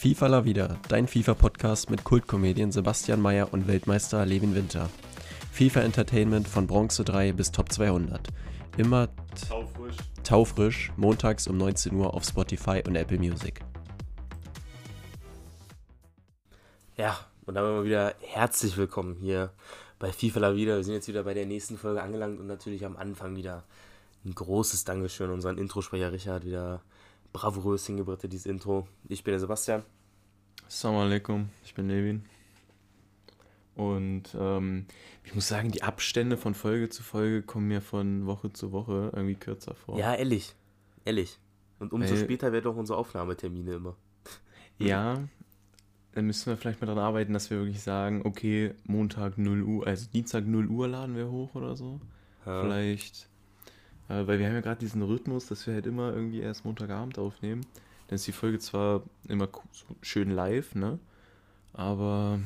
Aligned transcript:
FIFA 0.00 0.28
La 0.28 0.44
Vida, 0.46 0.78
dein 0.88 1.06
FIFA-Podcast 1.06 1.90
mit 1.90 2.04
Kultkomedien 2.04 2.72
Sebastian 2.72 3.20
Mayer 3.20 3.52
und 3.52 3.68
Weltmeister 3.68 4.24
Levin 4.24 4.54
Winter. 4.54 4.88
FIFA 5.52 5.82
Entertainment 5.82 6.48
von 6.48 6.66
Bronze 6.66 7.04
3 7.04 7.32
bis 7.32 7.52
Top 7.52 7.70
200. 7.70 8.28
Immer 8.78 9.10
Taufrisch. 9.46 9.96
taufrisch, 10.24 10.90
montags 10.96 11.46
um 11.48 11.58
19 11.58 11.94
Uhr 11.96 12.14
auf 12.14 12.24
Spotify 12.24 12.82
und 12.86 12.96
Apple 12.96 13.18
Music. 13.18 13.60
Ja, 16.96 17.18
und 17.44 17.56
dann 17.56 17.64
mal 17.64 17.84
wieder 17.84 18.14
herzlich 18.22 18.78
willkommen 18.78 19.16
hier 19.20 19.52
bei 19.98 20.12
FIFA 20.12 20.40
La 20.40 20.56
Vida. 20.56 20.76
Wir 20.76 20.84
sind 20.84 20.94
jetzt 20.94 21.08
wieder 21.08 21.24
bei 21.24 21.34
der 21.34 21.44
nächsten 21.44 21.76
Folge 21.76 22.00
angelangt 22.00 22.40
und 22.40 22.46
natürlich 22.46 22.86
am 22.86 22.96
Anfang 22.96 23.36
wieder 23.36 23.64
ein 24.24 24.34
großes 24.34 24.84
Dankeschön 24.84 25.26
an 25.26 25.34
unseren 25.34 25.58
Introsprecher 25.58 26.10
Richard. 26.10 26.46
Wieder 26.46 26.80
bravourös 27.32 27.86
hingebracht, 27.86 28.22
dieses 28.24 28.46
Intro. 28.46 28.86
Ich 29.08 29.24
bin 29.24 29.32
der 29.32 29.40
Sebastian. 29.40 29.82
Assalamu 30.66 31.00
alaikum, 31.02 31.48
ich 31.64 31.74
bin 31.74 31.88
Levin. 31.88 32.24
Und 33.76 34.24
ähm, 34.38 34.86
ich 35.24 35.34
muss 35.34 35.48
sagen, 35.48 35.70
die 35.70 35.82
Abstände 35.82 36.36
von 36.36 36.54
Folge 36.54 36.88
zu 36.90 37.02
Folge 37.02 37.42
kommen 37.42 37.68
mir 37.68 37.80
von 37.80 38.26
Woche 38.26 38.52
zu 38.52 38.72
Woche 38.72 39.10
irgendwie 39.14 39.36
kürzer 39.36 39.74
vor. 39.74 39.98
Ja, 39.98 40.14
ehrlich. 40.14 40.54
Ehrlich. 41.04 41.38
Und 41.78 41.92
umso 41.92 42.14
Weil- 42.14 42.22
später 42.24 42.52
werden 42.52 42.70
auch 42.70 42.76
unsere 42.76 42.98
Aufnahmetermine 42.98 43.74
immer. 43.74 43.96
Ja, 44.78 45.22
dann 46.12 46.26
müssen 46.26 46.46
wir 46.46 46.56
vielleicht 46.56 46.80
mal 46.80 46.86
daran 46.86 47.04
arbeiten, 47.04 47.32
dass 47.34 47.50
wir 47.50 47.58
wirklich 47.58 47.82
sagen, 47.82 48.22
okay, 48.24 48.74
Montag 48.84 49.38
0 49.38 49.62
Uhr, 49.62 49.86
also 49.86 50.08
Dienstag 50.10 50.46
0 50.46 50.66
Uhr 50.68 50.88
laden 50.88 51.16
wir 51.16 51.30
hoch 51.30 51.54
oder 51.54 51.76
so. 51.76 52.00
Ja. 52.46 52.62
Vielleicht, 52.62 53.28
äh, 54.10 54.26
weil 54.26 54.38
wir 54.38 54.46
haben 54.46 54.54
ja 54.54 54.60
gerade 54.60 54.80
diesen 54.80 55.02
Rhythmus, 55.02 55.46
dass 55.46 55.66
wir 55.66 55.74
halt 55.74 55.86
immer 55.86 56.12
irgendwie 56.12 56.40
erst 56.40 56.64
Montagabend 56.64 57.18
aufnehmen. 57.18 57.64
Dann 58.08 58.16
ist 58.16 58.26
die 58.26 58.32
Folge 58.32 58.58
zwar 58.58 59.02
immer 59.28 59.48
so 59.72 59.84
schön 60.02 60.30
live, 60.30 60.74
ne? 60.74 60.98
Aber, 61.72 62.40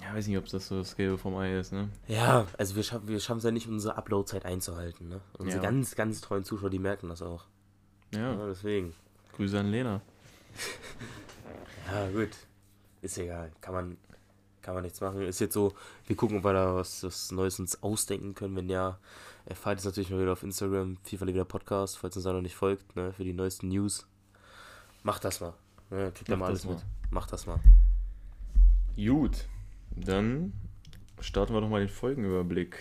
ja, 0.00 0.14
weiß 0.14 0.26
nicht, 0.26 0.38
ob 0.38 0.46
das 0.48 0.68
so 0.68 0.78
das 0.78 0.96
Gelbe 0.96 1.18
vom 1.18 1.36
Ei 1.36 1.58
ist, 1.58 1.72
ne? 1.72 1.90
Ja, 2.08 2.46
also 2.58 2.74
wir 2.74 2.82
schaffen 2.82 3.06
wir 3.08 3.16
es 3.18 3.42
ja 3.44 3.50
nicht, 3.50 3.68
unsere 3.68 3.96
Upload-Zeit 3.96 4.46
einzuhalten. 4.46 5.08
Ne? 5.10 5.20
Unsere 5.38 5.62
Ja. 5.62 5.70
ganz, 5.70 5.94
ganz 5.94 6.20
treuen 6.22 6.44
Zuschauer, 6.44 6.70
die 6.70 6.78
merken 6.78 7.08
das 7.10 7.20
auch. 7.22 7.44
Ja, 8.14 8.32
Ja, 8.32 8.46
deswegen. 8.46 8.94
Grüße 9.36 9.58
an 9.60 9.70
Lena. 9.70 10.00
Ja, 11.92 12.08
gut. 12.10 12.30
Ist 13.02 13.18
egal. 13.18 13.50
Kann 13.60 13.74
man, 13.74 13.96
kann 14.62 14.74
man 14.74 14.84
nichts 14.84 15.00
machen. 15.00 15.22
Ist 15.22 15.40
jetzt 15.40 15.54
so, 15.54 15.74
wir 16.06 16.14
gucken, 16.16 16.38
ob 16.38 16.44
wir 16.44 16.52
da 16.52 16.74
was, 16.76 17.02
was 17.02 17.32
Neues 17.32 17.58
uns 17.58 17.82
ausdenken 17.82 18.34
können. 18.34 18.54
Wenn 18.54 18.68
ja, 18.68 18.98
erfahrt 19.46 19.78
es 19.78 19.84
natürlich 19.84 20.10
mal 20.10 20.20
wieder 20.20 20.32
auf 20.32 20.42
Instagram, 20.42 20.96
FIFA 21.04 21.26
wieder 21.26 21.44
Podcast, 21.44 21.98
falls 21.98 22.16
uns 22.16 22.24
da 22.24 22.32
noch 22.32 22.42
nicht 22.42 22.54
folgt, 22.56 22.94
ne, 22.96 23.12
für 23.12 23.24
die 23.24 23.32
neuesten 23.32 23.68
News. 23.68 24.06
Macht 25.02 25.24
das 25.24 25.40
mal. 25.40 25.54
Ne, 25.90 26.12
kriegt 26.12 26.28
da 26.28 26.36
Macht 26.36 26.40
mal 26.40 26.46
alles 26.48 26.64
mal. 26.64 26.74
mit. 26.74 26.84
Macht 27.10 27.32
das 27.32 27.46
mal. 27.46 27.58
Gut, 28.96 29.46
dann 29.96 30.52
starten 31.20 31.54
wir 31.54 31.60
doch 31.60 31.68
mal 31.68 31.80
den 31.80 31.88
Folgenüberblick. 31.88 32.76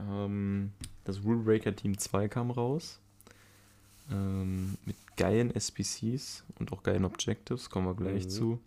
Ähm, 0.00 0.72
das 1.04 1.22
Rule 1.22 1.38
Breaker 1.38 1.74
Team 1.74 1.96
2 1.96 2.28
kam 2.28 2.50
raus. 2.50 3.00
Ähm, 4.10 4.76
mit 4.84 4.96
geilen 5.16 5.54
SPCs 5.54 6.44
und 6.58 6.72
auch 6.72 6.82
geilen 6.82 7.04
Objectives, 7.04 7.70
kommen 7.70 7.86
wir 7.86 7.94
gleich 7.94 8.24
Mhm. 8.24 8.30
zu. 8.30 8.60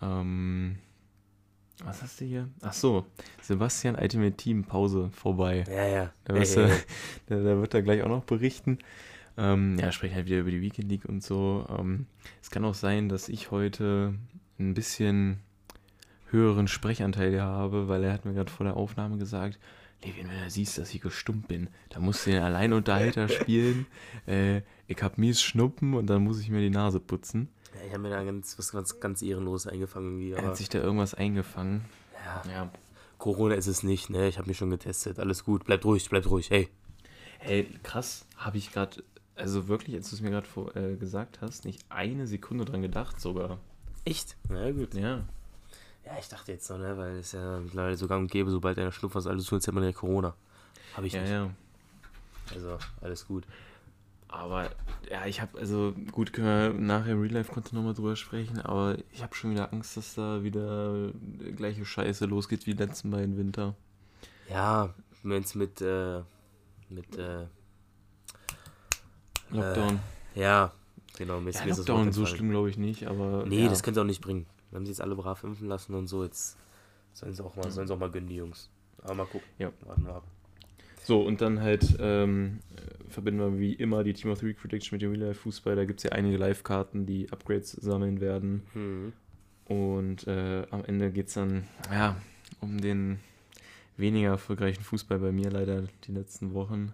Ähm, 0.00 0.78
was 1.84 2.02
hast 2.02 2.20
du 2.20 2.24
hier? 2.24 2.48
Ach 2.60 2.72
so, 2.72 3.06
Sebastian 3.42 3.96
Ultimate 3.96 4.36
Team 4.36 4.64
Pause 4.64 5.10
vorbei. 5.12 5.64
Ja, 5.68 5.86
ja. 5.86 6.12
Da, 6.24 6.34
Ey, 6.34 6.40
wirst 6.40 6.56
ey, 6.56 6.66
du, 6.66 6.72
ey. 6.72 6.78
da, 7.26 7.36
da 7.36 7.60
wird 7.60 7.74
er 7.74 7.82
gleich 7.82 8.02
auch 8.02 8.08
noch 8.08 8.24
berichten. 8.24 8.78
Ähm, 9.36 9.78
ja, 9.78 9.92
sprechen 9.92 10.16
halt 10.16 10.26
wieder 10.26 10.38
über 10.38 10.50
die 10.50 10.60
Weekend 10.60 10.90
League 10.90 11.04
und 11.04 11.22
so. 11.22 11.66
Ähm, 11.78 12.06
es 12.42 12.50
kann 12.50 12.64
auch 12.64 12.74
sein, 12.74 13.08
dass 13.08 13.28
ich 13.28 13.50
heute 13.50 14.14
ein 14.58 14.74
bisschen 14.74 15.38
höheren 16.30 16.68
Sprechanteil 16.68 17.40
habe, 17.40 17.88
weil 17.88 18.04
er 18.04 18.12
hat 18.12 18.24
mir 18.24 18.34
gerade 18.34 18.50
vor 18.50 18.64
der 18.64 18.76
Aufnahme 18.76 19.16
gesagt, 19.16 19.58
Levin, 20.04 20.28
wenn 20.28 20.44
du 20.44 20.50
siehst, 20.50 20.78
dass 20.78 20.94
ich 20.94 21.00
gestummt 21.00 21.48
bin, 21.48 21.68
dann 21.88 22.02
musst 22.02 22.26
du 22.26 22.30
den 22.30 22.42
Alleinunterhalter 22.42 23.28
spielen. 23.28 23.86
Äh, 24.26 24.62
ich 24.86 25.02
hab 25.02 25.18
mies 25.18 25.40
Schnuppen 25.40 25.94
und 25.94 26.06
dann 26.06 26.22
muss 26.24 26.40
ich 26.40 26.50
mir 26.50 26.60
die 26.60 26.70
Nase 26.70 27.00
putzen. 27.00 27.48
Ja, 27.78 27.86
ich 27.86 27.92
habe 27.92 28.02
mir 28.02 28.10
da 28.10 28.22
ganz, 28.24 28.58
was 28.58 28.72
ganz, 28.72 28.98
ganz 29.00 29.22
ehrenloses 29.22 29.70
eingefangen. 29.70 30.08
Irgendwie, 30.12 30.32
Er 30.32 30.38
aber, 30.38 30.48
hat 30.48 30.56
sich 30.56 30.68
da 30.68 30.78
irgendwas 30.78 31.14
eingefangen. 31.14 31.84
ja, 32.24 32.50
Ja. 32.50 32.70
Corona 33.18 33.54
ist 33.56 33.66
es 33.66 33.82
nicht, 33.82 34.10
ne? 34.10 34.28
Ich 34.28 34.38
habe 34.38 34.46
mich 34.48 34.56
schon 34.58 34.70
getestet. 34.70 35.18
Alles 35.18 35.44
gut. 35.44 35.64
Bleibt 35.64 35.84
ruhig, 35.84 36.08
bleibt 36.08 36.28
ruhig. 36.30 36.50
Hey. 36.50 36.68
Hey, 37.40 37.68
krass, 37.82 38.26
habe 38.36 38.58
ich 38.58 38.72
gerade, 38.72 39.02
also 39.34 39.66
wirklich, 39.68 39.96
als 39.96 40.10
du 40.10 40.16
es 40.16 40.22
mir 40.22 40.30
gerade 40.30 40.46
äh, 40.74 40.96
gesagt 40.96 41.40
hast, 41.40 41.64
nicht 41.64 41.84
eine 41.88 42.26
Sekunde 42.28 42.64
dran 42.64 42.80
gedacht 42.82 43.20
sogar. 43.20 43.58
Echt? 44.04 44.36
Na 44.48 44.70
gut. 44.70 44.94
Ja. 44.94 45.24
Ja, 46.04 46.12
ich 46.18 46.28
dachte 46.28 46.52
jetzt 46.52 46.70
noch, 46.70 46.78
ne? 46.78 46.96
Weil 46.96 47.16
es 47.16 47.32
ja 47.32 47.58
mittlerweile 47.60 47.96
so 47.96 48.06
gang 48.06 48.22
und 48.22 48.30
gäbe, 48.30 48.50
sobald 48.50 48.78
einer 48.78 48.92
schnupft, 48.92 49.16
was 49.16 49.26
alles 49.26 49.44
tut, 49.46 49.66
hat 49.66 49.74
man 49.74 49.82
ja 49.84 49.92
Corona. 49.92 50.34
Habe 50.96 51.06
ich 51.08 51.12
Ja, 51.14 51.20
nicht. 51.22 51.30
ja. 51.30 51.50
Also, 52.54 52.78
alles 53.02 53.26
gut. 53.26 53.44
Aber 54.28 54.70
ja, 55.10 55.26
ich 55.26 55.40
habe, 55.40 55.58
also 55.58 55.94
gut, 56.12 56.32
können 56.32 56.46
wir 56.46 56.80
nachher 56.80 57.12
im 57.12 57.22
Real 57.22 57.32
Life 57.32 57.52
Content 57.52 57.72
nochmal 57.72 57.94
drüber 57.94 58.14
sprechen, 58.14 58.60
aber 58.60 58.96
ich 59.10 59.22
habe 59.22 59.34
schon 59.34 59.52
wieder 59.52 59.72
Angst, 59.72 59.96
dass 59.96 60.14
da 60.14 60.42
wieder 60.42 61.12
gleiche 61.56 61.84
Scheiße 61.84 62.26
losgeht 62.26 62.66
wie 62.66 62.74
die 62.74 62.82
letzten 62.82 63.10
beiden 63.10 63.38
Winter. 63.38 63.74
Ja, 64.50 64.94
wenn 65.22 65.42
es 65.42 65.54
mit, 65.54 65.80
äh, 65.80 66.20
mit, 66.90 67.16
äh, 67.16 67.46
Lockdown. 69.50 69.98
ja, 70.34 70.72
genau, 71.16 71.40
mir 71.40 71.50
ist, 71.50 71.60
ja, 71.60 71.74
Lockdown 71.74 72.12
so 72.12 72.26
schlimm 72.26 72.50
glaube 72.50 72.68
ich 72.68 72.76
nicht, 72.76 73.06
aber. 73.06 73.46
Nee, 73.46 73.64
ja. 73.64 73.68
das 73.68 73.82
könnte 73.82 74.02
auch 74.02 74.06
nicht 74.06 74.20
bringen. 74.20 74.46
Wir 74.70 74.76
haben 74.76 74.84
sie 74.84 74.92
jetzt 74.92 75.00
alle 75.00 75.16
brav 75.16 75.42
impfen 75.42 75.68
lassen 75.68 75.94
und 75.94 76.06
so, 76.06 76.22
jetzt 76.22 76.58
sollen 77.14 77.32
sie 77.32 77.42
auch 77.42 77.56
mal, 77.56 77.70
sollen 77.70 77.86
sie 77.86 77.94
auch 77.94 77.98
mal 77.98 78.10
gönnen, 78.10 78.28
die 78.28 78.36
Jungs. 78.36 78.68
Aber 79.02 79.14
mal 79.14 79.26
gucken. 79.26 79.48
Ja. 79.58 79.72
Warten 79.86 80.04
wir 80.04 80.14
ab. 80.16 80.24
So, 81.08 81.22
und 81.22 81.40
dann 81.40 81.62
halt 81.62 81.96
ähm, 82.00 82.58
äh, 82.76 83.10
verbinden 83.10 83.40
wir 83.40 83.58
wie 83.58 83.72
immer 83.72 84.04
die 84.04 84.12
Team 84.12 84.30
of 84.30 84.40
the 84.40 84.46
Week 84.46 84.60
Prediction 84.60 84.94
mit 84.94 85.00
dem 85.00 85.12
Real 85.12 85.28
Life 85.28 85.40
Fußball. 85.40 85.74
Da 85.74 85.86
gibt 85.86 86.00
es 86.00 86.04
ja 86.04 86.12
einige 86.12 86.36
Live-Karten, 86.36 87.06
die 87.06 87.32
Upgrades 87.32 87.72
sammeln 87.72 88.20
werden. 88.20 88.62
Hm. 88.74 89.12
Und 89.64 90.26
äh, 90.26 90.66
am 90.70 90.84
Ende 90.84 91.10
geht 91.10 91.28
es 91.28 91.32
dann, 91.32 91.64
ja, 91.90 92.14
um 92.60 92.78
den 92.78 93.20
weniger 93.96 94.28
erfolgreichen 94.28 94.82
Fußball 94.82 95.18
bei 95.18 95.32
mir 95.32 95.50
leider 95.50 95.84
die 96.04 96.12
letzten 96.12 96.52
Wochen. 96.52 96.92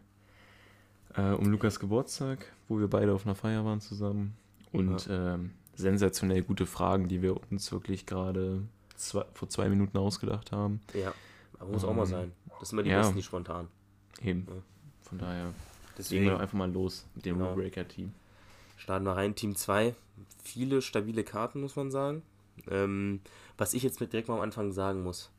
Äh, 1.16 1.32
um 1.32 1.50
Lukas 1.50 1.80
Geburtstag, 1.80 2.52
wo 2.68 2.78
wir 2.78 2.86
beide 2.86 3.12
auf 3.12 3.26
einer 3.26 3.34
Feier 3.34 3.64
waren 3.64 3.80
zusammen. 3.80 4.36
Und 4.70 5.08
ähm, 5.10 5.50
sensationell 5.74 6.42
gute 6.42 6.66
Fragen, 6.66 7.08
die 7.08 7.20
wir 7.20 7.34
uns 7.50 7.72
wirklich 7.72 8.06
gerade 8.06 8.62
zwei, 8.94 9.24
vor 9.32 9.48
zwei 9.48 9.68
Minuten 9.68 9.98
ausgedacht 9.98 10.52
haben. 10.52 10.82
Ja, 10.94 11.12
aber 11.58 11.72
muss 11.72 11.82
auch 11.82 11.94
mal 11.94 12.02
Ähm, 12.02 12.08
sein. 12.08 12.32
Das 12.60 12.68
sind 12.68 12.78
immer 12.78 12.84
die 12.84 12.90
ja. 12.90 12.98
Besten, 12.98 13.16
die 13.16 13.22
spontan. 13.24 13.66
Eben. 14.22 14.46
Ja. 14.48 14.54
Von 15.02 15.18
daher 15.18 15.54
Deswegen 15.98 16.24
wir 16.24 16.32
doch 16.32 16.40
einfach 16.40 16.58
mal 16.58 16.70
los 16.72 17.06
mit 17.14 17.24
dem 17.24 17.36
Genau. 17.38 17.50
Rule 17.52 17.62
Breaker 17.62 17.86
Team. 17.86 18.12
starten 18.76 19.04
wir 19.04 19.12
rein. 19.16 19.34
Team 19.34 19.54
2. 19.54 19.94
Viele 20.42 20.82
stabile 20.82 21.24
Karten, 21.24 21.60
muss 21.60 21.76
man 21.76 21.90
sagen. 21.90 22.22
Ähm, 22.70 23.20
was 23.58 23.74
ich 23.74 23.82
jetzt 23.82 24.00
mit 24.00 24.12
direkt 24.12 24.28
mal 24.28 24.34
am 24.36 24.40
Anfang 24.42 24.72
sagen 24.72 25.02
muss. 25.02 25.30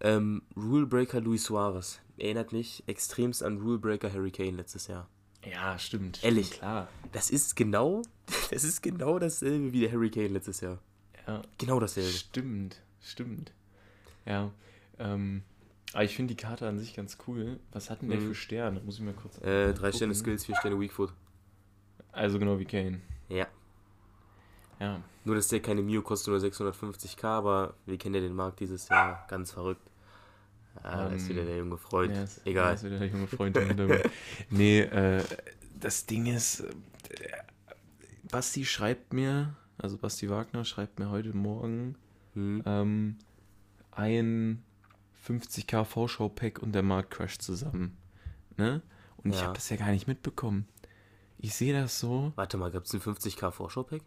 Ähm, 0.00 0.42
Rulebreaker 0.56 1.20
Luis 1.20 1.44
Suarez 1.44 2.00
erinnert 2.18 2.52
mich 2.52 2.82
extremst 2.86 3.42
an 3.42 3.58
Rulebreaker 3.58 4.12
Harry 4.12 4.30
Kane 4.30 4.50
letztes 4.52 4.86
Jahr. 4.88 5.08
Ja, 5.44 5.78
stimmt. 5.78 6.22
Ehrlich? 6.24 6.50
Klar. 6.52 6.88
Das 7.12 7.30
ist 7.30 7.54
genau, 7.56 8.02
das 8.50 8.64
ist 8.64 8.82
genau 8.82 9.18
dasselbe 9.18 9.72
wie 9.72 9.80
der 9.80 9.92
Harry 9.92 10.10
Kane 10.10 10.28
letztes 10.28 10.60
Jahr. 10.60 10.78
Ja, 11.26 11.42
Genau 11.58 11.80
dasselbe. 11.80 12.10
Stimmt, 12.10 12.80
stimmt. 13.00 13.52
Ja, 14.26 14.50
ähm, 14.98 15.42
aber 15.94 16.04
ich 16.04 16.14
finde 16.14 16.34
die 16.34 16.40
Karte 16.42 16.68
an 16.68 16.78
sich 16.78 16.94
ganz 16.94 17.16
cool. 17.26 17.58
Was 17.72 17.88
hat 17.88 18.02
denn 18.02 18.10
der 18.10 18.18
Mhm. 18.20 18.28
für 18.28 18.34
Sterne? 18.34 18.80
Muss 18.80 18.96
ich 18.96 19.00
mal 19.02 19.14
kurz. 19.14 19.38
Äh, 19.38 19.72
drei 19.72 19.90
Sterne 19.92 20.14
Skills, 20.14 20.44
vier 20.44 20.56
Sterne 20.56 20.78
Weakfoot. 20.78 21.12
Also 22.12 22.38
genau 22.38 22.58
wie 22.58 22.64
Kane. 22.66 23.00
Ja. 23.28 23.46
Ja, 24.80 25.00
Nur, 25.24 25.36
dass 25.36 25.48
der 25.48 25.60
keine 25.60 25.82
Mio 25.82 26.02
kostet, 26.02 26.28
nur 26.28 26.38
650k, 26.40 27.24
aber 27.24 27.74
wir 27.86 27.96
kennen 27.96 28.16
ja 28.16 28.20
den 28.20 28.34
Markt 28.34 28.60
dieses 28.60 28.88
Jahr. 28.88 29.24
Ganz 29.28 29.52
verrückt. 29.52 29.88
Ah, 30.82 31.04
da 31.04 31.14
ist 31.14 31.22
Ähm, 31.22 31.28
wieder 31.30 31.44
der 31.44 31.56
junge 31.58 31.76
Freund. 31.78 32.14
Ja, 32.14 32.24
ist- 32.24 32.44
Egal. 32.44 32.66
ja, 32.66 32.72
ist 32.74 32.84
wieder 32.84 32.98
der 32.98 33.08
junge 33.08 33.26
Freund 33.28 33.56
nee, 34.50 34.80
äh, 34.80 35.22
das 35.80 36.04
Ding 36.06 36.26
ist, 36.26 36.60
äh, 36.60 36.66
Basti 38.30 38.64
schreibt 38.64 39.12
mir, 39.12 39.54
also 39.78 39.96
Basti 39.96 40.28
Wagner 40.28 40.64
schreibt 40.64 40.98
mir 40.98 41.08
heute 41.10 41.34
Morgen 41.34 41.94
Hm. 42.34 42.62
ähm, 42.66 43.16
ein 43.92 44.62
50k 45.26 45.84
Vorschau-Pack 45.84 46.60
und 46.60 46.72
der 46.72 46.82
Markt 46.82 47.10
crasht 47.12 47.42
zusammen. 47.42 47.96
Ne? 48.56 48.82
Und 49.18 49.30
ich 49.30 49.36
Ja. 49.40 49.44
habe 49.46 49.54
das 49.54 49.68
ja 49.70 49.76
gar 49.76 49.90
nicht 49.90 50.06
mitbekommen. 50.06 50.66
Ich 51.38 51.54
sehe 51.54 51.72
das 51.72 51.98
so. 52.00 52.32
Warte 52.36 52.56
mal, 52.56 52.70
gab 52.70 52.84
es 52.84 52.92
ein 52.94 53.00
50k 53.00 53.50
Vorschau-Pack? 53.50 54.02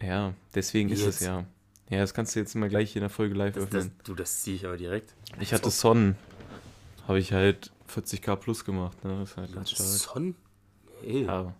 Ja, 0.00 0.34
deswegen 0.54 0.88
ist 0.90 1.00
es 1.00 1.20
Jetzt? 1.20 1.22
ja. 1.22 1.44
Ja, 1.90 1.98
das 1.98 2.14
kannst 2.14 2.34
du 2.36 2.40
jetzt 2.40 2.54
mal 2.54 2.68
gleich 2.68 2.94
in 2.94 3.00
der 3.00 3.10
Folge 3.10 3.34
live 3.34 3.54
Das, 3.54 3.64
das, 3.68 3.74
öffnen. 3.86 4.00
du, 4.04 4.14
das 4.14 4.42
ziehe 4.42 4.54
ich 4.56 4.64
aber 4.64 4.76
direkt. 4.76 5.12
ich 5.40 5.52
hatte 5.52 5.70
Son. 5.70 6.14
Habe 7.08 7.18
ich 7.18 7.32
halt 7.32 7.72
40k 7.92 8.36
plus 8.36 8.64
gemacht. 8.64 9.02
Ne? 9.04 9.18
Das 9.18 9.30
ist 9.32 9.36
halt 9.36 9.52
ganz 9.52 9.70
stark. 9.72 9.88
Son? 9.88 10.36
Hey. 11.02 11.24
Ja. 11.24 11.54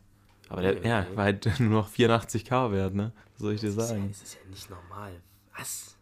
Aber 0.49 0.62
der, 0.62 0.76
Okay, 0.76 0.88
ja, 0.88 1.00
okay. 1.00 1.17
war 1.17 1.25
halt 1.25 1.46
nur 1.61 1.70
noch 1.70 1.91
84k 1.91 2.70
wert, 2.73 2.94
ne? 2.94 3.12
soll 3.37 3.55
ich 3.55 3.61
dir 3.61 3.69
Das 3.69 3.76
ist, 3.76 3.81
ja, 3.82 3.87
sagen? 3.96 4.08
das 4.11 4.23
ist 4.23 4.35
ja 4.35 4.41
nicht 4.50 4.70
normal. 4.70 5.12
Was? 5.56 5.96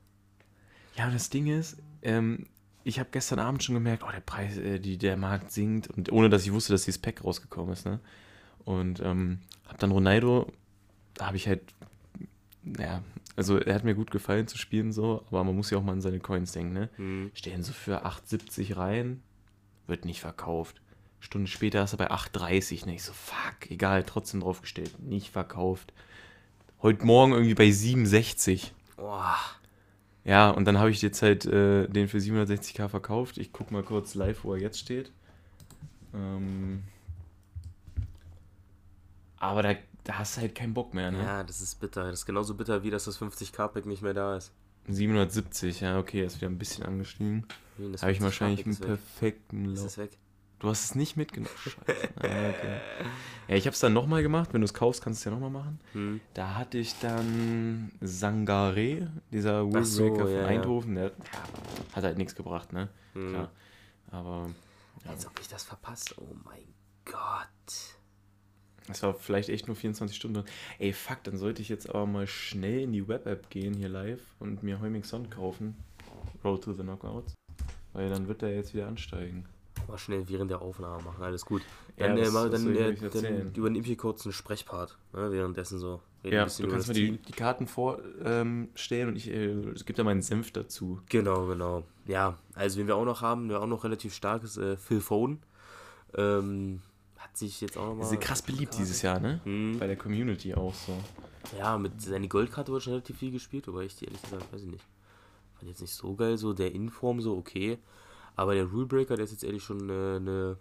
Ja, 0.97 1.11
das 1.11 1.31
Ding 1.31 1.47
ist, 1.47 1.77
ähm, 2.03 2.47
ich 2.89 2.99
habe 2.99 3.11
gestern 3.13 3.39
Abend 3.39 3.63
schon 3.63 3.75
gemerkt, 3.75 4.03
oh, 4.03 4.11
der 4.11 4.21
Preis, 4.21 4.57
äh, 4.57 4.81
die, 4.81 4.97
der 4.97 5.19
Markt 5.19 5.53
sinkt. 5.53 5.89
Und 5.89 6.11
ohne 6.11 6.31
dass 6.31 6.45
ich 6.45 6.53
wusste, 6.53 6.73
dass 6.73 6.87
dieses 6.87 7.01
Pack 7.01 7.23
rausgekommen 7.23 7.73
ist, 7.73 7.85
ne? 7.85 8.01
Und 8.65 9.01
ähm, 9.01 9.41
hab 9.67 9.79
dann 9.79 9.91
Ronaldo, 9.91 10.51
da 11.15 11.27
habe 11.27 11.37
ich 11.37 11.47
halt, 11.47 11.61
ja, 12.79 13.03
also 13.37 13.59
er 13.59 13.75
hat 13.75 13.85
mir 13.85 13.95
gut 13.95 14.11
gefallen 14.11 14.49
zu 14.49 14.59
spielen 14.59 14.93
so, 14.93 15.25
aber 15.29 15.45
man 15.45 15.55
muss 15.55 15.71
ja 15.71 15.79
auch 15.79 15.83
mal 15.83 15.93
an 15.93 16.01
seine 16.01 16.19
Coins 16.19 16.53
denken, 16.53 16.73
ne? 16.73 16.89
Hm. 16.97 17.31
Stellen 17.35 17.63
so 17.63 17.73
für 17.73 18.07
8,70 18.07 18.77
rein, 18.77 19.23
wird 19.87 20.07
nicht 20.07 20.21
verkauft. 20.21 20.81
Stunde 21.21 21.51
später 21.51 21.85
ist 21.85 21.93
er 21.93 21.99
bei 21.99 22.11
8,30, 22.11 22.87
ne? 22.87 22.95
Ich 22.95 23.03
so, 23.03 23.13
fuck, 23.13 23.71
egal, 23.71 24.03
trotzdem 24.05 24.41
draufgestellt, 24.41 24.99
nicht 24.99 25.31
verkauft. 25.31 25.93
Heute 26.81 27.05
Morgen 27.05 27.33
irgendwie 27.33 27.55
bei 27.55 27.71
67. 27.71 28.73
Boah. 28.97 29.37
Ja, 30.25 30.51
und 30.51 30.65
dann 30.67 30.79
habe 30.79 30.91
ich 30.91 31.01
jetzt 31.01 31.23
halt 31.23 31.47
äh, 31.47 31.89
den 31.89 32.09
für 32.09 32.19
760k 32.19 32.89
verkauft. 32.89 33.39
Ich 33.39 33.53
guck 33.53 33.71
mal 33.71 33.83
kurz 33.83 34.15
live, 34.15 34.45
wo 34.45 34.55
er 34.55 34.61
jetzt 34.61 34.79
steht. 34.79 35.11
Ähm, 36.15 36.83
aber 39.39 39.63
da, 39.63 39.75
da 40.05 40.19
hast 40.19 40.37
du 40.37 40.43
halt 40.43 40.55
keinen 40.55 40.75
Bock 40.75 40.93
mehr, 40.95 41.11
ne? 41.11 41.23
Ja, 41.23 41.45
das 41.45 41.61
ist 41.61 41.81
bitter. 41.81 42.05
Das 42.11 42.21
ist 42.21 42.27
genauso 42.27 42.55
bitter, 42.55 42.83
wie 42.83 42.91
dass 42.91 43.05
das 43.05 43.21
50k-Pack 43.21 43.87
nicht 43.87 44.03
mehr 44.03 44.15
da 44.15 44.37
ist. 44.37 44.53
770, 44.89 45.81
ja, 45.81 45.99
okay, 45.99 46.25
ist 46.25 46.37
wieder 46.37 46.49
ein 46.51 46.59
bisschen 46.59 46.85
angestiegen. 46.85 47.45
Das 47.93 48.03
Habe 48.03 48.13
ich 48.13 48.19
50K 48.19 48.23
wahrscheinlich 48.23 48.65
einen 48.65 48.73
ist 48.73 48.81
perfekten 48.81 49.73
Ist 49.73 49.79
Lauf. 49.81 49.87
es 49.87 49.99
weg? 49.99 50.11
Du 50.59 50.69
hast 50.69 50.85
es 50.85 50.95
nicht 50.95 51.17
mitgenommen. 51.17 51.55
Scheiße. 51.63 52.09
Ah, 52.17 52.49
okay. 52.51 52.81
Ja, 53.47 53.55
ich 53.55 53.67
habe 53.67 53.75
es 53.75 53.81
dann 53.81 53.93
nochmal 53.93 54.23
gemacht. 54.23 54.53
Wenn 54.53 54.61
du 54.61 54.65
es 54.65 54.75
kaufst, 54.75 55.03
kannst 55.03 55.21
du 55.25 55.29
es 55.29 55.33
ja 55.33 55.39
nochmal 55.39 55.63
machen. 55.63 55.81
Hm. 55.93 56.21
Da 56.35 56.57
hatte 56.57 56.79
ich 56.79 56.99
dann 57.01 57.93
Sangare, 58.01 59.11
dieser 59.31 59.67
Ach 59.75 59.85
so, 59.85 60.15
von 60.15 60.31
ja. 60.33 60.47
Eindhoven. 60.47 60.97
Der 60.97 61.13
hat 61.93 62.05
halt 62.05 62.19
nichts 62.19 62.35
gebracht, 62.35 62.73
ne? 62.73 62.89
Hm. 63.15 63.31
Klar. 63.31 63.51
Aber 64.11 64.51
ja, 65.05 65.11
Als 65.13 65.27
ob 65.27 65.39
ich 65.41 65.49
das 65.49 65.63
verpasst. 65.63 66.15
Oh 66.19 66.35
mein 66.45 66.75
Gott. 67.05 67.97
es 68.89 69.03
war 69.03 69.15
vielleicht 69.15 69.49
echt 69.51 69.69
nur 69.69 69.77
24 69.77 70.17
Stunden. 70.17 70.45
Ey, 70.79 70.93
fuck, 70.93 71.23
dann 71.25 71.39
sollte 71.39 71.63
ich 71.63 71.69
jetzt 71.69 71.89
aber 71.89 72.07
mal 72.07 72.27
schnell 72.27 72.81
in 72.81 72.93
die 72.93 73.07
Web-App 73.07 73.49
gehen 73.49 73.75
hier 73.75 73.89
live 73.89 74.23
und 74.41 74.63
mir 74.63 74.81
Heuming 74.81 75.05
Son 75.05 75.31
kaufen. 75.31 75.77
Road 76.45 76.65
to 76.65 76.73
the 76.73 76.83
Knockouts. 76.83 77.35
Weil 77.93 78.11
dann 78.11 78.29
wird 78.29 78.43
der 78.43 78.55
jetzt 78.55 78.75
wieder 78.75 78.89
ansteigen. 78.89 79.47
Mal 79.87 79.99
schnell 79.99 80.29
während 80.29 80.51
der 80.51 80.61
Aufnahme 80.61 81.03
machen, 81.03 81.23
alles 81.23 81.45
gut. 81.45 81.63
Ja, 81.97 82.09
Dann, 82.09 82.19
äh, 82.19 82.25
das- 82.25 82.33
das 82.35 82.51
dann, 82.51 82.75
ich 82.75 82.81
äh, 83.03 83.09
dann 83.11 83.53
übernimm 83.55 83.85
hier 83.85 83.97
kurz 83.97 84.25
einen 84.27 84.33
Sprechpart. 84.33 84.99
Ne, 85.13 85.31
währenddessen 85.33 85.79
so. 85.79 86.01
Ja, 86.25 86.45
du 86.47 86.69
kannst 86.69 86.89
mir 86.89 86.95
die, 86.95 87.17
die 87.17 87.33
Karten 87.33 87.67
vorstellen 87.69 88.69
ähm, 89.03 89.09
und 89.09 89.17
ich 89.17 89.29
äh, 89.31 89.51
es 89.71 89.85
gibt 89.87 89.99
da 89.99 90.05
meinen 90.05 90.21
Senf 90.21 90.51
dazu. 90.53 91.01
Genau, 91.09 91.47
genau. 91.47 91.85
Ja, 92.07 92.37
also 92.55 92.79
wen 92.79 92.87
wir 92.87 92.97
auch 92.97 93.05
noch 93.05 93.23
haben, 93.23 93.49
der 93.49 93.63
auch 93.63 93.67
noch 93.67 93.85
relativ 93.85 94.15
stark 94.15 94.43
ist, 94.43 94.57
äh, 94.57 94.77
Phil 94.77 95.01
Foden. 95.01 95.41
Ähm, 96.15 96.83
hat 97.17 97.37
sich 97.37 97.61
jetzt 97.61 97.77
auch 97.79 97.87
nochmal. 97.87 98.13
Ist 98.13 98.21
krass 98.21 98.43
beliebt 98.43 98.77
dieses 98.79 99.03
Jahr, 99.03 99.21
ne? 99.21 99.41
Hm. 99.45 99.77
Bei 99.79 99.87
der 99.87 99.97
Community 99.97 100.55
auch 100.55 100.75
so. 100.75 100.97
Ja, 101.57 101.79
mit 101.79 102.01
seiner 102.03 102.27
Goldkarte 102.27 102.73
wird 102.73 102.83
schon 102.83 102.93
relativ 102.95 103.17
viel 103.19 103.31
gespielt, 103.31 103.69
aber 103.69 103.83
ich 103.83 103.97
die 103.97 104.05
ehrlich 104.07 104.21
gesagt, 104.23 104.53
weiß 104.53 104.63
ich 104.63 104.69
nicht. 104.71 104.85
Fand 105.57 105.69
jetzt 105.69 105.81
nicht 105.81 105.95
so 105.95 106.15
geil, 106.15 106.37
so 106.37 106.53
der 106.53 106.73
Inform 106.73 107.21
so 107.21 107.37
okay. 107.37 107.79
Aber 108.39 108.55
der 108.55 108.67
Rulebreaker, 108.67 109.17
der 109.17 109.25
ist 109.25 109.33
jetzt 109.33 109.43
ehrlich 109.43 109.65
schon 109.65 109.83
eine, 109.83 110.17
eine, 110.17 110.57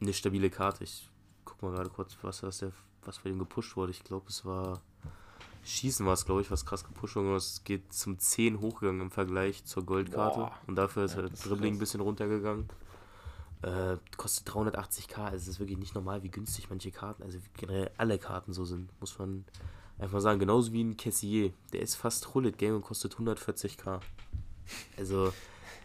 eine 0.00 0.12
stabile 0.12 0.50
Karte. 0.50 0.82
Ich 0.82 1.08
guck 1.44 1.62
mal 1.62 1.70
gerade 1.70 1.90
kurz, 1.90 2.18
was, 2.22 2.42
was, 2.42 2.58
der, 2.58 2.72
was 3.04 3.20
bei 3.20 3.30
dem 3.30 3.38
gepusht 3.38 3.76
wurde. 3.76 3.92
Ich 3.92 4.02
glaube, 4.02 4.26
es 4.28 4.44
war. 4.44 4.82
Schießen 5.62 6.04
war 6.06 6.14
es, 6.14 6.26
glaube 6.26 6.40
ich, 6.40 6.50
was 6.50 6.66
krass 6.66 6.82
gepusht 6.82 7.14
wurde. 7.14 7.36
Es 7.36 7.62
geht 7.62 7.92
zum 7.92 8.18
10 8.18 8.60
hochgegangen 8.60 9.00
im 9.00 9.10
Vergleich 9.12 9.64
zur 9.64 9.84
Goldkarte. 9.86 10.40
Boah. 10.40 10.52
Und 10.66 10.74
dafür 10.74 11.04
ist 11.04 11.14
Ja, 11.14 11.22
halt 11.22 11.44
Dribbling 11.44 11.74
ein 11.74 11.78
bisschen 11.78 12.00
runtergegangen. 12.00 12.68
Äh, 13.62 13.96
kostet 14.16 14.48
380k. 14.48 15.18
Also 15.18 15.36
es 15.36 15.46
ist 15.46 15.60
wirklich 15.60 15.78
nicht 15.78 15.94
normal, 15.94 16.24
wie 16.24 16.30
günstig 16.30 16.68
manche 16.68 16.90
Karten, 16.90 17.22
also 17.22 17.38
generell 17.56 17.92
alle 17.96 18.18
Karten 18.18 18.52
so 18.52 18.64
sind. 18.64 18.90
Muss 18.98 19.16
man 19.20 19.44
einfach 19.98 20.14
mal 20.14 20.20
sagen. 20.20 20.40
Genauso 20.40 20.72
wie 20.72 20.82
ein 20.82 20.96
Cassier. 20.96 21.52
Der 21.72 21.80
ist 21.80 21.94
fast 21.94 22.34
Hullet 22.34 22.58
Game 22.58 22.74
und 22.74 22.82
kostet 22.82 23.14
140k. 23.14 24.00
Also, 24.96 25.32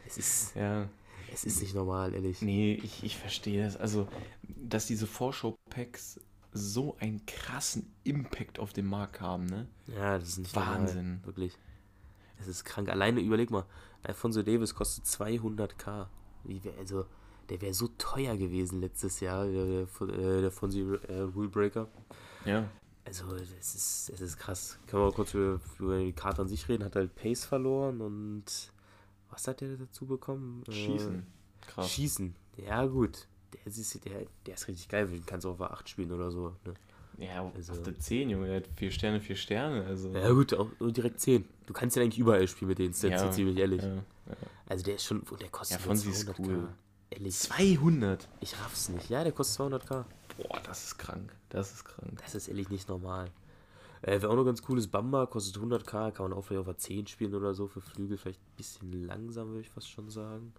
es 0.08 0.18
ist, 0.18 0.56
Ja. 0.56 0.88
Es 1.34 1.44
ist 1.46 1.62
nicht 1.62 1.74
normal, 1.74 2.14
ehrlich. 2.14 2.42
Nee, 2.42 2.80
ich, 2.84 3.04
ich 3.04 3.18
verstehe 3.18 3.64
das. 3.64 3.76
Also, 3.76 4.08
dass 4.48 4.86
diese 4.86 5.08
Vorschau-Packs 5.08 6.20
so 6.52 6.96
einen 7.00 7.26
krassen 7.26 7.92
Impact 8.04 8.60
auf 8.60 8.74
den 8.74 8.86
Markt 8.86 9.20
haben, 9.22 9.46
ne? 9.46 9.68
Ja, 9.88 10.20
das 10.20 10.30
ist 10.30 10.38
nicht 10.40 10.56
Wahnsinn. 10.56 11.06
normal. 11.16 11.26
Wirklich. 11.26 11.58
Es 12.40 12.48
ist 12.48 12.64
krank. 12.64 12.90
Alleine 12.90 13.20
überleg 13.22 13.50
mal, 13.50 13.66
Alfonso 14.04 14.44
Davis 14.44 14.76
kostet 14.76 15.06
200k. 15.06 16.08
Wie 16.44 16.64
wär, 16.64 16.74
also, 16.78 17.06
der 17.50 17.62
wäre 17.62 17.74
so 17.74 17.88
teuer 17.98 18.38
gewesen 18.38 18.82
letztes 18.82 19.20
Jahr, 19.20 19.46
der, 19.46 19.66
der, 19.86 20.10
äh, 20.10 20.42
der 20.42 20.52
Fonsi 20.52 20.82
äh, 20.82 21.22
Rulebreaker. 21.22 21.88
Ja. 22.46 22.70
Also, 23.06 23.34
es 23.36 23.76
ist, 23.76 24.12
es 24.14 24.22
ist 24.22 24.38
krass. 24.38 24.78
Können 24.88 25.02
wir 25.02 25.08
mal 25.08 25.14
kurz 25.14 25.34
über, 25.34 25.60
über 25.80 26.00
die 26.00 26.14
Karte 26.14 26.44
an 26.44 26.48
sich 26.48 26.70
reden? 26.70 26.84
Hat 26.84 26.96
halt 26.96 27.16
Pace 27.16 27.46
verloren 27.46 28.02
und 28.02 28.72
was 29.34 29.48
hat 29.48 29.62
der 29.62 29.76
dazu 29.78 30.06
bekommen? 30.06 30.64
Äh, 30.68 30.72
Schießen. 30.72 31.26
Krass. 31.62 31.90
Schießen. 31.92 32.36
Ja, 32.58 32.86
gut. 32.86 33.28
Der 33.54 33.68
ist, 33.68 34.06
der, 34.06 34.26
der 34.46 34.54
ist 34.54 34.68
richtig 34.68 34.88
geil. 34.90 35.08
Den 35.08 35.26
kannst 35.26 35.46
du 35.46 35.52
auf 35.52 35.58
der 35.58 35.72
8 35.72 35.88
spielen 35.90 36.12
oder 36.12 36.32
so. 36.32 36.56
Ne? 36.66 36.74
Ja, 37.20 37.52
Also- 37.56 37.74
auf 37.74 37.84
der 37.84 37.98
10, 38.00 38.30
Junge, 38.30 38.48
der 38.48 38.56
hat 38.58 38.68
4 38.76 38.92
Sterne, 38.92 39.22
4 39.22 39.36
Sterne. 39.36 39.86
Also. 39.86 40.10
Ja, 40.10 40.32
gut, 40.32 40.54
auch 40.54 40.68
direkt 40.80 41.20
10. 41.20 41.46
Du 41.68 41.74
kannst 41.74 41.96
ja 41.96 42.02
eigentlich 42.04 42.20
überall 42.20 42.48
spielen 42.48 42.70
mit 42.70 42.80
den 42.80 42.94
Stats, 42.94 43.22
Ja, 43.22 43.32
ziemlich 43.32 43.58
ehrlich. 43.58 43.82
Ja. 43.84 44.04
Also, 44.68 44.84
der 44.86 44.96
ist 44.96 45.06
schon. 45.06 45.24
Der 45.40 45.50
kostet 45.50 45.80
Ja, 45.80 45.86
nur 45.86 45.96
Fonsi 45.96 46.10
ist 46.10 46.28
200k. 46.28 46.40
cool. 46.48 46.68
Ehrlich, 47.12 47.36
200. 47.36 48.28
ich 48.40 48.60
raff's 48.60 48.90
nicht. 48.90 49.10
Ja, 49.10 49.24
der 49.24 49.32
kostet 49.34 49.58
200k. 49.62 50.06
Boah, 50.38 50.60
das 50.66 50.86
ist 50.86 50.98
krank. 50.98 51.32
Das 51.50 51.72
ist 51.72 51.86
krank. 51.86 52.20
Das 52.24 52.34
ist 52.34 52.48
ehrlich 52.48 52.70
nicht 52.70 52.90
normal. 52.90 53.30
Äh, 54.04 54.22
Wäre 54.22 54.30
auch 54.30 54.36
noch 54.36 54.46
ganz 54.46 54.62
cool 54.70 54.78
ist, 54.78 54.88
Bamba 54.88 55.26
kostet 55.26 55.56
100k, 55.62 56.12
kann 56.12 56.30
man 56.30 56.34
auch 56.38 56.44
vielleicht 56.44 56.60
auf 56.60 56.66
der 56.68 56.78
10 56.78 57.08
spielen 57.08 57.34
oder 57.34 57.54
so 57.54 57.68
für 57.68 57.82
Flügel, 57.82 58.18
vielleicht 58.18 58.40
ein 58.40 58.56
bisschen 58.58 59.06
langsam, 59.08 59.48
würde 59.50 59.62
ich 59.62 59.70
fast 59.70 59.90
schon 59.90 60.10
sagen. 60.10 60.54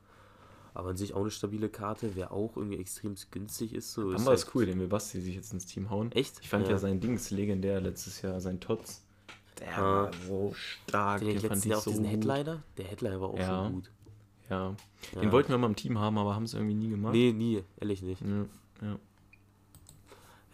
Aber 0.73 0.89
an 0.91 0.97
sich 0.97 1.15
auch 1.15 1.21
eine 1.21 1.31
stabile 1.31 1.69
Karte, 1.69 2.17
wer 2.17 2.33
auch 2.33 2.57
irgendwie 2.57 2.79
extrem 2.79 3.15
günstig 3.31 3.75
ist. 3.75 3.93
So, 3.93 4.11
Bamba 4.11 4.33
ist 4.33 4.53
cool, 4.55 4.67
den 4.67 4.81
will 4.81 4.89
Basti 4.89 5.21
sich 5.21 5.37
jetzt 5.37 5.53
ins 5.53 5.67
Team 5.67 5.89
hauen. 5.91 6.11
Echt? 6.13 6.41
Ich 6.41 6.49
fand 6.49 6.67
ja, 6.67 6.73
Ja. 6.73 6.79
sein 6.79 6.99
Dings 7.01 7.31
legendär 7.31 7.81
letztes 7.81 8.23
Jahr, 8.23 8.41
sein 8.41 8.59
Tots. 8.59 9.05
Der 9.61 9.79
Ah. 9.79 9.83
war 10.05 10.11
so 10.27 10.53
stark, 10.55 11.21
Den 11.21 11.29
den 11.29 11.37
ich 11.37 11.47
fand 11.47 11.65
ich 11.65 11.75
auch 11.75 11.81
so 11.83 11.91
diesen 11.91 12.05
gut. 12.05 12.13
Headliner. 12.13 12.63
Der 12.77 12.87
Headliner 12.87 13.21
war 13.21 13.29
auch 13.29 13.39
Ja. 13.39 13.47
schon 13.65 13.73
gut. 13.75 13.91
Ja. 14.51 14.75
Ja. 15.15 15.21
Den 15.21 15.31
wollten 15.33 15.51
wir 15.51 15.59
mal 15.59 15.69
im 15.69 15.77
Team 15.77 15.99
haben, 15.99 16.19
aber 16.19 16.35
haben 16.35 16.43
es 16.45 16.55
irgendwie 16.55 16.75
nie 16.75 16.89
gemacht. 16.89 17.13
Nee, 17.13 17.33
nie, 17.33 17.63
ehrlich 17.81 18.03
nicht. 18.03 18.21
Ja, 18.23 18.47
ja. 18.89 18.99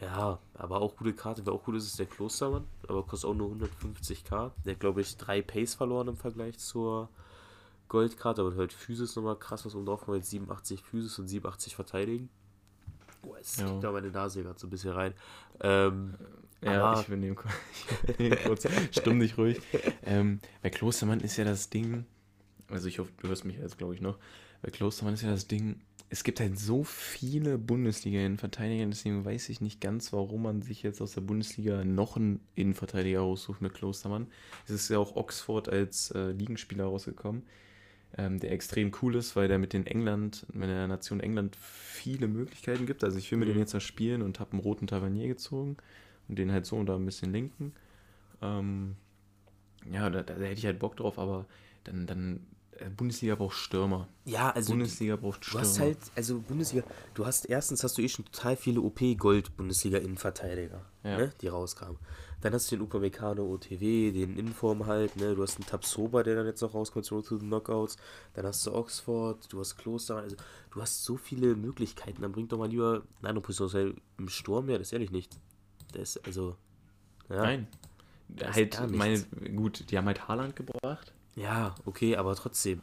Ja, 0.01 0.39
aber 0.55 0.81
auch 0.81 0.97
gute 0.97 1.13
Karte. 1.13 1.45
Wer 1.45 1.53
auch 1.53 1.63
gut 1.63 1.77
ist, 1.77 1.87
ist 1.87 1.99
der 1.99 2.07
Klostermann. 2.07 2.67
Aber 2.89 3.05
kostet 3.05 3.29
auch 3.31 3.35
nur 3.35 3.51
150k. 3.55 4.51
Der 4.65 4.73
hat, 4.75 4.81
glaube 4.81 5.01
ich, 5.03 5.17
drei 5.17 5.43
Pace 5.43 5.75
verloren 5.75 6.09
im 6.09 6.17
Vergleich 6.17 6.59
zur 6.59 7.09
Goldkarte. 7.89 8.41
Aber 8.41 8.57
halt 8.57 8.73
Physis 8.73 9.15
nochmal 9.17 9.37
krass, 9.37 9.65
was 9.67 9.75
oben 9.75 9.87
drauf 9.87 10.03
kommt. 10.03 10.17
Jetzt 10.17 10.31
87 10.31 10.83
Physis 10.83 11.19
und 11.19 11.29
87 11.29 11.75
Verteidigen. 11.77 12.31
Boah, 13.23 13.39
es 13.39 13.59
Ja. 13.59 13.79
da 13.81 13.93
meine 13.93 14.11
Nase 14.11 14.43
gerade 14.43 14.59
so 14.59 14.67
ein 14.67 14.71
bisschen 14.71 14.93
rein. 14.93 15.13
Ähm, 15.61 16.15
Ja, 16.63 16.85
Aber- 16.93 17.01
ich 17.01 17.09
nehmen 17.09 17.37
kurz. 17.37 18.67
Stumm 18.93 19.21
dich 19.21 19.37
ruhig. 19.39 19.61
Ähm, 20.03 20.41
bei 20.63 20.69
Klostermann 20.71 21.21
ist 21.21 21.37
ja 21.39 21.45
das 21.45 21.71
Ding, 21.71 22.05
also 22.69 22.87
ich 22.89 22.99
hoffe, 22.99 23.11
du 23.19 23.29
hörst 23.29 23.45
mich 23.47 23.57
jetzt, 23.57 23.79
glaube 23.79 23.95
ich, 23.95 24.01
noch. 24.03 24.19
Bei 24.63 24.71
Klostermann 24.71 25.15
ist 25.15 25.23
ja 25.23 25.31
das 25.31 25.47
Ding, 25.47 25.81
es 26.11 26.25
gibt 26.25 26.41
halt 26.41 26.59
so 26.59 26.85
viele 26.85 27.57
Bundesliga-Innenverteidiger, 27.59 28.87
deswegen 28.87 29.25
weiß 29.25 29.49
ich 29.49 29.61
nicht 29.61 29.81
ganz, 29.81 30.13
warum 30.13 30.43
man 30.43 30.63
sich 30.63 30.83
jetzt 30.83 31.01
aus 31.01 31.13
der 31.13 31.21
Bundesliga 31.23 31.85
noch 31.85 32.17
einen 32.17 32.41
Innenverteidiger 32.57 33.21
raussucht 33.21 33.63
mit 33.63 33.75
Klostermann. 33.75 34.27
Es 34.67 34.73
ist 34.73 34.89
ja 34.91 34.99
auch 34.99 35.17
Oxford 35.17 35.69
als 35.69 36.11
äh, 36.13 36.33
Ligenspieler 36.33 36.85
rausgekommen, 36.85 37.45
ähm, 38.19 38.41
der 38.41 38.53
extrem 38.53 38.93
cool 39.03 39.17
ist, 39.17 39.37
weil 39.37 39.49
der 39.49 39.59
mit 39.59 39.73
den 39.73 39.87
England, 39.87 40.47
mit 40.53 40.69
der 40.69 40.89
Nation 40.89 41.21
England 41.21 41.57
viele 41.57 42.29
Möglichkeiten 42.29 42.87
gibt. 42.87 43.05
Also 43.05 43.19
ich 43.19 43.31
will 43.31 43.39
mit 43.39 43.49
Mhm. 43.49 43.55
dem 43.55 43.59
jetzt 43.59 43.75
mal 43.75 43.81
spielen 43.81 44.23
und 44.23 44.41
habe 44.41 44.53
einen 44.53 44.61
roten 44.63 44.87
Tavernier 44.89 45.29
gezogen 45.29 45.77
und 46.29 46.39
den 46.39 46.53
halt 46.53 46.67
so 46.67 46.77
und 46.77 46.87
da 46.87 46.97
ein 46.97 47.07
bisschen 47.07 47.33
linken. 47.33 47.73
Ähm, 48.43 48.97
ja, 49.93 50.11
da, 50.11 50.23
da 50.23 50.35
hätte 50.35 50.59
ich 50.59 50.67
halt 50.67 50.79
Bock 50.79 50.97
drauf, 50.97 51.19
aber 51.19 51.47
dann, 51.85 52.07
dann 52.07 52.47
Bundesliga 52.97 53.35
braucht 53.35 53.57
Stürmer. 53.57 54.09
ja, 54.25 54.51
also 54.51 54.73
Bundesliga 54.73 55.17
braucht 55.17 55.41
du 55.43 55.49
Stürmer. 55.49 55.67
hast 55.67 55.81
halt, 55.81 55.99
also 56.17 56.39
Bundesliga, 56.41 56.87
du 57.15 57.27
hast 57.27 57.45
erstens 57.47 57.85
hast 57.85 57.99
du 57.99 58.03
eh 58.03 58.09
schon 58.09 58.25
total 58.25 58.57
viele 58.57 58.81
OP-Gold-Bundesliga-Innenverteidiger, 58.81 60.85
Ja. 61.03 61.19
ne, 61.19 61.33
die 61.41 61.49
rauskamen. 61.49 61.99
Dann 62.41 62.55
hast 62.55 62.71
du 62.73 62.77
den 62.77 62.83
Upamecano 62.85 63.45
OTW, 63.53 64.13
den 64.13 64.39
Inform 64.39 64.87
halt, 64.87 65.15
ne, 65.17 65.35
du 65.35 65.43
hast 65.43 65.57
einen 65.57 65.67
Tabsoba, 65.67 66.23
der 66.23 66.37
dann 66.37 66.47
jetzt 66.47 66.63
noch 66.63 66.73
rauskommt, 66.73 67.05
zu 67.05 67.17
Road 67.17 67.27
to 67.27 67.37
the 67.37 67.45
Knockouts. 67.47 67.97
Dann 68.33 68.47
hast 68.47 68.65
du 68.67 68.73
Oxford, 68.73 69.53
du 69.53 69.61
hast 69.61 69.77
Kloster, 69.77 70.17
also 70.17 70.37
du 70.71 70.81
hast 70.81 71.05
so 71.05 71.19
viele 71.19 71.55
Möglichkeiten. 71.55 72.23
Dann 72.23 72.33
bring 72.33 72.49
doch 72.49 72.57
mal 72.59 72.69
lieber 72.69 73.03
eine 73.21 73.29
andere 73.29 73.43
Position, 73.43 73.73
weil 73.73 73.95
im 74.19 74.29
Sturm, 74.31 74.71
ja, 74.71 74.79
das 74.79 74.89
ist 74.89 74.93
ehrlich 74.95 75.11
nicht. 75.11 75.37
Das 75.93 76.17
ist, 76.17 76.27
also, 76.27 76.57
ja. 77.29 77.43
Nein. 77.43 77.67
Da 78.29 78.49
ist 78.51 78.79
halt, 78.79 78.95
meine, 78.97 79.19
gut, 79.57 79.91
die 79.91 79.99
haben 79.99 80.07
halt 80.07 80.29
Haaland 80.29 80.55
gebracht. 80.57 81.13
Ja, 81.41 81.75
okay, 81.85 82.17
aber 82.17 82.35
trotzdem. 82.35 82.83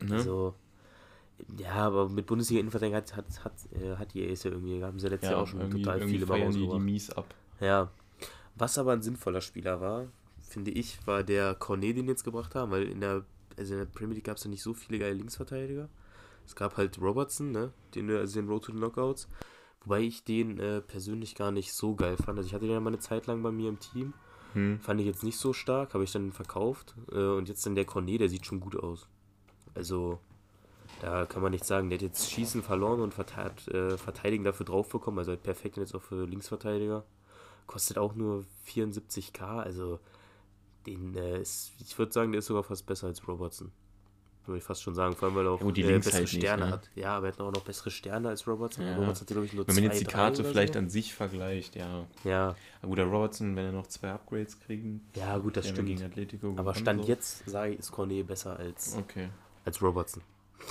Ne? 0.00 0.16
Also, 0.16 0.54
ja, 1.58 1.72
aber 1.72 2.08
mit 2.08 2.26
Bundesliga-Innenverteidigung 2.26 2.96
hat, 2.96 3.16
hat, 3.16 3.44
hat, 3.44 3.54
äh, 3.72 3.96
hat 3.96 4.14
die 4.14 4.28
Ace 4.30 4.44
ja 4.44 4.50
irgendwie, 4.52 4.82
haben 4.82 4.98
sie 4.98 5.08
letztes 5.08 5.30
ja, 5.30 5.36
Jahr 5.36 5.42
auch 5.42 5.46
schon 5.46 5.70
total 5.70 6.06
viele 6.06 6.26
Mal 6.26 6.50
die, 6.50 6.68
die 6.68 6.78
mies 6.78 7.10
ab. 7.10 7.34
Ja. 7.60 7.90
Was 8.56 8.78
aber 8.78 8.92
ein 8.92 9.02
sinnvoller 9.02 9.40
Spieler 9.40 9.80
war, 9.80 10.06
finde 10.40 10.70
ich, 10.70 11.04
war 11.06 11.22
der 11.22 11.54
Cornet, 11.54 11.96
den 11.96 12.08
jetzt 12.08 12.24
gebracht 12.24 12.54
haben, 12.54 12.70
weil 12.72 12.84
in 12.84 13.00
der, 13.00 13.24
also 13.56 13.72
in 13.72 13.80
der 13.80 13.86
Premier 13.86 14.16
League 14.16 14.24
gab 14.24 14.36
es 14.36 14.44
ja 14.44 14.50
nicht 14.50 14.62
so 14.62 14.74
viele 14.74 14.98
geile 14.98 15.14
Linksverteidiger. 15.14 15.88
Es 16.46 16.54
gab 16.54 16.76
halt 16.76 17.00
Robertson, 17.00 17.52
ne? 17.52 17.72
Den, 17.94 18.10
also 18.10 18.40
den 18.40 18.48
Road 18.48 18.64
to 18.64 18.72
the 18.72 18.78
Knockouts. 18.78 19.28
Wobei 19.82 20.00
ich 20.00 20.24
den 20.24 20.58
äh, 20.58 20.80
persönlich 20.80 21.34
gar 21.34 21.52
nicht 21.52 21.72
so 21.72 21.94
geil 21.94 22.16
fand. 22.16 22.38
Also 22.38 22.48
ich 22.48 22.54
hatte 22.54 22.66
den 22.66 22.74
ja 22.74 22.80
mal 22.80 22.88
eine 22.88 22.98
Zeit 22.98 23.26
lang 23.26 23.42
bei 23.42 23.50
mir 23.50 23.68
im 23.68 23.80
Team. 23.80 24.12
Hm. 24.54 24.80
Fand 24.80 25.00
ich 25.00 25.06
jetzt 25.06 25.22
nicht 25.22 25.38
so 25.38 25.52
stark, 25.52 25.94
habe 25.94 26.04
ich 26.04 26.12
dann 26.12 26.32
verkauft. 26.32 26.94
Äh, 27.12 27.18
und 27.18 27.48
jetzt 27.48 27.64
dann 27.66 27.74
der 27.74 27.84
Cornet, 27.84 28.20
der 28.20 28.28
sieht 28.28 28.46
schon 28.46 28.60
gut 28.60 28.76
aus. 28.76 29.06
Also, 29.74 30.18
da 31.00 31.26
kann 31.26 31.42
man 31.42 31.52
nicht 31.52 31.64
sagen. 31.64 31.90
Der 31.90 31.98
hat 31.98 32.02
jetzt 32.02 32.30
Schießen 32.30 32.62
verloren 32.62 33.00
und 33.00 33.14
äh, 33.18 33.96
Verteidigen 33.96 34.44
dafür 34.44 34.66
drauf 34.66 34.88
bekommen. 34.88 35.18
Also 35.18 35.30
halt 35.30 35.42
perfekt 35.42 35.76
jetzt 35.76 35.94
auch 35.94 36.02
für 36.02 36.26
Linksverteidiger. 36.26 37.04
Kostet 37.66 37.98
auch 37.98 38.14
nur 38.14 38.44
74k. 38.66 39.42
Also, 39.42 40.00
den 40.86 41.14
äh, 41.16 41.40
ist, 41.40 41.72
ich 41.80 41.98
würde 41.98 42.12
sagen, 42.12 42.32
der 42.32 42.40
ist 42.40 42.46
sogar 42.46 42.64
fast 42.64 42.86
besser 42.86 43.06
als 43.06 43.26
Robertson. 43.26 43.70
Würde 44.46 44.58
ich 44.58 44.64
fast 44.64 44.82
schon 44.82 44.94
sagen. 44.94 45.14
Vor 45.14 45.28
allem, 45.28 45.36
weil 45.36 45.46
er 45.46 45.52
auch 45.52 45.72
die 45.72 45.82
äh, 45.82 45.92
bessere 45.98 46.14
halt 46.14 46.22
nicht, 46.24 46.36
Sterne 46.42 46.66
ne? 46.66 46.72
hat. 46.72 46.90
Ja, 46.94 47.16
aber 47.16 47.26
er 47.28 47.32
hat 47.32 47.40
auch 47.40 47.52
noch 47.52 47.62
bessere 47.62 47.90
Sterne 47.90 48.28
als 48.30 48.46
Robertson. 48.46 48.84
Ja. 48.86 48.96
Robertson 48.96 49.20
hat, 49.20 49.26
glaube 49.28 49.46
ich, 49.46 49.52
nur 49.52 49.66
Wenn 49.68 49.74
man 49.74 49.84
zwei, 49.84 49.90
jetzt 49.90 50.00
die 50.00 50.04
Karte 50.06 50.44
vielleicht 50.44 50.72
so. 50.72 50.78
an 50.78 50.88
sich 50.88 51.14
vergleicht, 51.14 51.76
ja. 51.76 52.06
Ja, 52.24 52.56
Aber 52.80 52.88
gut, 52.88 52.98
der 52.98 53.04
Robertson, 53.06 53.54
wenn 53.54 53.66
er 53.66 53.72
noch 53.72 53.86
zwei 53.86 54.10
Upgrades 54.10 54.58
kriegen, 54.60 55.02
ja, 55.14 55.36
gut, 55.38 55.56
das 55.56 55.68
stimmt. 55.68 55.88
gegen 55.88 56.02
Atletico 56.02 56.54
Aber 56.56 56.74
Stand 56.74 57.02
so. 57.02 57.08
jetzt, 57.08 57.48
sage 57.48 57.74
ich, 57.74 57.78
ist 57.78 57.92
Cornet 57.92 58.26
besser 58.26 58.56
als, 58.58 58.96
Okay. 58.96 59.28
als 59.64 59.80
Robertson. 59.82 60.22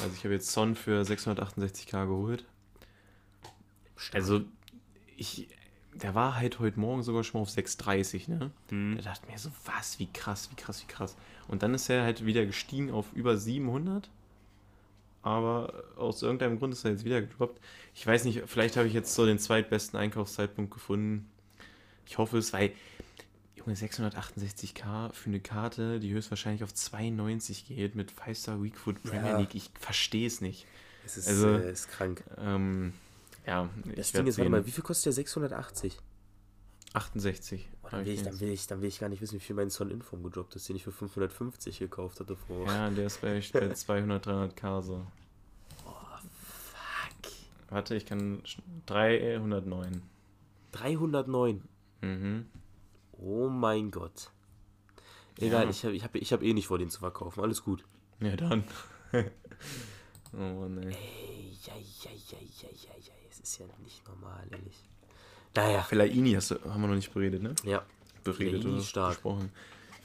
Also 0.02 0.12
ich 0.16 0.24
habe 0.24 0.34
jetzt 0.34 0.52
Son 0.52 0.76
für 0.76 1.02
668k 1.02 2.06
geholt. 2.08 2.46
Also 4.14 4.42
ich, 5.18 5.48
der 5.96 6.16
war 6.16 6.36
halt 6.36 6.60
heute 6.60 6.80
Morgen 6.80 7.04
sogar 7.04 7.24
schon 7.24 7.40
mal 7.40 7.44
auf 7.44 7.50
630, 7.50 8.28
ne? 8.28 8.52
Hm. 8.70 8.96
Da 8.98 9.04
dachte 9.04 9.30
mir 9.30 9.38
so, 9.38 9.52
was, 9.66 10.00
wie 10.00 10.08
krass, 10.12 10.50
wie 10.52 10.56
krass, 10.56 10.82
wie 10.84 10.92
krass. 10.92 11.16
Und 11.48 11.64
dann 11.64 11.74
ist 11.74 11.90
er 11.90 12.04
halt 12.04 12.26
wieder 12.26 12.46
gestiegen 12.46 12.92
auf 12.92 13.08
über 13.14 13.38
700. 13.38 14.10
Aber 15.22 15.84
aus 15.98 16.22
irgendeinem 16.22 16.60
Grund 16.60 16.74
ist 16.74 16.86
er 16.86 16.92
jetzt 16.92 17.04
wieder 17.04 17.22
gedroppt. 17.22 17.60
Ich 17.94 18.08
weiß 18.08 18.24
nicht, 18.24 18.44
vielleicht 18.46 18.78
habe 18.78 18.88
ich 18.88 18.94
jetzt 18.94 19.14
so 19.14 19.26
den 19.26 19.38
zweitbesten 19.40 20.00
Einkaufszeitpunkt 20.00 20.72
gefunden. 20.72 21.30
Ich 22.06 22.18
hoffe 22.18 22.38
es, 22.38 22.54
weil, 22.54 22.72
Junge, 23.56 23.76
668k 23.76 25.12
für 25.12 25.30
eine 25.30 25.42
Karte, 25.42 26.00
die 26.00 26.12
höchstwahrscheinlich 26.14 26.64
auf 26.64 26.74
92 26.74 27.68
geht 27.68 27.96
mit 27.96 28.12
5-Star 28.14 28.64
Weakfoot 28.64 29.04
Premier 29.04 29.32
Ja. 29.32 29.38
League. 29.40 29.56
Ich 29.56 29.70
verstehe 29.78 30.26
es 30.26 30.40
nicht. 30.40 30.66
Es 31.06 31.18
ist, 31.18 31.28
Also- 31.28 31.50
äh, 31.58 31.70
ist 31.72 31.90
krank. 31.90 32.24
Ähm, 32.38 32.94
ja, 33.50 33.70
Das 33.96 34.12
Ding 34.12 34.28
ist, 34.28 34.38
warte 34.38 34.44
sehen. 34.44 34.52
mal, 34.52 34.66
wie 34.66 34.72
viel 34.72 34.84
kostet 34.84 35.08
der 35.08 35.14
680? 35.14 35.98
68. 36.94 37.70
Oh, 37.84 37.88
dann, 37.92 38.06
will 38.06 38.14
ich, 38.14 38.24
dann, 38.24 38.40
will 38.40 38.50
ich, 38.50 38.68
dann 38.68 38.82
will 38.82 38.88
ich 38.90 39.00
gar 39.00 39.10
nicht 39.10 39.22
wissen, 39.22 39.36
wie 39.36 39.40
viel 39.40 39.56
mein 39.56 39.70
Son 39.70 39.92
Inform 39.92 40.24
gedroppt 40.24 40.56
ist, 40.56 40.68
den 40.70 40.76
ich 40.76 40.84
für 40.84 40.92
550 40.92 41.80
gekauft 41.80 42.20
hatte 42.20 42.36
vor. 42.36 42.66
Ja, 42.66 42.90
der 42.90 43.06
ist 43.08 43.22
bei, 43.22 43.36
echt 43.36 43.54
bei 43.54 43.70
200, 43.74 44.26
300k 44.26 44.82
so. 44.82 45.06
Fuck. 45.84 47.32
Warte, 47.70 47.96
ich 47.96 48.06
kann. 48.06 48.42
sch- 48.44 48.60
309. 48.88 50.02
309. 50.72 51.62
Mhm. 52.02 52.46
Oh 53.14 53.50
mein 53.50 53.92
Gott. 53.92 54.32
Egal, 55.38 55.66
Ja. 55.66 55.70
ich 55.70 55.84
habe 55.86 55.96
ich 55.96 56.04
hab, 56.04 56.16
ich 56.16 56.34
hab 56.34 56.42
eh 56.44 56.54
nicht 56.54 56.68
vor, 56.68 56.80
den 56.80 56.90
zu 56.90 57.00
verkaufen. 57.00 57.42
Alles 57.42 57.64
gut. 57.64 57.86
Ja, 58.20 58.36
dann. 58.36 58.64
oh 60.34 60.38
Mann, 60.38 60.84
ey. 60.84 60.94
Ey, 60.96 61.58
ja, 61.66 61.74
ja, 61.76 62.12
ja, 62.32 62.38
ja, 62.62 62.70
ja, 62.70 62.94
ist 63.50 63.60
ja 63.60 63.66
nicht 63.84 64.08
normal, 64.08 64.44
ehrlich. 64.52 64.78
Naja. 65.56 65.82
Fellaini 65.82 66.34
hast 66.34 66.52
du, 66.52 66.56
haben 66.66 66.82
wir 66.82 66.88
noch 66.88 66.96
nicht 66.96 67.12
beredet, 67.14 67.42
ne? 67.42 67.56
Ja. 67.64 67.84
Beredet 68.24 68.62
Fellaini 68.62 68.74
oder 68.76 68.84
stark. 68.84 69.14
besprochen. 69.16 69.52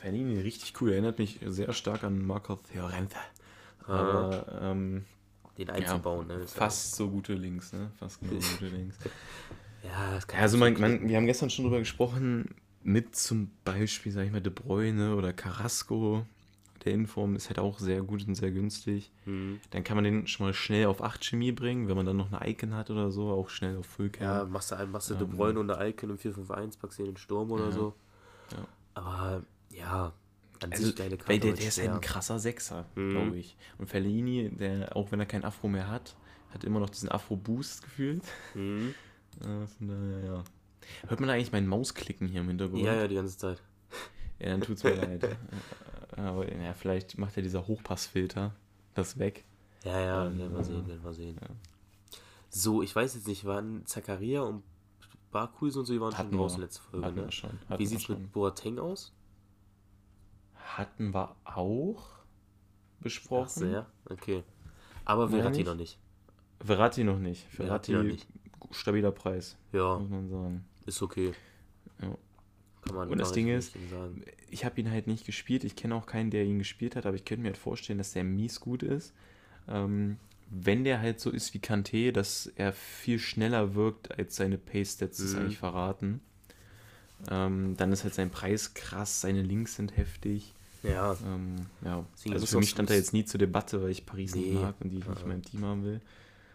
Fellaini 0.01 0.41
richtig 0.41 0.81
cool. 0.81 0.93
Erinnert 0.93 1.19
mich 1.19 1.41
sehr 1.45 1.73
stark 1.75 2.05
an 2.05 2.25
Marco 2.27 2.57
Fiorente. 2.57 3.17
Ah. 3.87 3.93
Aber 3.93 4.61
ähm, 4.63 5.05
Den 5.59 5.69
einzubauen, 5.71 6.27
ne? 6.27 6.35
ist 6.37 6.55
ja- 6.55 6.59
fast 6.63 6.95
so 6.97 7.11
gute 7.11 7.35
Links, 7.35 7.73
ne? 7.75 7.91
Fast 7.99 8.21
genau 8.21 8.41
so 8.41 8.53
gute 8.57 8.69
Links. 8.69 8.97
Ja, 9.85 10.13
das 10.15 10.27
kann 10.27 10.39
Ja, 10.39 10.45
also 10.45 10.57
man, 10.57 10.73
man, 10.81 11.07
wir 11.07 11.19
haben 11.19 11.27
gestern 11.27 11.51
schon 11.51 11.67
drüber 11.67 11.79
gesprochen, 11.79 12.55
mit 12.83 13.15
zum 13.17 13.51
Beispiel, 13.67 14.13
sag 14.13 14.25
ich 14.25 14.33
mal, 14.33 14.41
De 14.41 14.51
Bruyne 14.51 15.15
oder 15.15 15.35
Carrasco. 15.35 16.25
Der 16.85 16.93
Inform 16.93 17.35
ist 17.37 17.49
halt 17.49 17.59
auch 17.59 17.79
sehr 17.79 18.03
gut 18.03 18.27
und 18.27 18.35
sehr 18.35 18.51
günstig. 18.51 19.11
Mhm. 19.25 19.61
Dann 19.71 19.85
kann 19.85 19.97
man 19.97 20.05
den 20.05 20.27
schon 20.27 20.47
mal 20.47 20.53
schnell 20.55 20.87
auf 20.87 21.03
8 21.03 21.25
Chemie 21.25 21.53
bringen, 21.53 21.89
wenn 21.89 21.97
man 21.97 22.05
dann 22.07 22.17
noch 22.17 22.31
eine 22.33 22.49
Icon 22.51 22.75
hat 22.75 22.91
oder 22.91 23.11
so, 23.11 23.31
auch 23.31 23.49
schnell 23.49 23.77
auf 23.79 23.87
Ja, 23.87 23.93
Fullcam. 23.97 24.51
machst 24.53 24.71
du, 24.71 24.77
ein- 24.77 24.91
machst 24.91 25.09
du 25.11 25.15
Ähm, 25.15 25.21
De 25.21 25.29
Bruyne 25.29 25.61
und 25.61 25.69
der 25.69 25.81
Icon 25.89 26.11
im 26.11 26.19
4-5-1, 26.19 26.79
packst 26.79 26.99
du 26.99 27.03
in 27.05 27.11
den 27.13 27.17
Sturm 27.17 27.51
oder 27.51 27.67
Ja. 27.67 27.71
so. 27.73 27.95
Ja. 28.53 28.67
Aber 28.95 29.43
ja, 29.71 30.13
an 30.63 30.73
Also, 30.73 30.85
sich 30.87 30.97
geile 30.97 31.17
Karte. 31.17 31.29
weil 31.33 31.41
der, 31.41 31.51
aber 31.53 31.59
der 31.61 31.69
ist 31.69 31.79
halt 31.79 31.91
ein 31.91 32.01
krasser 32.01 32.39
Sechser, 32.39 32.87
Mhm. 32.95 33.11
glaube 33.11 33.39
ich. 33.39 33.57
Und 33.79 33.89
Fellini, 33.89 34.51
der, 34.51 34.95
auch 34.97 35.11
wenn 35.11 35.21
er 35.21 35.27
kein 35.27 35.45
Afro 35.45 35.69
mehr 35.69 35.89
hat, 35.89 36.17
hat 36.53 36.65
immer 36.65 36.81
noch 36.81 36.91
diesen 36.91 37.09
Afro-Boost 37.11 37.83
gefühlt. 37.83 38.23
Mhm. 38.55 38.95
Ja, 39.45 39.67
von 39.67 39.89
daher, 39.89 40.25
ja. 40.25 40.45
Hört 41.09 41.19
man 41.19 41.29
eigentlich 41.29 41.51
meinen 41.51 41.67
Mausklicken 41.67 42.29
hier 42.29 42.43
im 42.43 42.47
Hintergrund? 42.49 42.85
Ja, 42.85 42.95
ja, 42.95 43.09
die 43.09 43.17
ganze 43.17 43.37
Zeit. 43.37 43.61
Ja, 44.39 44.51
dann 44.51 44.61
tut's 44.61 44.83
mir 44.85 44.95
leid. 44.95 45.37
Aber 46.17 46.51
ja, 46.53 46.75
vielleicht 46.75 47.19
macht 47.19 47.37
ja 47.37 47.43
dieser 47.43 47.67
Hochpassfilter 47.67 48.55
das 48.95 49.19
weg. 49.19 49.45
Ja, 49.85 50.01
ja, 50.01 50.27
Ähm, 50.27 50.39
werden 50.39 50.55
wir 50.57 50.65
sehen, 50.65 50.87
werden 50.87 51.03
wir 51.05 51.13
sehen. 51.13 51.37
Ja. 51.41 51.49
So, 52.49 52.83
ich 52.83 52.95
weiß 52.95 53.15
jetzt 53.15 53.27
nicht, 53.27 53.45
waren 53.45 53.85
Zakaria 53.87 54.43
und 54.43 54.63
Barkuis 55.33 55.77
und 55.77 55.85
so, 55.87 55.93
die 55.93 56.01
waren 56.01 56.17
Hatten 56.17 56.31
schon 56.31 56.41
raus 56.41 56.57
letzte 56.59 56.81
Folge, 56.83 57.07
Hatten 57.07 57.17
ne? 57.17 57.25
wir 57.25 57.33
schon. 57.33 57.51
Hatten 57.69 57.79
Wie 57.81 57.87
sieht's 57.87 58.05
schon. 58.05 58.21
mit 58.23 58.33
Boateng 58.33 58.79
aus? 58.79 59.13
Hatten 60.55 61.13
wir 61.13 61.35
auch 61.45 62.05
besprochen. 63.01 63.45
Achso, 63.45 63.67
ja, 63.67 63.87
okay. 64.09 64.43
Aber 65.05 65.29
Verratti 65.29 65.65
noch 65.65 65.75
nicht. 65.75 65.99
Verratti 66.61 67.05
noch 67.05 67.19
nicht. 67.19 67.43
Verratti 67.51 67.93
Verratti, 67.93 67.93
noch 67.93 68.03
nicht. 68.03 68.27
stabiler 68.71 69.11
Preis, 69.13 69.57
Ja, 69.73 69.99
muss 69.99 70.09
man 70.09 70.29
sagen. 70.31 70.65
ist 70.87 71.03
okay. 71.03 71.33
Kann 72.87 72.95
man 72.97 73.09
Und 73.09 73.19
das 73.19 73.33
Ding 73.33 73.49
ist. 73.49 73.75
Ich 74.51 74.65
habe 74.65 74.81
ihn 74.81 74.91
halt 74.91 75.07
nicht 75.07 75.27
gespielt. 75.27 75.65
Ich 75.65 75.75
kenne 75.77 75.95
auch 75.95 76.07
keinen, 76.07 76.31
der 76.31 76.45
ihn 76.45 76.59
gespielt 76.59 76.97
hat, 76.97 77.07
aber 77.07 77.17
ich 77.17 77.25
könnte 77.25 77.43
mir 77.43 77.49
halt 77.49 77.57
vorstellen, 77.59 77.99
dass 77.99 78.13
der 78.13 78.25
mies 78.25 78.61
gut 78.61 78.83
ist. 78.83 79.13
Ähm, 79.69 80.19
wenn 80.51 80.85
der 80.85 81.01
halt 81.01 81.19
so 81.21 81.31
ist 81.31 81.55
wie 81.55 81.59
Kanté, 81.59 82.13
dass 82.13 82.47
er 82.57 82.73
viel 82.73 83.19
schneller 83.19 83.75
wirkt, 83.75 84.17
als 84.19 84.37
seine 84.37 84.59
Pace-Stats 84.59 85.17
das 85.19 85.33
Mhm. 85.33 85.39
eigentlich 85.41 85.59
verraten. 85.59 86.21
Ähm, 87.31 87.75
dann 87.77 87.93
ist 87.93 88.05
halt 88.05 88.15
sein 88.15 88.31
Preis 88.31 88.75
krass, 88.75 89.23
seine 89.23 89.43
Links 89.43 89.77
sind 89.77 89.97
heftig. 89.97 90.53
Ja, 90.83 91.17
Ähm, 91.25 91.57
ja. 91.83 92.05
Deswegen 92.15 92.35
Also 92.35 92.47
für 92.47 92.59
mich 92.59 92.69
stand 92.71 92.91
er 92.91 92.97
jetzt 92.97 93.15
nie 93.15 93.25
zur 93.25 93.39
Debatte, 93.39 93.83
weil 93.83 93.91
ich 93.91 94.05
Paris 94.05 94.35
Nee. 94.35 94.43
nicht 94.43 94.55
mag 94.61 94.75
und 94.81 94.91
die 94.91 94.99
ich 94.99 95.09
nicht 95.09 95.23
in 95.23 95.29
meinem 95.29 95.43
Team 95.43 95.65
haben 95.65 95.85
will. 95.85 96.01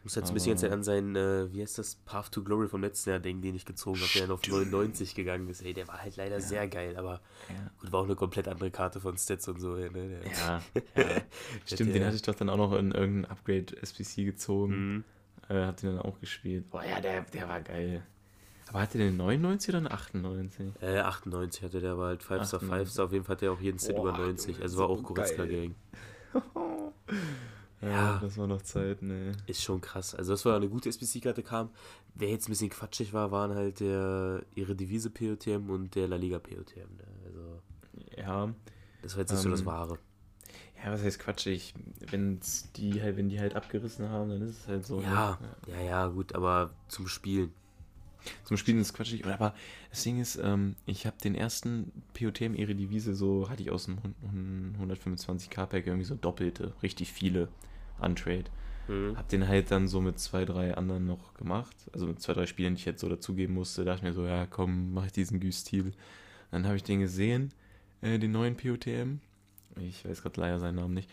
Muss 0.04 0.16
jetzt 0.16 0.30
ein 0.30 0.34
bisschen 0.34 0.52
jetzt 0.58 0.64
an 0.64 0.84
seinen, 0.84 1.16
äh, 1.16 1.52
wie 1.54 1.62
heißt 1.62 1.78
das, 1.78 1.96
Path 1.96 2.32
to 2.32 2.44
Glory 2.44 2.68
vom 2.68 2.82
letzten 2.82 3.10
Jahr 3.12 3.20
denken, 3.20 3.42
den 3.42 3.56
ich 3.56 3.66
gezogen 3.66 4.00
habe, 4.00 4.10
der 4.14 4.22
dann 4.24 4.32
auf 4.32 4.42
99 4.48 5.16
gegangen 5.16 5.48
ist. 5.50 5.62
Ey, 5.62 5.74
der 5.74 5.88
war 5.88 6.02
halt 6.02 6.16
leider 6.16 6.40
sehr 6.42 6.68
geil, 6.68 6.96
aber 6.98 7.22
Ja. 7.50 7.72
gut, 7.80 7.92
war 7.92 8.00
auch 8.02 8.06
eine 8.06 8.16
komplett 8.16 8.48
andere 8.48 8.72
Karte 8.72 9.00
von 9.00 9.18
Stats 9.18 9.48
und 9.48 9.60
so. 9.60 9.76
Ne? 9.76 9.90
Der, 9.90 10.10
Ja, 10.32 10.62
ja. 10.96 11.22
stimmt, 11.66 11.94
den 11.96 12.06
hatte 12.06 12.16
ich 12.16 12.22
doch 12.22 12.36
dann 12.36 12.50
auch 12.50 12.58
noch 12.58 12.74
in 12.74 12.92
irgendein 12.92 13.30
Upgrade 13.32 13.76
SPC 13.82 14.26
gezogen. 14.26 14.74
Mhm. 14.96 15.04
Äh, 15.50 15.66
hat 15.66 15.82
den 15.82 15.96
dann 15.96 16.06
auch 16.06 16.20
gespielt. 16.20 16.70
Boah, 16.70 16.84
ja, 16.84 17.02
der, 17.02 17.22
der 17.24 17.48
war 17.50 17.60
geil. 17.62 18.04
Aber 18.68 18.82
hatte 18.82 19.00
der 19.00 19.08
eine 19.08 19.16
99 19.18 19.70
oder 19.70 19.78
eine 19.80 19.90
98? 19.92 20.68
Äh, 20.80 21.00
98 21.00 21.64
hatte 21.64 21.80
der, 21.82 21.94
aber 21.94 22.06
halt 22.06 22.22
5-Star, 22.22 22.62
98. 22.62 22.88
5-Star, 22.88 23.06
auf 23.06 23.12
jeden 23.14 23.26
Fall 23.26 23.36
hat 23.36 23.42
der 23.42 23.52
auch 23.52 23.60
jeden 23.60 23.80
Set 23.80 23.98
über 23.98 24.12
90, 24.16 24.50
Junge, 24.52 24.62
also 24.64 24.78
war 24.78 24.90
auch 24.90 25.02
Goretzka 25.02 25.46
geil. 25.46 25.72
Gang. 26.34 26.44
Ja, 27.82 28.18
das 28.20 28.38
war 28.38 28.46
noch 28.48 28.62
Zeit, 28.62 29.02
ne. 29.02 29.32
Ist 29.48 29.64
schon 29.64 29.80
krass. 29.80 30.14
Also 30.14 30.34
das 30.34 30.44
war 30.46 30.56
eine 30.56 30.68
gute 30.68 30.90
SBC-Karte 30.90 31.44
kam. 31.44 31.70
Wer 32.16 32.30
jetzt 32.30 32.48
ein 32.48 32.52
bisschen 32.52 32.70
quatschig 32.70 33.14
war, 33.14 33.32
waren 33.32 33.54
halt 33.56 33.80
der 33.80 34.44
ihre 34.56 34.76
Devise 34.76 35.10
POTM 35.10 35.70
und 35.70 35.96
der 35.96 36.08
La 36.10 36.18
Liga 36.18 36.40
POTM. 36.40 36.96
Ne? 36.98 37.04
Also 37.26 37.62
Ja. 38.18 38.54
das 39.02 39.14
war 39.16 39.22
jetzt 39.22 39.32
nicht 39.32 39.42
so 39.42 39.50
das 39.50 39.62
Ähm, 39.62 39.66
Wahre. 39.68 39.98
Ja, 40.84 40.92
was 40.92 41.04
heißt 41.04 41.20
quatschig? 41.20 41.74
Wenn's 42.10 42.72
die 42.74 43.02
halt, 43.02 43.18
wenn 43.18 43.30
die 43.30 43.40
halt 43.40 43.56
abgerissen 43.56 44.10
haben, 44.10 44.30
dann 44.30 44.42
ist 44.42 44.60
es 44.62 44.68
halt 44.68 44.86
so. 44.86 45.02
Ja, 45.02 45.38
Ne? 45.42 45.74
ja, 45.74 45.82
ja, 45.82 46.08
gut, 46.08 46.36
aber 46.36 46.72
zum 46.88 47.08
Spielen. 47.08 47.52
Zum 48.44 48.58
Spielen 48.58 48.80
ist 48.80 48.94
quatschig. 48.94 49.26
Aber 49.26 49.54
das 49.90 50.04
Ding 50.04 50.20
ist, 50.20 50.40
ähm, 50.42 50.76
ich 50.86 51.06
habe 51.06 51.18
den 51.24 51.36
ersten 51.36 51.92
POTM 52.14 52.56
Eredivisie 52.56 53.14
so, 53.14 53.50
hatte 53.50 53.62
ich 53.62 53.72
aus 53.72 53.86
dem 53.86 54.00
125k-Pack 54.82 55.88
irgendwie 55.88 56.06
so 56.06 56.16
doppelte, 56.16 56.74
richtig 56.84 57.12
viele 57.12 57.50
Untrade. 58.00 58.46
Mhm. 58.88 59.18
Hab 59.18 59.30
den 59.30 59.48
halt 59.48 59.72
dann 59.72 59.88
so 59.88 60.02
mit 60.02 60.20
zwei, 60.20 60.46
drei 60.46 60.76
anderen 60.76 61.06
noch 61.06 61.34
gemacht. 61.36 61.76
Also 61.94 62.08
mit 62.08 62.22
zwei, 62.22 62.34
drei 62.34 62.46
Spielen, 62.46 62.76
die 62.76 62.80
ich 62.80 62.86
jetzt 62.86 63.02
so 63.02 63.10
dazugeben 63.10 63.54
musste. 63.56 63.86
Dachte 63.86 64.00
ich 64.00 64.04
mir 64.04 64.14
so, 64.14 64.26
ja 64.26 64.46
komm, 64.48 64.94
mach 64.94 65.06
ich 65.06 65.12
diesen 65.12 65.40
Güstil. 65.40 65.94
Dann 66.52 66.66
habe 66.66 66.76
ich 66.76 66.84
den 66.84 67.00
gesehen, 67.00 67.54
äh, 68.02 68.18
den 68.18 68.32
neuen 68.32 68.58
POTM. 68.58 69.20
Ich 69.80 70.06
weiß 70.06 70.22
gerade 70.24 70.42
leider 70.42 70.60
seinen 70.60 70.76
Namen 70.76 70.96
nicht. 70.96 71.10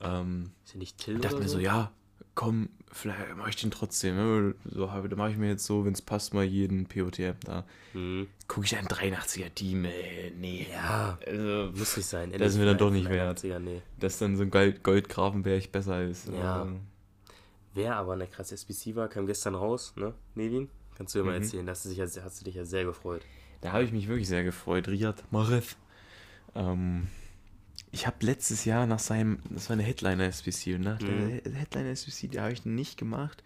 Ähm, 0.00 0.52
Ist 0.64 0.72
ja 0.72 0.78
nicht 0.78 0.98
Till 0.98 1.16
ich 1.16 1.20
dachte 1.20 1.38
mir 1.38 1.48
so, 1.48 1.58
ja, 1.58 1.92
komm, 2.34 2.70
vielleicht 2.92 3.36
mache 3.36 3.50
ich 3.50 3.56
den 3.56 3.70
trotzdem. 3.70 4.16
ne? 4.16 4.54
So, 4.64 4.86
da 4.86 5.16
mache 5.16 5.30
ich 5.30 5.36
mir 5.36 5.48
jetzt 5.48 5.64
so, 5.64 5.84
wenn 5.84 5.92
es 5.92 6.02
passt, 6.02 6.34
mal 6.34 6.44
jeden 6.44 6.86
POTM 6.86 7.34
da. 7.44 7.64
Mhm. 7.94 8.28
Gucke 8.48 8.66
ich 8.66 8.76
ein 8.76 8.86
83er 8.86 9.54
Team, 9.54 9.84
ey, 9.84 10.32
nee. 10.38 10.66
Ja, 10.72 11.18
Also, 11.26 11.70
muss 11.76 11.96
nicht 11.96 12.06
sein. 12.06 12.32
Das 12.32 12.52
ist 12.52 12.58
mir 12.58 12.66
dann 12.66 12.78
doch 12.78 12.90
nicht 12.90 13.08
wert. 13.08 13.38
81er, 13.40 13.58
Nee. 13.58 13.82
dass 13.98 14.18
dann 14.18 14.36
so 14.36 14.42
ein 14.42 14.50
Gold 14.50 14.82
Goldgrafenberg 14.82 15.70
besser 15.72 16.02
ist. 16.04 16.28
Ja. 16.28 16.62
Ähm, 16.62 16.80
Wer 17.74 17.94
aber 17.96 18.14
eine 18.14 18.26
krasse 18.26 18.54
SBC 18.56 18.96
war, 18.96 19.08
kam 19.08 19.26
gestern 19.28 19.54
raus, 19.54 19.92
ne, 19.96 20.12
Nevin? 20.34 20.68
Kannst 20.96 21.14
du 21.14 21.20
dir 21.20 21.24
mal 21.24 21.36
Mhm. 21.36 21.42
erzählen, 21.44 21.66
da 21.66 21.70
hast 21.70 21.84
du, 21.84 21.88
dich 21.90 21.98
ja, 21.98 22.04
hast 22.04 22.40
du 22.40 22.44
dich 22.44 22.56
ja 22.56 22.64
sehr 22.64 22.84
gefreut. 22.84 23.22
Da 23.60 23.72
habe 23.72 23.84
ich 23.84 23.92
mich 23.92 24.08
wirklich 24.08 24.26
sehr 24.28 24.42
gefreut. 24.42 24.88
Riyad 24.88 25.22
Mahrez. 25.30 25.76
Ähm, 26.56 27.06
ich 27.92 28.06
habe 28.06 28.16
letztes 28.24 28.64
Jahr 28.64 28.86
nach 28.86 28.98
seinem, 28.98 29.38
das 29.50 29.68
war 29.68 29.74
eine 29.74 29.82
Headliner-SBC, 29.82 30.74
und 30.76 30.82
nach 30.82 31.00
Mhm. 31.00 31.40
der 31.44 31.52
Headliner-SBC, 31.52 32.28
die 32.28 32.40
habe 32.40 32.52
ich 32.52 32.64
nicht 32.64 32.96
gemacht. 32.98 33.42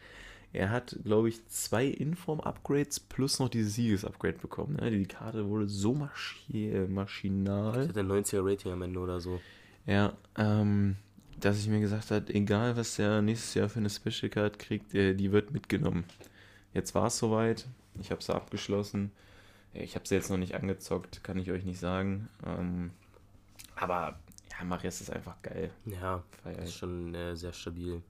Er 0.53 0.71
hat, 0.71 0.97
glaube 1.05 1.29
ich, 1.29 1.45
zwei 1.49 1.87
Inform-Upgrades 1.87 3.01
plus 3.01 3.41
noch 3.41 3.49
dieses 3.49 3.75
Sieges-Upgrade 3.75 4.39
bekommen. 4.39 4.77
Ne? 4.77 4.91
Die 4.93 5.07
Karte 5.07 5.49
wurde 5.49 5.69
so 5.69 5.95
maschi 5.95 6.71
äh, 6.71 6.85
Ich 6.85 6.91
maschinal, 6.91 7.89
hatte 7.89 8.01
ein 8.01 8.07
90er 8.09 8.45
Rating 8.49 8.73
am 8.73 8.83
Ende 8.83 9.01
oder 9.01 9.21
so. 9.21 9.41
ja, 9.87 10.13
ähm, 10.39 10.95
dass 11.41 11.59
ich 11.59 11.67
mir 11.67 11.81
gesagt 11.81 12.13
habe, 12.13 12.33
egal 12.33 12.77
was 12.77 12.95
der 12.97 13.21
nächstes 13.21 13.55
Jahr 13.55 13.69
für 13.69 13.81
eine 13.81 13.91
Special 13.91 14.31
Card 14.31 14.59
kriegt, 14.61 14.95
äh, 14.95 15.15
die 15.15 15.33
wird 15.33 15.51
mitgenommen. 15.51 16.05
Jetzt 16.73 16.95
war 16.95 17.07
es 17.09 17.19
soweit. 17.19 17.67
Ich 18.01 18.11
habe 18.13 18.23
sie 18.23 18.33
abgeschlossen. 18.35 19.11
Ich 19.73 19.97
habe 19.97 20.07
sie 20.07 20.15
jetzt 20.15 20.31
noch 20.31 20.37
nicht 20.37 20.55
angezockt, 20.55 21.25
kann 21.25 21.37
ich 21.39 21.51
euch 21.51 21.65
nicht 21.65 21.81
sagen. 21.81 22.29
Ähm, 22.47 22.93
aber 23.75 24.17
ja, 24.59 24.65
Marius 24.65 25.01
ist 25.01 25.11
einfach 25.11 25.41
geil. 25.43 25.71
Ja, 25.87 26.23
Feier 26.43 26.59
ist 26.61 26.75
schon 26.75 27.15
äh, 27.15 27.37
sehr 27.37 27.53
stabil. 27.53 28.03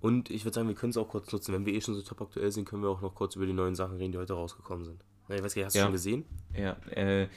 Und 0.00 0.30
ich 0.30 0.44
würde 0.44 0.54
sagen, 0.54 0.68
wir 0.68 0.74
können 0.74 0.90
es 0.90 0.96
auch 0.96 1.08
kurz 1.08 1.32
nutzen. 1.32 1.54
Wenn 1.54 1.64
wir 1.64 1.72
eh 1.72 1.80
schon 1.80 1.94
so 1.94 2.02
top 2.02 2.20
aktuell 2.20 2.52
sind, 2.52 2.66
können 2.68 2.82
wir 2.82 2.90
auch 2.90 3.00
noch 3.00 3.14
kurz 3.14 3.36
über 3.36 3.46
die 3.46 3.52
neuen 3.54 3.74
Sachen 3.74 3.96
reden, 3.96 4.12
die 4.12 4.18
heute 4.18 4.34
rausgekommen 4.34 4.84
sind. 4.84 5.04
Ich 5.28 5.42
weiß 5.42 5.54
gar 5.54 5.60
nicht, 5.60 5.66
hast 5.66 5.74
du 5.74 5.78
Ja. 5.78 5.84
schon 5.84 5.92
gesehen? 5.92 6.24
Ja, 6.54 6.72
äh, 6.90 7.28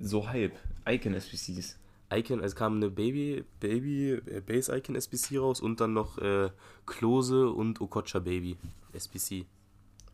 so 0.00 0.28
halb. 0.28 0.52
Icon 0.86 1.14
SPCs. 1.14 1.78
Icon, 2.12 2.40
es 2.40 2.54
kam 2.54 2.76
eine 2.76 2.90
Baby, 2.90 3.44
Baby, 3.60 4.12
äh, 4.26 4.42
Base 4.42 4.76
Icon 4.76 4.94
SBC 4.96 5.38
raus 5.38 5.60
und 5.62 5.80
dann 5.80 5.94
noch 5.94 6.18
äh, 6.18 6.50
Klose 6.84 7.48
und 7.48 7.80
Okocha 7.80 8.18
Baby 8.18 8.58
SBC. 8.92 9.46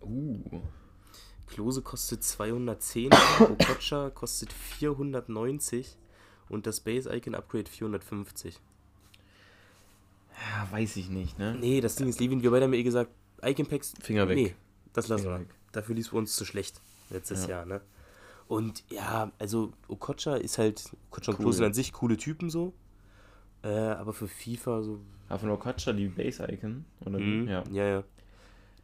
Uh. 0.00 0.62
Klose 1.48 1.82
kostet 1.82 2.22
210, 2.22 3.10
Okocha 3.40 4.10
kostet 4.10 4.52
490 4.52 5.96
und 6.48 6.66
das 6.66 6.80
Base 6.80 7.14
Icon 7.14 7.34
Upgrade 7.34 7.68
450. 7.70 8.58
Ja, 10.32 10.70
weiß 10.70 10.96
ich 10.96 11.08
nicht, 11.10 11.38
ne? 11.38 11.56
Nee, 11.58 11.80
das 11.80 11.96
Ding 11.96 12.08
ist, 12.08 12.20
Levin, 12.20 12.42
wir 12.42 12.50
beide 12.50 12.64
haben 12.64 12.72
ja 12.72 12.78
eh 12.80 12.84
gesagt, 12.84 13.10
Icon 13.42 13.66
Packs, 13.66 13.94
Finger 14.00 14.28
weg. 14.28 14.36
nee, 14.36 14.54
das 14.92 15.08
lassen 15.08 15.24
Finger 15.24 15.34
wir. 15.36 15.40
weg. 15.40 15.54
Dafür 15.72 15.96
es 15.98 16.08
für 16.08 16.16
uns 16.16 16.34
zu 16.36 16.44
schlecht 16.44 16.80
letztes 17.10 17.42
Ja. 17.44 17.50
Jahr, 17.50 17.66
ne? 17.66 17.80
Und 18.46 18.82
ja, 18.88 19.30
also 19.38 19.72
Okocha 19.88 20.36
ist 20.36 20.58
halt, 20.58 20.90
Okocha 21.10 21.32
und 21.32 21.44
Cool. 21.44 21.52
Sind 21.52 21.64
an 21.66 21.74
sich 21.74 21.92
coole 21.92 22.16
Typen 22.16 22.48
so, 22.50 22.72
äh, 23.62 23.68
aber 23.68 24.12
für 24.14 24.28
FIFA 24.28 24.82
so 24.82 25.00
Aber 25.28 25.40
von 25.40 25.50
Okacha 25.50 25.92
die 25.92 26.08
Base 26.08 26.46
Icon, 26.50 26.84
oder? 27.04 27.18
Mhm. 27.18 27.48
Ja. 27.48 27.64
Ja, 27.70 27.84
ja. 27.86 28.04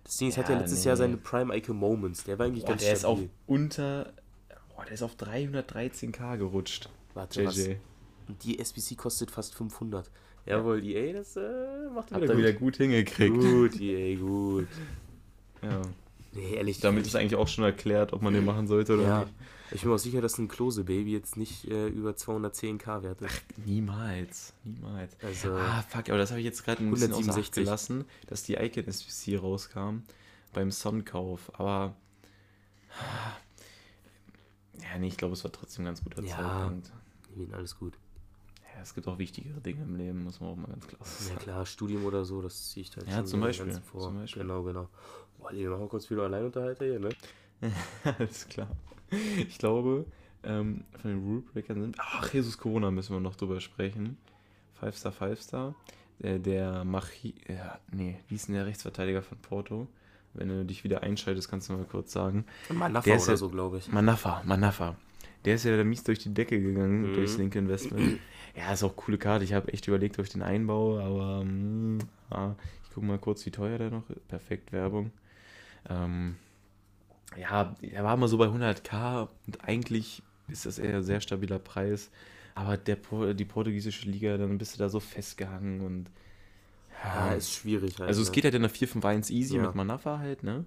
Das 0.03 0.19
Ding 0.19 0.29
ist, 0.29 0.37
hat 0.37 0.49
ja 0.49 0.55
Ja, 0.57 0.61
letztes 0.61 0.81
nee. 0.81 0.89
Jahr 0.89 0.97
seine 0.99 1.17
Prime 1.17 1.57
Icon 1.57 1.77
Moments. 1.79 2.25
Der 2.25 2.39
war 2.39 2.45
eigentlich 2.47 2.65
Boah, 2.65 2.71
ganz 2.73 2.83
der 2.83 2.93
ist 2.93 3.05
auf 3.07 3.19
stabil. 3.19 3.31
unter. 3.47 4.13
Boah, 4.75 4.85
der 4.85 4.93
ist 4.93 5.03
auf 5.03 5.15
313k 5.17 6.37
gerutscht. 6.37 6.91
Warte, 7.15 7.45
was? 7.45 7.57
JJ. 7.57 7.77
Und 8.29 8.43
die 8.45 8.59
SBC 8.59 8.97
kostet 8.97 9.31
fast 9.31 9.55
500. 9.55 10.11
Jawohl, 10.47 10.85
EA, 10.85 11.13
das 11.15 11.37
äh, 11.37 11.41
macht 11.95 12.11
Habt 12.13 12.23
wieder 12.23 12.35
gut. 12.35 12.43
wieder 12.43 12.53
gut 12.53 12.77
hingekriegt. 12.77 13.35
Gut, 13.35 13.81
EA, 13.81 14.17
gut. 14.19 14.69
Ja. 15.63 15.83
Nee, 16.33 16.55
ehrlich. 16.57 16.81
Damit 16.81 17.07
ist 17.07 17.15
eigentlich 17.17 17.37
auch 17.37 17.49
schon 17.49 17.65
erklärt, 17.65 18.13
ob 18.13 18.21
man 18.21 18.35
den 18.35 18.45
machen 18.45 18.67
sollte 18.67 18.95
oder 18.95 19.03
ja. 19.03 19.21
nicht. 19.21 19.33
Ich 19.71 19.81
bin 19.81 19.89
mir 19.91 19.97
auch 19.97 20.01
sicher, 20.01 20.21
dass 20.21 20.37
ein 20.39 20.49
Klose-Baby 20.49 21.13
jetzt 21.13 21.37
nicht 21.37 21.65
äh, 21.71 21.89
über 21.89 22.11
210k 22.11 23.03
wert 23.03 23.23
ist. 23.23 23.43
Niemals. 23.65 24.53
Niemals. 24.65 25.17
Also, 25.23 25.53
Ah, 25.55 25.83
fuck, 25.89 26.09
aber 26.11 26.19
das 26.19 26.31
habe 26.31 26.41
ich 26.41 26.45
jetzt 26.45 26.65
gerade 26.65 26.83
ein 26.85 26.91
bisschen 26.91 27.13
außer 27.13 27.21
Acht 27.21 27.29
167. 27.31 27.65
gelassen, 27.65 28.05
dass 28.27 28.43
die 28.43 28.55
Icon 28.55 28.87
SPC 28.87 29.41
rauskam 29.41 30.03
beim 30.53 30.71
Sonnenkauf. 30.71 31.51
Aber. 31.59 31.95
Ja, 34.81 34.99
nee, 34.99 35.07
ich 35.09 35.17
glaube, 35.17 35.35
es 35.35 35.43
war 35.45 35.53
trotzdem 35.53 35.85
ein 35.85 35.87
ganz 35.87 36.03
guter 36.05 36.23
Ja. 36.23 36.37
Zeitpunkt. 36.37 36.93
Levin, 37.37 37.55
alles 37.55 37.79
gut. 37.79 37.95
Ja, 38.75 38.83
es 38.83 38.95
gibt 38.95 39.07
auch 39.07 39.19
wichtigere 39.19 39.61
Dinge 39.61 39.83
im 39.83 39.97
Leben, 39.97 40.25
muss 40.25 40.41
man 40.41 40.51
auch 40.51 40.57
mal 40.57 40.67
ganz 40.67 40.87
klar 40.87 41.01
Ja 41.01 41.07
sagen. 41.07 41.39
klar, 41.41 41.67
Studium 41.67 42.05
oder 42.05 42.25
so, 42.25 42.43
das 42.43 42.71
ziehe 42.71 42.83
ich 42.85 42.97
halt 42.97 43.07
Ja, 43.07 43.17
schon 43.19 43.27
zum 43.27 43.41
Beispiel, 43.41 43.67
ganz 43.73 43.79
vor. 43.87 44.01
zum 44.01 44.17
Beispiel. 44.19 44.43
Genau, 44.43 44.63
genau. 44.63 44.89
Boah, 45.39 45.53
Levin, 45.53 45.71
machen 45.71 45.83
wir 45.83 45.89
kurz 45.89 46.11
wieder 46.11 46.23
Alleinunterhalter 46.25 46.85
hier, 46.85 46.99
ne? 47.01 47.09
Alles 48.19 48.49
klar. 48.49 48.69
Ich 49.49 49.59
glaube, 49.59 50.07
ähm, 50.43 50.85
von 51.01 51.11
den 51.11 51.21
Rule 51.25 51.41
Breakern 51.53 51.81
sind. 51.81 51.97
Ach, 52.01 52.33
Jesus 52.33 52.59
Corona 52.59 52.91
müssen 52.91 53.15
wir 53.15 53.21
noch 53.21 53.37
drüber 53.37 53.61
sprechen. 53.61 54.17
Five 54.75 54.97
Star, 54.97 55.13
Five 55.13 55.41
Star. 55.41 55.75
Der, 56.19 56.39
der 56.39 56.85
Machi. 56.85 57.35
Ja, 57.49 57.79
nee, 57.93 58.19
wie 58.29 58.35
ist 58.35 58.49
denn 58.49 58.55
der 58.55 58.67
Rechtsverteidiger 58.67 59.23
von 59.23 59.39
Porto? 59.39 59.87
Wenn 60.33 60.49
du 60.49 60.65
dich 60.65 60.83
wieder 60.85 61.03
einschaltest, 61.03 61.49
kannst 61.49 61.69
du 61.69 61.75
mal 61.75 61.85
kurz 61.85 62.13
sagen. 62.13 62.45
Manafa 62.69 63.05
Der 63.05 63.17
ist 63.17 63.23
oder 63.25 63.33
ja- 63.33 63.37
so, 63.37 63.49
glaube 63.51 63.79
ich. 63.79 63.89
Manafa, 63.93 64.43
Manafa. 64.45 64.97
Der 65.45 65.57
ist 65.57 65.65
ja 65.65 65.77
da 65.77 65.85
mies 65.85 66.03
durch 66.05 66.19
die 66.21 66.33
Decke 66.33 66.61
gegangen, 66.61 67.11
Mhm. 67.11 67.15
durchs 67.15 67.37
linke 67.37 67.59
Investment. 67.59 68.19
Ja, 68.57 68.73
ist 68.73 68.85
auch 68.85 68.95
coole 68.95 69.19
Karte. 69.19 69.45
Ich 69.45 69.53
habe 69.53 69.73
echt 69.73 69.89
überlegt, 69.89 70.17
ob 70.21 70.25
ich 70.27 70.31
den 70.31 70.43
einbaue, 70.43 71.03
aber 71.03 71.43
mm, 71.45 71.99
ja, 72.31 72.55
ich 72.85 72.91
gucke 72.95 73.05
mal 73.05 73.19
kurz, 73.19 73.45
wie 73.47 73.51
teuer 73.51 73.79
der 73.79 73.91
noch 73.91 74.09
ist. 74.09 74.29
Perfekt, 74.29 74.71
Werbung. 74.71 75.11
Ähm, 75.91 76.37
ja, 77.37 77.75
er 77.83 78.05
war 78.05 78.17
mal 78.17 78.29
so 78.29 78.39
bei 78.39 78.47
100k 78.47 79.27
und 79.49 79.65
eigentlich 79.69 80.23
ist 80.47 80.67
das 80.67 80.79
eher 80.79 80.99
ein 80.99 81.03
sehr 81.03 81.21
stabiler 81.21 81.59
Preis. 81.59 82.13
Aber 82.55 82.77
der, 82.77 82.97
die 83.35 83.45
portugiesische 83.45 84.09
Liga, 84.09 84.37
dann 84.39 84.57
bist 84.57 84.75
du 84.77 84.79
da 84.79 84.89
so 84.89 85.01
festgehangen 85.01 85.81
und. 85.81 86.07
Ja, 87.03 87.33
ist 87.33 87.51
schwierig 87.53 87.99
halt. 87.99 88.07
Also 88.09 88.23
es 88.23 88.31
geht 88.31 88.45
halt 88.45 88.55
in 88.55 88.63
der 88.63 88.71
4 88.71 88.87
5 88.87 89.05
1 89.05 89.31
easy 89.31 89.57
Ja. 89.57 89.63
mit 89.63 89.75
Manafa 89.75 90.21
halt, 90.21 90.45
ne? 90.45 90.65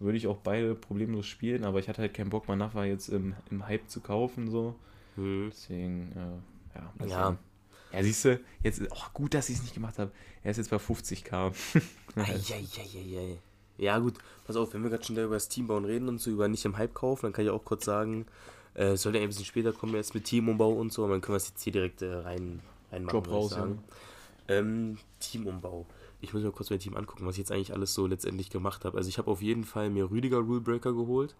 Würde 0.00 0.18
ich 0.18 0.26
auch 0.26 0.38
beide 0.38 0.74
problemlos 0.74 1.26
spielen, 1.26 1.64
aber 1.64 1.78
ich 1.78 1.88
hatte 1.88 2.02
halt 2.02 2.14
keinen 2.14 2.30
Bock, 2.30 2.48
Manafa 2.48 2.84
jetzt 2.84 3.08
im, 3.08 3.34
im 3.50 3.66
Hype 3.66 3.88
zu 3.88 4.00
kaufen, 4.00 4.50
so. 4.50 4.74
Hm. 5.16 5.50
Deswegen, 5.52 6.12
äh, 6.12 6.78
ja. 6.78 6.92
mal 6.98 7.08
Ja. 7.08 7.26
sehen. 7.28 7.38
Ja, 7.92 8.02
siehst 8.02 8.24
du, 8.24 8.40
jetzt, 8.62 8.90
auch 8.90 9.12
gut, 9.12 9.34
dass 9.34 9.48
ich 9.48 9.56
es 9.56 9.62
nicht 9.62 9.74
gemacht 9.74 9.98
habe. 10.00 10.10
Er 10.42 10.50
ist 10.50 10.56
jetzt 10.56 10.70
bei 10.70 10.78
50k. 10.78 11.52
Eieieiei. 12.16 13.38
Ja, 13.78 13.98
gut, 13.98 14.14
pass 14.46 14.56
auf, 14.56 14.74
wenn 14.74 14.82
wir 14.82 14.90
gerade 14.90 15.04
schon 15.04 15.14
da 15.14 15.24
über 15.24 15.34
das 15.34 15.48
Teambauen 15.48 15.84
reden 15.84 16.08
und 16.08 16.20
so, 16.20 16.30
über 16.30 16.48
nicht 16.48 16.64
im 16.64 16.76
Hype 16.76 16.94
kaufen, 16.94 17.26
dann 17.26 17.32
kann 17.32 17.44
ich 17.44 17.50
auch 17.50 17.64
kurz 17.64 17.84
sagen, 17.84 18.26
äh, 18.74 18.92
es 18.92 19.02
soll 19.02 19.14
ja 19.14 19.22
ein 19.22 19.28
bisschen 19.28 19.44
später 19.44 19.72
kommen, 19.72 19.94
jetzt 19.94 20.14
mit 20.14 20.24
Teamumbau 20.24 20.72
und 20.72 20.92
so, 20.92 21.04
aber 21.04 21.14
dann 21.14 21.20
können 21.20 21.34
wir 21.34 21.38
es 21.38 21.48
jetzt 21.48 21.62
hier 21.62 21.72
direkt 21.72 22.02
äh, 22.02 22.12
rein, 22.12 22.60
reinmachen. 22.90 23.20
Ich 23.20 23.28
raus, 23.28 23.50
ja. 23.52 23.58
sagen. 23.58 23.84
Ähm, 24.48 24.98
Teamumbau. 25.20 25.86
Ich 26.24 26.34
muss 26.34 26.42
mir 26.42 26.50
kurz 26.52 26.70
mein 26.70 26.78
Team 26.78 26.96
angucken, 26.96 27.26
was 27.26 27.34
ich 27.34 27.40
jetzt 27.40 27.52
eigentlich 27.52 27.72
alles 27.72 27.94
so 27.94 28.06
letztendlich 28.06 28.50
gemacht 28.50 28.84
habe. 28.84 28.96
Also 28.96 29.08
ich 29.08 29.18
habe 29.18 29.30
auf 29.30 29.42
jeden 29.42 29.64
Fall 29.64 29.90
mir 29.90 30.10
Rüdiger 30.10 30.38
Rulebreaker 30.38 30.92
geholt. 30.92 31.36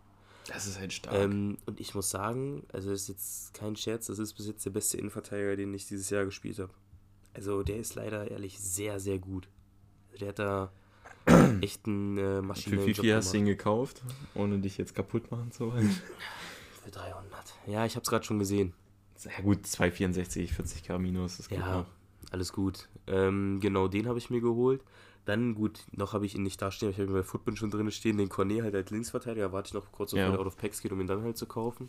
Das 0.46 0.66
ist 0.66 0.78
halt 0.78 0.92
stark. 0.92 1.16
Ähm, 1.16 1.56
und 1.66 1.80
ich 1.80 1.94
muss 1.94 2.10
sagen, 2.10 2.64
also 2.72 2.90
das 2.90 3.02
ist 3.02 3.08
jetzt 3.08 3.54
kein 3.54 3.76
Scherz, 3.76 4.06
das 4.06 4.18
ist 4.18 4.34
bis 4.34 4.46
jetzt 4.46 4.64
der 4.64 4.70
beste 4.70 4.98
Innenverteidiger, 4.98 5.56
den 5.56 5.72
ich 5.72 5.86
dieses 5.86 6.10
Jahr 6.10 6.24
gespielt 6.24 6.58
habe. 6.58 6.72
Also 7.32 7.62
der 7.62 7.78
ist 7.78 7.94
leider 7.94 8.30
ehrlich 8.30 8.58
sehr, 8.60 9.00
sehr 9.00 9.18
gut. 9.18 9.48
Also 10.12 10.18
der 10.18 10.28
hat 10.28 10.38
da 10.38 10.72
echt 11.62 11.86
einen 11.86 12.18
äh, 12.18 12.20
Für 12.20 12.42
maschinellen 12.42 12.86
wie 12.86 12.90
Job 12.92 13.04
viel 13.04 13.14
hast 13.14 13.32
du 13.32 13.38
ihn 13.38 13.46
gekauft, 13.46 14.02
ohne 14.34 14.58
dich 14.58 14.76
jetzt 14.76 14.94
kaputt 14.94 15.30
machen 15.30 15.50
zu 15.50 15.72
wollen? 15.72 15.90
Für 16.84 16.90
300. 16.90 17.24
Ja, 17.66 17.86
ich 17.86 17.96
habe 17.96 18.02
es 18.04 18.10
gerade 18.10 18.24
schon 18.24 18.38
gesehen. 18.38 18.74
Ja 19.24 19.42
gut, 19.42 19.66
264, 19.66 20.52
40k 20.52 20.98
minus, 20.98 21.38
das 21.38 21.48
geht 21.48 21.58
Ja, 21.58 21.78
noch. 21.78 21.86
Alles 22.34 22.52
gut. 22.52 22.88
Ähm, 23.06 23.58
genau, 23.60 23.88
den 23.88 24.06
habe 24.08 24.18
ich 24.18 24.28
mir 24.30 24.40
geholt. 24.40 24.82
Dann, 25.24 25.54
gut, 25.54 25.80
noch 25.92 26.12
habe 26.12 26.26
ich 26.26 26.34
ihn 26.34 26.42
nicht 26.42 26.60
da 26.60 26.70
stehen, 26.70 26.90
ich 26.90 26.98
habe 26.98 27.06
ihn 27.08 27.14
bei 27.14 27.22
Football 27.22 27.56
schon 27.56 27.70
drin 27.70 27.90
stehen, 27.90 28.18
den 28.18 28.28
Cornet 28.28 28.62
halt 28.62 28.74
als 28.74 28.90
Linksverteidiger, 28.90 29.52
warte 29.52 29.68
ich 29.68 29.74
noch 29.74 29.90
kurz, 29.90 30.12
auf 30.12 30.18
Ja. 30.18 30.30
der 30.30 30.38
Out 30.38 30.46
of 30.46 30.58
Packs 30.58 30.82
geht, 30.82 30.92
um 30.92 31.00
ihn 31.00 31.06
dann 31.06 31.22
halt 31.22 31.38
zu 31.38 31.46
kaufen. 31.46 31.88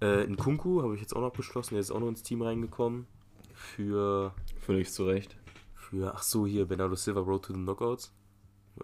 Ja. 0.00 0.08
Äh, 0.08 0.24
in 0.24 0.38
Kunku 0.38 0.80
habe 0.82 0.94
ich 0.94 1.02
jetzt 1.02 1.14
auch 1.14 1.20
noch 1.20 1.34
beschlossen, 1.34 1.74
der 1.74 1.82
ist 1.82 1.90
auch 1.90 2.00
noch 2.00 2.08
ins 2.08 2.22
Team 2.22 2.40
reingekommen. 2.40 3.06
Für, 3.52 4.32
Völlig 4.60 4.90
zu 4.90 5.04
Recht. 5.04 5.36
für 5.74 6.14
ach 6.14 6.22
so, 6.22 6.46
hier, 6.46 6.64
Bernardo 6.66 6.94
Silva, 6.94 7.20
Road 7.20 7.44
to 7.44 7.52
the 7.52 7.58
Knockouts. 7.60 8.12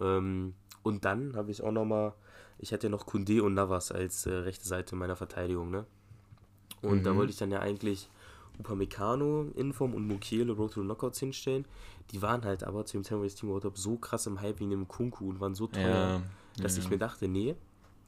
Ähm, 0.00 0.52
und 0.82 1.04
dann 1.06 1.34
habe 1.36 1.50
ich 1.50 1.62
auch 1.62 1.72
noch 1.72 1.84
mal, 1.86 2.12
ich 2.58 2.72
hatte 2.74 2.88
ja 2.88 2.90
noch 2.90 3.06
Kunde 3.06 3.42
und 3.42 3.54
Navas 3.54 3.90
als 3.90 4.26
äh, 4.26 4.32
rechte 4.34 4.66
Seite 4.68 4.96
meiner 4.96 5.16
Verteidigung, 5.16 5.70
ne? 5.70 5.86
Und 6.82 7.04
da 7.06 7.12
Mhm. 7.12 7.16
wollte 7.16 7.32
ich 7.32 7.38
dann 7.38 7.50
ja 7.50 7.60
eigentlich 7.60 8.10
Upamecano, 8.58 9.46
Inform 9.56 9.94
und 9.94 10.06
Mukiele 10.06 10.52
Road 10.52 10.72
to 10.72 10.80
the 10.80 10.86
Knockouts 10.86 11.18
hinstellen. 11.20 11.64
Die 12.10 12.20
waren 12.22 12.44
halt 12.44 12.64
aber 12.64 12.84
zu 12.84 12.96
dem 12.96 13.04
Zeitpunkt, 13.04 13.26
das 13.26 13.34
Team 13.34 13.52
habe, 13.52 13.70
so 13.74 13.96
krass 13.96 14.26
im 14.26 14.40
Hype 14.40 14.60
wegen 14.60 14.70
dem 14.70 14.88
Kunku 14.88 15.28
und 15.28 15.40
waren 15.40 15.54
so 15.54 15.66
teuer, 15.66 16.20
Ja, 16.56 16.62
dass 16.62 16.76
ja. 16.76 16.82
ich 16.82 16.90
mir 16.90 16.98
dachte, 16.98 17.28
nee, 17.28 17.56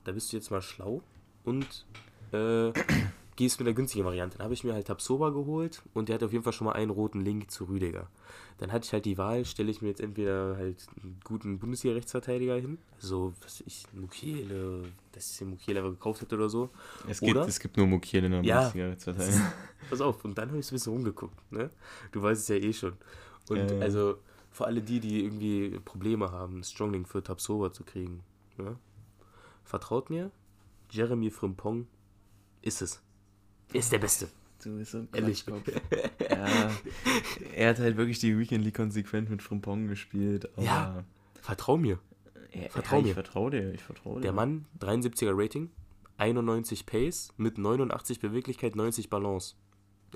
da 0.05 0.13
bist 0.13 0.33
du 0.33 0.37
jetzt 0.37 0.51
mal 0.51 0.63
schlau 0.63 1.03
und 1.45 1.87
äh, 2.33 2.73
gehst 3.37 3.59
mit 3.59 3.67
der 3.67 3.75
günstigen 3.75 4.05
Variante. 4.05 4.39
Dann 4.39 4.45
habe 4.45 4.55
ich 4.55 4.65
mir 4.65 4.75
halt 4.75 4.87
Tabsoba 4.87 5.31
geholt 5.31 5.83
und 5.93 6.09
der 6.09 6.17
hat 6.17 6.23
auf 6.23 6.33
jeden 6.33 6.45
Fall 6.45 6.53
schon 6.53 6.67
mal 6.67 6.73
einen 6.73 6.91
roten 6.91 7.21
Link 7.21 7.51
zu 7.51 7.65
Rüdiger. 7.65 8.09
Dann 8.59 8.71
hatte 8.71 8.87
ich 8.87 8.93
halt 8.93 9.05
die 9.05 9.19
Wahl, 9.19 9.45
stelle 9.45 9.71
ich 9.71 9.83
mir 9.83 9.89
jetzt 9.89 10.01
entweder 10.01 10.57
halt 10.57 10.87
einen 11.03 11.19
guten 11.25 11.59
Bundesliga-Rechtsverteidiger 11.59 12.57
hin, 12.57 12.79
so, 12.99 13.33
was 13.43 13.63
ich, 13.67 13.87
Mukiele, 13.93 14.83
dass 15.13 15.33
ich 15.33 15.39
den 15.39 15.51
Mukiele 15.51 15.81
einfach 15.81 15.93
gekauft 15.93 16.23
hätte 16.23 16.37
oder 16.37 16.49
so. 16.49 16.71
Es 17.09 17.21
gibt, 17.21 17.37
Oder? 17.37 17.47
es 17.49 17.59
gibt 17.59 17.77
nur 17.77 17.87
Mukiel 17.87 18.25
in 18.25 18.31
der 18.31 18.43
Ja. 18.45 18.61
Bundesliga-Rechtsverteidigung. 18.61 19.43
Pass 19.91 20.01
auf, 20.01 20.25
und 20.25 20.39
dann 20.39 20.49
habe 20.49 20.59
ich 20.61 20.67
so 20.67 20.73
ein 20.73 20.77
bisschen 20.77 20.93
rumgeguckt, 20.93 21.53
ne? 21.53 21.71
Du 22.13 22.23
weißt 22.23 22.43
es 22.43 22.49
ja 22.49 22.57
eh 22.57 22.73
schon. 22.73 22.93
Und 23.49 23.71
ja. 23.71 23.79
also, 23.81 24.19
für 24.51 24.67
alle 24.67 24.81
die, 24.81 25.01
die 25.01 25.25
irgendwie 25.25 25.81
Probleme 25.85 26.31
haben, 26.31 26.63
Strongling 26.63 27.07
für 27.07 27.23
Tabsoba 27.23 27.73
zu 27.73 27.83
kriegen, 27.83 28.23
ne? 28.57 28.77
Vertraut 29.65 30.11
mir, 30.11 30.31
Jeremy 30.91 31.31
Frimpong 31.31 31.89
ist 32.63 32.83
es. 32.83 33.03
Ist 33.75 33.93
der 33.93 33.99
Beste. 33.99 34.29
Du 34.63 34.79
bist 34.79 34.93
so 34.93 34.99
ein 34.99 35.09
Ehrlich. 35.13 35.45
Ja, 36.31 36.71
er 37.55 37.69
hat 37.71 37.79
halt 37.79 37.97
wirklich 37.97 38.19
die 38.21 38.39
Weekend 38.39 38.65
League 38.65 38.77
konsequent 38.77 39.29
mit 39.29 39.43
Frimpong 39.43 39.89
gespielt. 39.89 40.49
Ja. 40.57 41.05
Vertrau 41.43 41.77
mir. 41.77 41.99
Ja, 42.53 42.69
Vertrau 42.71 42.97
ja, 42.97 43.03
mir. 43.03 43.09
Ich 43.09 43.15
vertraue 43.15 43.51
dir, 43.51 43.75
ich 43.75 43.83
vertraue 43.83 44.17
dir. 44.17 44.23
Der 44.23 44.33
Mann, 44.33 44.65
73er 44.81 45.33
Rating, 45.35 45.71
91 46.17 46.87
Pace, 46.87 47.29
mit 47.37 47.59
89 47.59 48.21
Beweglichkeit, 48.21 48.77
90 48.77 49.11
Balance. 49.11 49.55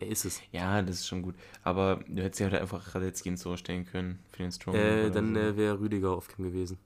Er 0.01 0.09
ist 0.09 0.25
es. 0.25 0.40
Ja, 0.53 0.81
das 0.81 1.01
ist 1.01 1.09
schon 1.09 1.23
gut. 1.23 1.35
Aber 1.64 2.01
du 2.07 2.23
hättest 2.23 2.40
ja 2.40 2.49
halt 2.49 2.62
einfach 2.62 2.94
Radetzky 2.94 3.29
ins 3.31 3.42
Tor 3.42 3.59
stellen 3.59 3.85
können 3.85 4.21
für 4.31 4.44
den 4.44 4.53
Strong. 4.53 4.77
Äh, 4.77 5.11
dann 5.11 5.35
so. 5.35 5.40
äh, 5.40 5.57
wäre 5.57 5.81
Rüdiger 5.81 6.12
auf 6.12 6.29
Kim 6.29 6.44
gewesen. 6.44 6.79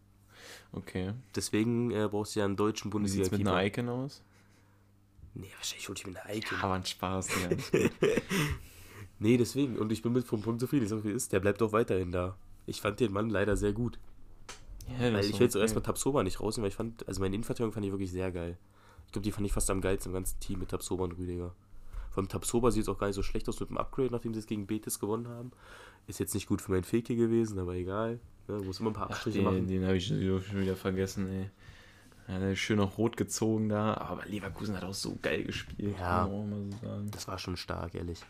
okay. 0.72 1.12
Deswegen 1.36 1.90
äh, 1.90 2.08
brauchst 2.10 2.34
du 2.34 2.40
ja 2.40 2.46
einen 2.46 2.56
deutschen 2.56 2.92
Wie 2.92 3.06
sieht's 3.06 3.30
mit 3.30 3.42
einer 3.42 3.50
Bundesliga-Keeper. 3.50 3.82
Icon 3.82 4.04
aus? 4.04 4.22
Nee, 5.34 5.50
wahrscheinlich 5.56 5.88
hol 5.88 5.96
ich 5.96 6.06
mir 6.06 6.24
eine 6.24 6.36
Icon. 6.36 6.58
Ja, 6.60 6.68
war 6.68 6.76
ein 6.76 6.84
Spaß, 6.84 7.28
ja. 7.42 7.88
Nee, 9.18 9.36
deswegen. 9.36 9.78
Und 9.78 9.92
ich 9.92 10.02
bin 10.02 10.12
mit 10.12 10.26
vom 10.26 10.42
Punkt 10.42 10.60
zufrieden. 10.60 10.90
Wie 11.04 11.08
es 11.10 11.14
ist. 11.14 11.32
Der 11.32 11.38
bleibt 11.38 11.62
auch 11.62 11.72
weiterhin 11.72 12.10
da. 12.10 12.36
Ich 12.66 12.80
fand 12.80 12.98
den 12.98 13.12
Mann 13.12 13.30
leider 13.30 13.56
sehr 13.56 13.72
gut. 13.72 13.98
ja 14.88 15.12
Weil 15.12 15.24
ich 15.24 15.34
will 15.34 15.42
jetzt 15.42 15.54
okay. 15.54 15.62
erstmal 15.62 15.84
Tabsoba 15.84 16.24
nicht 16.24 16.40
rausnehmen, 16.40 16.64
weil 16.64 16.70
ich 16.70 16.76
fand, 16.76 17.06
also 17.06 17.20
meine 17.20 17.36
Innenverteidigung 17.36 17.72
fand 17.72 17.86
ich 17.86 17.92
wirklich 17.92 18.10
sehr 18.10 18.32
geil. 18.32 18.58
Ich 19.06 19.12
glaube, 19.12 19.22
die 19.22 19.30
fand 19.30 19.46
ich 19.46 19.52
fast 19.52 19.70
am 19.70 19.80
geilsten 19.80 20.10
im 20.10 20.14
ganzen 20.14 20.40
Team 20.40 20.58
mit 20.58 20.70
Tabsoba 20.70 21.04
und 21.04 21.12
Rüdiger. 21.12 21.54
Vor 22.10 22.18
allem 22.18 22.28
Tabsoba 22.28 22.72
sieht 22.72 22.80
jetzt 22.80 22.88
auch 22.88 22.98
gar 22.98 23.06
nicht 23.06 23.16
so 23.16 23.22
schlecht 23.22 23.48
aus 23.48 23.60
mit 23.60 23.70
dem 23.70 23.78
Upgrade, 23.78 24.10
nachdem 24.10 24.34
sie 24.34 24.40
es 24.40 24.46
gegen 24.46 24.66
Betis 24.66 24.98
gewonnen 24.98 25.28
haben. 25.28 25.52
Ist 26.08 26.18
jetzt 26.18 26.34
nicht 26.34 26.48
gut 26.48 26.60
für 26.60 26.72
meinen 26.72 26.84
Fake 26.84 27.06
gewesen, 27.06 27.60
aber 27.60 27.74
egal. 27.74 28.18
Ne, 28.48 28.58
muss 28.58 28.80
immer 28.80 28.90
ein 28.90 28.94
paar 28.94 29.06
Ach, 29.06 29.10
Abstriche 29.14 29.38
den, 29.38 29.44
machen. 29.44 29.66
den 29.68 29.84
habe 29.84 29.96
ich 29.96 30.06
schon 30.06 30.18
wieder 30.20 30.76
vergessen, 30.76 31.28
ey. 31.28 31.50
Ja, 32.28 32.54
schön 32.54 32.76
noch 32.78 32.98
rot 32.98 33.16
gezogen 33.16 33.68
da, 33.68 33.94
aber 33.94 34.24
Leverkusen 34.26 34.76
hat 34.76 34.84
auch 34.84 34.94
so 34.94 35.18
geil 35.20 35.44
gespielt, 35.44 35.96
Ja. 35.98 36.26
so 36.26 36.30
sagen. 36.82 37.10
Das 37.10 37.26
war 37.28 37.38
schon 37.38 37.56
stark, 37.56 37.94
ehrlich. 37.94 38.20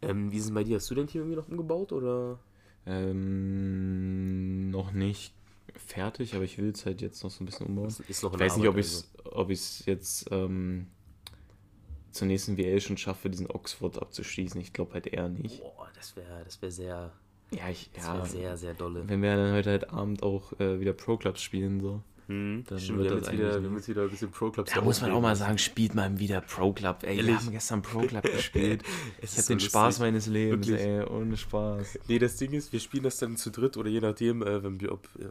Ähm, 0.00 0.32
wie 0.32 0.36
ist 0.38 0.44
es 0.46 0.54
bei 0.54 0.64
dir? 0.64 0.76
Hast 0.76 0.90
du 0.90 0.94
dein 0.94 1.06
Team 1.06 1.22
irgendwie 1.22 1.36
noch 1.36 1.48
umgebaut 1.48 1.92
oder? 1.92 2.38
Ähm, 2.86 4.70
noch 4.70 4.92
nicht 4.92 5.34
fertig, 5.76 6.34
aber 6.34 6.44
ich 6.44 6.58
will 6.58 6.70
es 6.70 6.84
halt 6.86 7.00
jetzt 7.00 7.22
noch 7.22 7.30
so 7.30 7.42
ein 7.42 7.46
bisschen 7.46 7.66
umbauen. 7.66 7.88
Ist, 7.88 8.00
ist 8.00 8.22
Ich 8.22 8.38
weiß 8.38 8.56
nicht, 8.56 8.66
ob 8.68 8.74
Arbeit, 8.74 8.84
ich 8.84 8.92
es 8.92 9.12
ob 9.24 9.50
ich's 9.50 9.86
jetzt 9.86 10.28
ähm, 10.30 10.88
zur 12.10 12.26
nächsten 12.26 12.56
WL 12.56 12.80
schon 12.80 12.96
schaffe, 12.98 13.30
diesen 13.30 13.50
Oxford 13.50 14.00
abzuschließen. 14.00 14.60
Ich 14.60 14.72
glaube 14.72 14.94
halt 14.94 15.06
eher 15.06 15.24
also. 15.24 15.40
nicht. 15.40 15.60
Boah, 15.60 15.88
das 15.94 16.16
wäre 16.16 16.42
das 16.44 16.60
wär 16.60 16.70
sehr, 16.70 17.12
Ja, 17.52 17.68
ich, 17.68 17.90
das 17.92 18.04
ja. 18.04 18.24
sehr, 18.24 18.56
sehr 18.56 18.74
dolle. 18.74 19.08
Wenn 19.08 19.22
wir 19.22 19.36
dann 19.36 19.52
heute 19.54 19.70
halt 19.70 19.90
Abend 19.90 20.22
auch 20.22 20.52
äh, 20.58 20.80
wieder 20.80 20.92
Pro-Clubs 20.92 21.40
spielen, 21.40 21.80
so. 21.80 22.02
Hm, 22.32 22.64
Dann 22.66 22.78
stimmt, 22.78 22.98
wird 22.98 23.08
wir 23.08 23.14
haben, 23.16 23.22
das 23.24 23.32
wieder, 23.32 23.60
wir 23.62 23.68
haben 23.68 23.76
jetzt 23.76 23.88
wieder 23.88 24.02
ein 24.02 24.10
bisschen 24.10 24.30
Pro-Clubs. 24.30 24.72
Da 24.72 24.80
muss 24.80 25.00
man 25.02 25.10
auch 25.12 25.20
mal 25.20 25.36
sagen, 25.36 25.58
spielt 25.58 25.94
mal 25.94 26.18
wieder 26.18 26.40
Pro-Club. 26.40 26.98
Ey, 27.02 27.08
wir 27.10 27.16
Ehrlich? 27.18 27.36
haben 27.36 27.50
gestern 27.50 27.82
Pro-Club 27.82 28.22
gespielt. 28.36 28.82
Es 29.20 29.32
Ich 29.32 29.38
habe 29.38 29.48
den 29.48 29.58
so 29.60 29.66
Spaß 29.66 29.84
lustig. 29.86 30.00
meines 30.02 30.26
Lebens, 30.26 30.66
Wirklich. 30.68 30.86
ey, 30.86 31.04
ohne 31.04 31.36
Spaß. 31.36 31.98
Nee, 32.08 32.18
das 32.18 32.36
Ding 32.36 32.52
ist, 32.52 32.72
wir 32.72 32.80
spielen 32.80 33.02
das 33.04 33.18
dann 33.18 33.36
zu 33.36 33.50
dritt 33.50 33.76
oder 33.76 33.90
je 33.90 34.00
nachdem, 34.00 34.42
äh, 34.42 34.62
wenn 34.62 34.80
wir, 34.80 34.92
ob, 34.92 35.06
äh, 35.18 35.24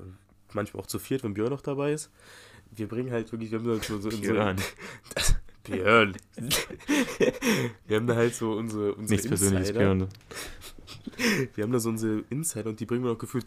manchmal 0.54 0.84
auch 0.84 0.88
zu 0.88 1.00
viert, 1.00 1.24
wenn 1.24 1.34
Björn 1.34 1.50
noch 1.50 1.62
dabei 1.62 1.94
ist. 1.94 2.12
Wir 2.74 2.88
bringen 2.88 3.12
halt 3.12 3.32
wirklich, 3.32 3.52
wir 3.52 3.60
haben 3.60 3.82
so, 3.82 4.00
so 4.00 4.10
Björn. 4.10 4.58
So, 5.20 5.34
Björn. 5.63 6.15
wir 7.88 7.97
haben 7.97 8.08
da 8.08 8.15
halt 8.15 8.36
so 8.36 8.54
unsere, 8.54 8.93
unsere 8.93 9.12
Nichts 9.12 9.28
Persönliches, 9.28 9.69
Insider. 9.69 9.95
Björn. 9.95 10.08
Wir 11.56 11.63
haben 11.63 11.71
da 11.71 11.80
so 11.80 11.89
unsere 11.89 12.24
Insider 12.30 12.69
und 12.69 12.80
die 12.80 12.86
bringen 12.86 13.04
wir 13.04 13.12
noch 13.12 13.17
gefühlt 13.17 13.45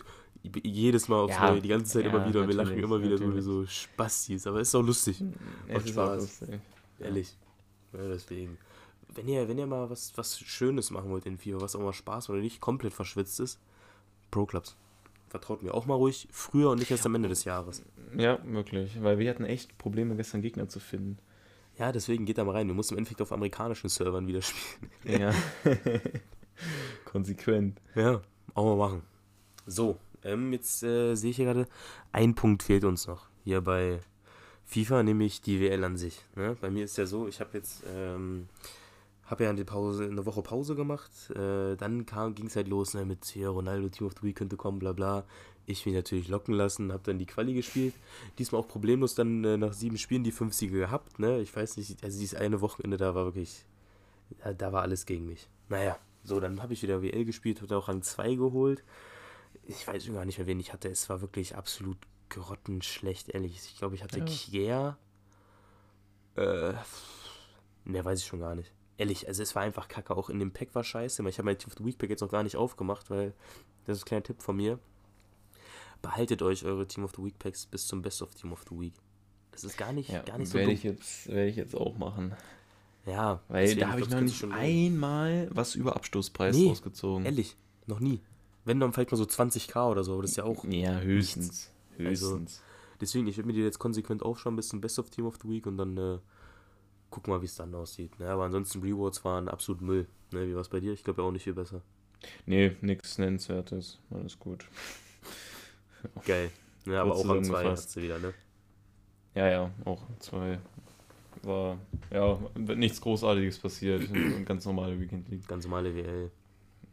jedes 0.62 1.08
Mal 1.08 1.16
aufs 1.24 1.34
Ja, 1.34 1.50
Neue, 1.50 1.60
die 1.60 1.68
ganze 1.68 1.92
Zeit 1.92 2.04
ja, 2.04 2.10
immer 2.10 2.26
wieder. 2.28 2.46
Wir 2.46 2.54
lachen 2.54 2.78
immer 2.78 3.02
wieder 3.02 3.16
so 3.16 3.24
wie 3.24 3.28
natürlich. 3.28 3.44
so 3.44 3.66
Spastis, 3.66 4.46
aber 4.46 4.60
es 4.60 4.68
ist 4.68 4.74
auch 4.74 4.82
lustig. 4.82 5.22
Es 5.68 5.74
Macht 5.74 5.88
Spaß. 5.88 6.08
auch 6.08 6.20
lustig. 6.20 6.60
Ehrlich. 7.00 7.36
Ja, 7.92 8.08
deswegen. 8.08 8.58
Wenn 9.14 9.28
ihr, 9.28 9.48
wenn 9.48 9.58
ihr 9.58 9.66
mal 9.66 9.88
was, 9.88 10.12
was 10.16 10.38
Schönes 10.38 10.90
machen 10.90 11.10
wollt 11.10 11.26
in 11.26 11.38
FIFA, 11.38 11.60
was 11.60 11.76
auch 11.76 11.80
mal 11.80 11.92
Spaß 11.92 12.30
oder 12.30 12.40
nicht 12.40 12.60
komplett 12.60 12.92
verschwitzt 12.92 13.40
ist, 13.40 13.60
Pro 14.30 14.44
Clubs. 14.46 14.76
Vertraut 15.28 15.62
mir 15.62 15.74
auch 15.74 15.86
mal 15.86 15.94
ruhig 15.94 16.28
früher 16.30 16.70
und 16.70 16.78
nicht 16.78 16.90
erst 16.90 17.06
am 17.06 17.14
Ende 17.14 17.28
des 17.28 17.44
Jahres. 17.44 17.82
Ja, 18.16 18.38
wirklich. 18.44 19.02
Weil 19.02 19.18
wir 19.18 19.30
hatten 19.30 19.44
echt 19.44 19.76
Probleme, 19.78 20.14
gestern 20.16 20.42
Gegner 20.42 20.68
zu 20.68 20.80
finden. 20.80 21.18
Ja, 21.78 21.90
deswegen 21.92 22.24
geht 22.24 22.38
da 22.38 22.44
mal 22.44 22.52
rein. 22.52 22.68
Du 22.68 22.74
musst 22.74 22.92
im 22.92 22.98
Endeffekt 22.98 23.20
auf 23.22 23.32
amerikanischen 23.32 23.88
Servern 23.88 24.26
wieder 24.26 24.42
spielen. 24.42 25.20
Ja. 25.20 25.34
Konsequent. 27.04 27.80
Ja, 27.94 28.22
auch 28.54 28.64
mal 28.64 28.88
machen. 28.88 29.02
So, 29.66 29.98
ähm, 30.22 30.52
jetzt 30.52 30.82
äh, 30.82 31.14
sehe 31.14 31.30
ich 31.30 31.36
hier 31.36 31.46
gerade, 31.46 31.66
ein 32.12 32.34
Punkt 32.34 32.62
fehlt 32.62 32.84
uns 32.84 33.06
noch 33.06 33.28
hier 33.44 33.60
bei 33.60 34.00
FIFA, 34.64 35.02
nämlich 35.02 35.40
die 35.40 35.60
WL 35.60 35.84
an 35.84 35.96
sich. 35.96 36.24
Ne? 36.34 36.56
Bei 36.60 36.70
mir 36.70 36.84
ist 36.84 36.96
ja 36.96 37.06
so, 37.06 37.28
ich 37.28 37.40
habe 37.40 37.50
jetzt, 37.54 37.82
ähm, 37.86 38.48
habe 39.24 39.44
ja 39.44 39.50
eine 39.50 39.64
Pause, 39.64 40.04
eine 40.04 40.24
Woche 40.26 40.42
Pause 40.42 40.74
gemacht. 40.74 41.30
Äh, 41.30 41.76
dann 41.76 42.06
ging 42.34 42.46
es 42.46 42.56
halt 42.56 42.68
los 42.68 42.94
ne, 42.94 43.04
mit 43.04 43.24
hier 43.24 43.48
Ronaldo 43.48 43.88
Team 43.88 44.06
of 44.06 44.14
the 44.20 44.26
Week 44.26 44.36
könnte 44.36 44.56
kommen, 44.56 44.78
bla 44.78 44.92
bla. 44.92 45.24
Ich 45.66 45.86
mich 45.86 45.94
natürlich 45.94 46.28
locken 46.28 46.54
lassen, 46.54 46.92
habe 46.92 47.02
dann 47.04 47.18
die 47.18 47.26
Quali 47.26 47.54
gespielt. 47.54 47.94
Diesmal 48.38 48.60
auch 48.60 48.68
problemlos 48.68 49.14
dann 49.14 49.44
äh, 49.44 49.56
nach 49.56 49.72
sieben 49.72 49.96
Spielen 49.96 50.22
die 50.22 50.32
fünf 50.32 50.52
Siege 50.52 50.76
gehabt. 50.76 51.18
Ne? 51.18 51.40
Ich 51.40 51.54
weiß 51.54 51.78
nicht, 51.78 52.04
also 52.04 52.18
dieses 52.18 52.38
eine 52.38 52.60
Wochenende 52.60 52.98
da 52.98 53.14
war 53.14 53.24
wirklich, 53.24 53.64
da, 54.42 54.52
da 54.52 54.72
war 54.72 54.82
alles 54.82 55.06
gegen 55.06 55.26
mich. 55.26 55.48
Naja, 55.70 55.98
so, 56.22 56.40
dann 56.40 56.62
habe 56.62 56.72
ich 56.72 56.82
wieder 56.82 57.02
WL 57.02 57.24
gespielt, 57.24 57.62
habe 57.62 57.76
auch 57.76 57.88
Rang 57.88 58.02
2 58.02 58.34
geholt. 58.34 58.84
Ich 59.66 59.86
weiß 59.86 60.06
gar 60.12 60.24
nicht 60.24 60.38
mehr, 60.38 60.46
wen 60.46 60.60
ich 60.60 60.72
hatte. 60.72 60.88
Es 60.88 61.08
war 61.08 61.20
wirklich 61.20 61.56
absolut 61.56 61.98
grottenschlecht, 62.28 63.30
ehrlich. 63.30 63.56
Ich 63.56 63.78
glaube, 63.78 63.94
ich 63.94 64.02
hatte 64.02 64.18
Ja. 64.18 64.24
Kier. 64.24 64.98
Äh, 66.36 66.74
mehr 67.84 68.04
weiß 68.04 68.20
ich 68.20 68.26
schon 68.26 68.40
gar 68.40 68.54
nicht. 68.54 68.72
Ehrlich, 68.96 69.28
also 69.28 69.42
es 69.42 69.54
war 69.54 69.62
einfach 69.62 69.88
kacke. 69.88 70.16
Auch 70.16 70.30
in 70.30 70.38
dem 70.38 70.52
Pack 70.52 70.74
war 70.74 70.84
scheiße. 70.84 71.26
Ich 71.28 71.38
habe 71.38 71.46
mein 71.46 71.58
Team 71.58 71.68
of 71.68 71.78
the 71.78 71.84
Week 71.84 71.98
Pack 71.98 72.10
jetzt 72.10 72.20
noch 72.20 72.30
gar 72.30 72.42
nicht 72.42 72.56
aufgemacht, 72.56 73.10
weil 73.10 73.34
das 73.86 73.98
ist 73.98 74.04
ein 74.04 74.06
kleiner 74.06 74.22
Tipp 74.22 74.42
von 74.42 74.56
mir. 74.56 74.78
Behaltet 76.04 76.42
euch 76.42 76.64
eure 76.64 76.86
Team 76.86 77.04
of 77.04 77.12
the 77.16 77.22
Week 77.24 77.38
Packs 77.38 77.66
bis 77.66 77.86
zum 77.86 78.02
Best 78.02 78.22
of 78.22 78.34
Team 78.34 78.52
of 78.52 78.64
the 78.70 78.78
Week. 78.78 78.94
Das 79.52 79.64
ist 79.64 79.76
gar 79.78 79.92
nicht, 79.92 80.10
Ja, 80.10 80.22
gar 80.22 80.38
nicht 80.38 80.48
so 80.48 80.54
werde 80.54 80.66
dumm. 80.68 80.74
ich, 80.74 80.82
jetzt, 80.82 81.28
werde 81.28 81.46
ich 81.48 81.56
jetzt 81.56 81.74
auch 81.74 81.96
machen. 81.96 82.34
Ja, 83.06 83.40
Weil 83.48 83.74
da 83.76 83.88
habe 83.90 84.00
ich 84.00 84.08
noch 84.10 84.20
nicht 84.20 84.42
einmal 84.44 85.48
was 85.52 85.74
über 85.74 85.94
Abstoßpreis 85.96 86.56
Nee, 86.56 86.68
rausgezogen. 86.68 87.24
Ehrlich, 87.26 87.56
noch 87.86 88.00
nie. 88.00 88.20
Wenn 88.64 88.80
dann 88.80 88.92
vielleicht 88.92 89.10
mal 89.12 89.16
so 89.18 89.24
20k 89.24 89.90
oder 89.90 90.02
so, 90.04 90.14
aber 90.14 90.22
das 90.22 90.32
ist 90.32 90.36
ja 90.38 90.44
auch. 90.44 90.64
Ja, 90.64 90.98
höchstens. 91.00 91.70
Also- 91.98 92.28
Höchstens. 92.32 92.62
Deswegen, 93.00 93.26
ich 93.26 93.36
würde 93.36 93.48
mir 93.48 93.52
die 93.52 93.60
jetzt 93.60 93.78
konsequent 93.78 94.22
aufschauen 94.22 94.56
bis 94.56 94.68
zum 94.68 94.80
Best 94.80 94.98
of 94.98 95.10
Team 95.10 95.26
of 95.26 95.36
the 95.42 95.48
Week 95.48 95.66
und 95.66 95.76
dann 95.76 95.96
äh, 95.96 96.18
gucken 97.10 97.32
wir, 97.32 97.40
wie 97.42 97.46
es 97.46 97.54
dann 97.56 97.74
aussieht. 97.74 98.18
Ne? 98.18 98.28
Aber 98.28 98.44
ansonsten 98.44 98.80
Rewards 98.80 99.24
waren 99.24 99.48
absolut 99.48 99.82
Müll. 99.82 100.06
Ne? 100.32 100.48
Wie 100.48 100.54
war 100.54 100.60
es 100.62 100.68
bei 100.68 100.80
dir? 100.80 100.92
Ich 100.92 101.04
glaube 101.04 101.22
ja 101.22 101.28
auch 101.28 101.32
nicht 101.32 101.44
viel 101.44 101.54
besser. 101.54 101.82
nee, 102.46 102.74
nichts 102.80 103.18
Nennenswertes. 103.18 103.98
Alles 104.10 104.38
gut. 104.38 104.66
Geil. 106.26 106.50
Ja, 106.86 107.02
aber 107.02 107.14
auch 107.14 107.20
am 107.28 107.42
2 107.42 107.42
zusammengefasst. 107.44 107.86
hast 107.86 107.96
du 107.96 108.02
wieder, 108.02 108.18
ne? 108.18 108.34
Ja, 109.34 109.48
ja, 109.48 109.70
auch 109.84 110.00
zwei. 110.20 110.58
War, 111.42 111.76
ja, 112.12 112.38
nichts 112.54 113.00
Großartiges 113.00 113.58
passiert. 113.58 114.08
Ganz 114.44 114.64
normale 114.64 114.98
Weekend 115.00 115.28
League. 115.28 115.46
Ganz 115.48 115.64
normale 115.64 115.94
WL. 115.94 116.30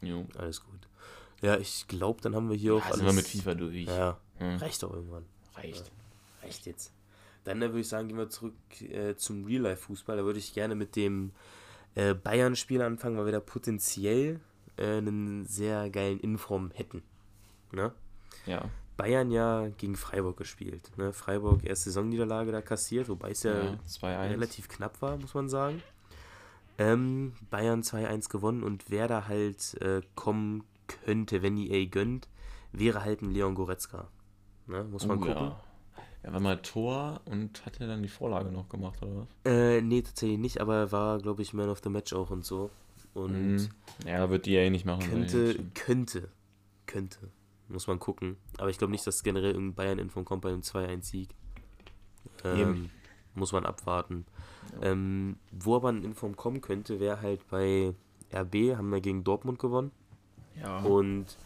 Jo. 0.00 0.26
Alles 0.36 0.62
gut. 0.62 0.80
Ja, 1.40 1.56
ich 1.58 1.86
glaube, 1.88 2.20
dann 2.20 2.34
haben 2.34 2.48
wir 2.50 2.56
hier 2.56 2.74
auch 2.74 2.80
Ja, 2.80 2.86
alles. 2.86 2.96
sind 2.98 3.06
wir 3.06 3.12
mit 3.12 3.26
FIFA 3.28 3.54
durch. 3.54 3.86
Ja, 3.86 4.18
Hm. 4.38 4.56
reicht 4.56 4.82
doch 4.82 4.92
irgendwann. 4.92 5.24
Reicht. 5.54 5.90
Reicht 6.42 6.66
jetzt. 6.66 6.92
Dann 7.44 7.62
äh, 7.62 7.68
würde 7.68 7.80
ich 7.80 7.88
sagen, 7.88 8.08
gehen 8.08 8.16
wir 8.18 8.28
zurück 8.28 8.54
äh, 8.80 9.14
zum 9.16 9.44
Real-Life-Fußball. 9.44 10.16
Da 10.16 10.24
würde 10.24 10.38
ich 10.38 10.52
gerne 10.54 10.74
mit 10.74 10.96
dem 10.96 11.32
äh, 11.94 12.14
Bayern-Spiel 12.14 12.82
anfangen, 12.82 13.16
weil 13.16 13.26
wir 13.26 13.32
da 13.32 13.40
potenziell 13.40 14.40
äh, 14.76 14.96
einen 14.98 15.46
sehr 15.46 15.90
geilen 15.90 16.18
Inform 16.20 16.70
hätten. 16.74 17.02
Ne? 17.72 17.92
Ja. 18.46 18.68
Bayern 18.96 19.30
ja 19.30 19.68
gegen 19.78 19.96
Freiburg 19.96 20.36
gespielt. 20.36 20.90
Ne? 20.96 21.12
Freiburg 21.12 21.64
erste 21.64 21.90
Saisonniederlage 21.90 22.52
da 22.52 22.60
kassiert, 22.62 23.08
wobei 23.08 23.30
es 23.30 23.42
ja, 23.42 23.64
ja 23.64 23.78
2-1. 23.88 24.30
relativ 24.30 24.68
knapp 24.68 25.00
war, 25.02 25.16
muss 25.16 25.34
man 25.34 25.48
sagen. 25.48 25.82
Ähm, 26.78 27.32
Bayern 27.50 27.82
2-1 27.82 28.28
gewonnen 28.30 28.62
und 28.62 28.90
wer 28.90 29.08
da 29.08 29.28
halt 29.28 29.80
äh, 29.82 30.00
kommen 30.14 30.64
könnte, 30.86 31.42
wenn 31.42 31.56
EA 31.56 31.86
gönnt, 31.86 32.28
wäre 32.72 33.04
halt 33.04 33.22
ein 33.22 33.30
Leon 33.30 33.54
Goretzka. 33.54 34.08
Ne? 34.66 34.84
Muss 34.84 35.06
man 35.06 35.18
Oh, 35.18 35.20
gucken. 35.20 35.34
ja. 35.48 35.60
Er 36.24 36.32
war 36.32 36.40
mal 36.40 36.62
Tor 36.62 37.20
und 37.24 37.64
hat 37.66 37.80
er 37.80 37.88
dann 37.88 38.02
die 38.02 38.08
Vorlage 38.08 38.50
noch 38.52 38.68
gemacht, 38.68 39.02
oder 39.02 39.22
was? 39.22 39.28
Äh, 39.52 39.80
nee, 39.80 40.02
tatsächlich 40.02 40.38
nicht, 40.38 40.60
aber 40.60 40.76
er 40.76 40.92
war, 40.92 41.18
glaube 41.18 41.42
ich, 41.42 41.52
Man 41.52 41.68
of 41.68 41.80
the 41.82 41.90
Match 41.90 42.12
auch 42.12 42.30
und 42.30 42.44
so. 42.44 42.70
Und 43.12 43.32
Mhm. 43.56 43.68
Ja, 44.06 44.30
wird 44.30 44.46
die 44.46 44.52
ja 44.52 44.60
eh 44.60 44.70
nicht 44.70 44.86
machen. 44.86 45.02
könnte, 45.02 45.56
könnte, 45.74 46.28
könnte. 46.86 47.18
Muss 47.72 47.86
man 47.86 47.98
gucken. 47.98 48.36
Aber 48.58 48.68
ich 48.68 48.78
glaube 48.78 48.90
nicht, 48.90 49.06
dass 49.06 49.22
generell 49.22 49.52
irgendein 49.52 49.74
Bayern-Info 49.74 50.22
kommt 50.24 50.42
bei 50.42 50.50
einem 50.50 50.60
2-1-Sieg. 50.60 51.30
Ähm, 52.44 52.90
muss 53.34 53.52
man 53.52 53.64
abwarten. 53.64 54.26
Ja. 54.80 54.90
Ähm, 54.90 55.36
wo 55.50 55.76
aber 55.76 55.88
ein 55.88 56.04
Inform 56.04 56.36
kommen 56.36 56.60
könnte, 56.60 57.00
wäre 57.00 57.20
halt 57.22 57.48
bei 57.48 57.94
RB, 58.32 58.76
haben 58.76 58.90
wir 58.90 59.00
gegen 59.00 59.24
Dortmund 59.24 59.58
gewonnen. 59.58 59.90
Ja. 60.60 60.80
Und 60.80 61.38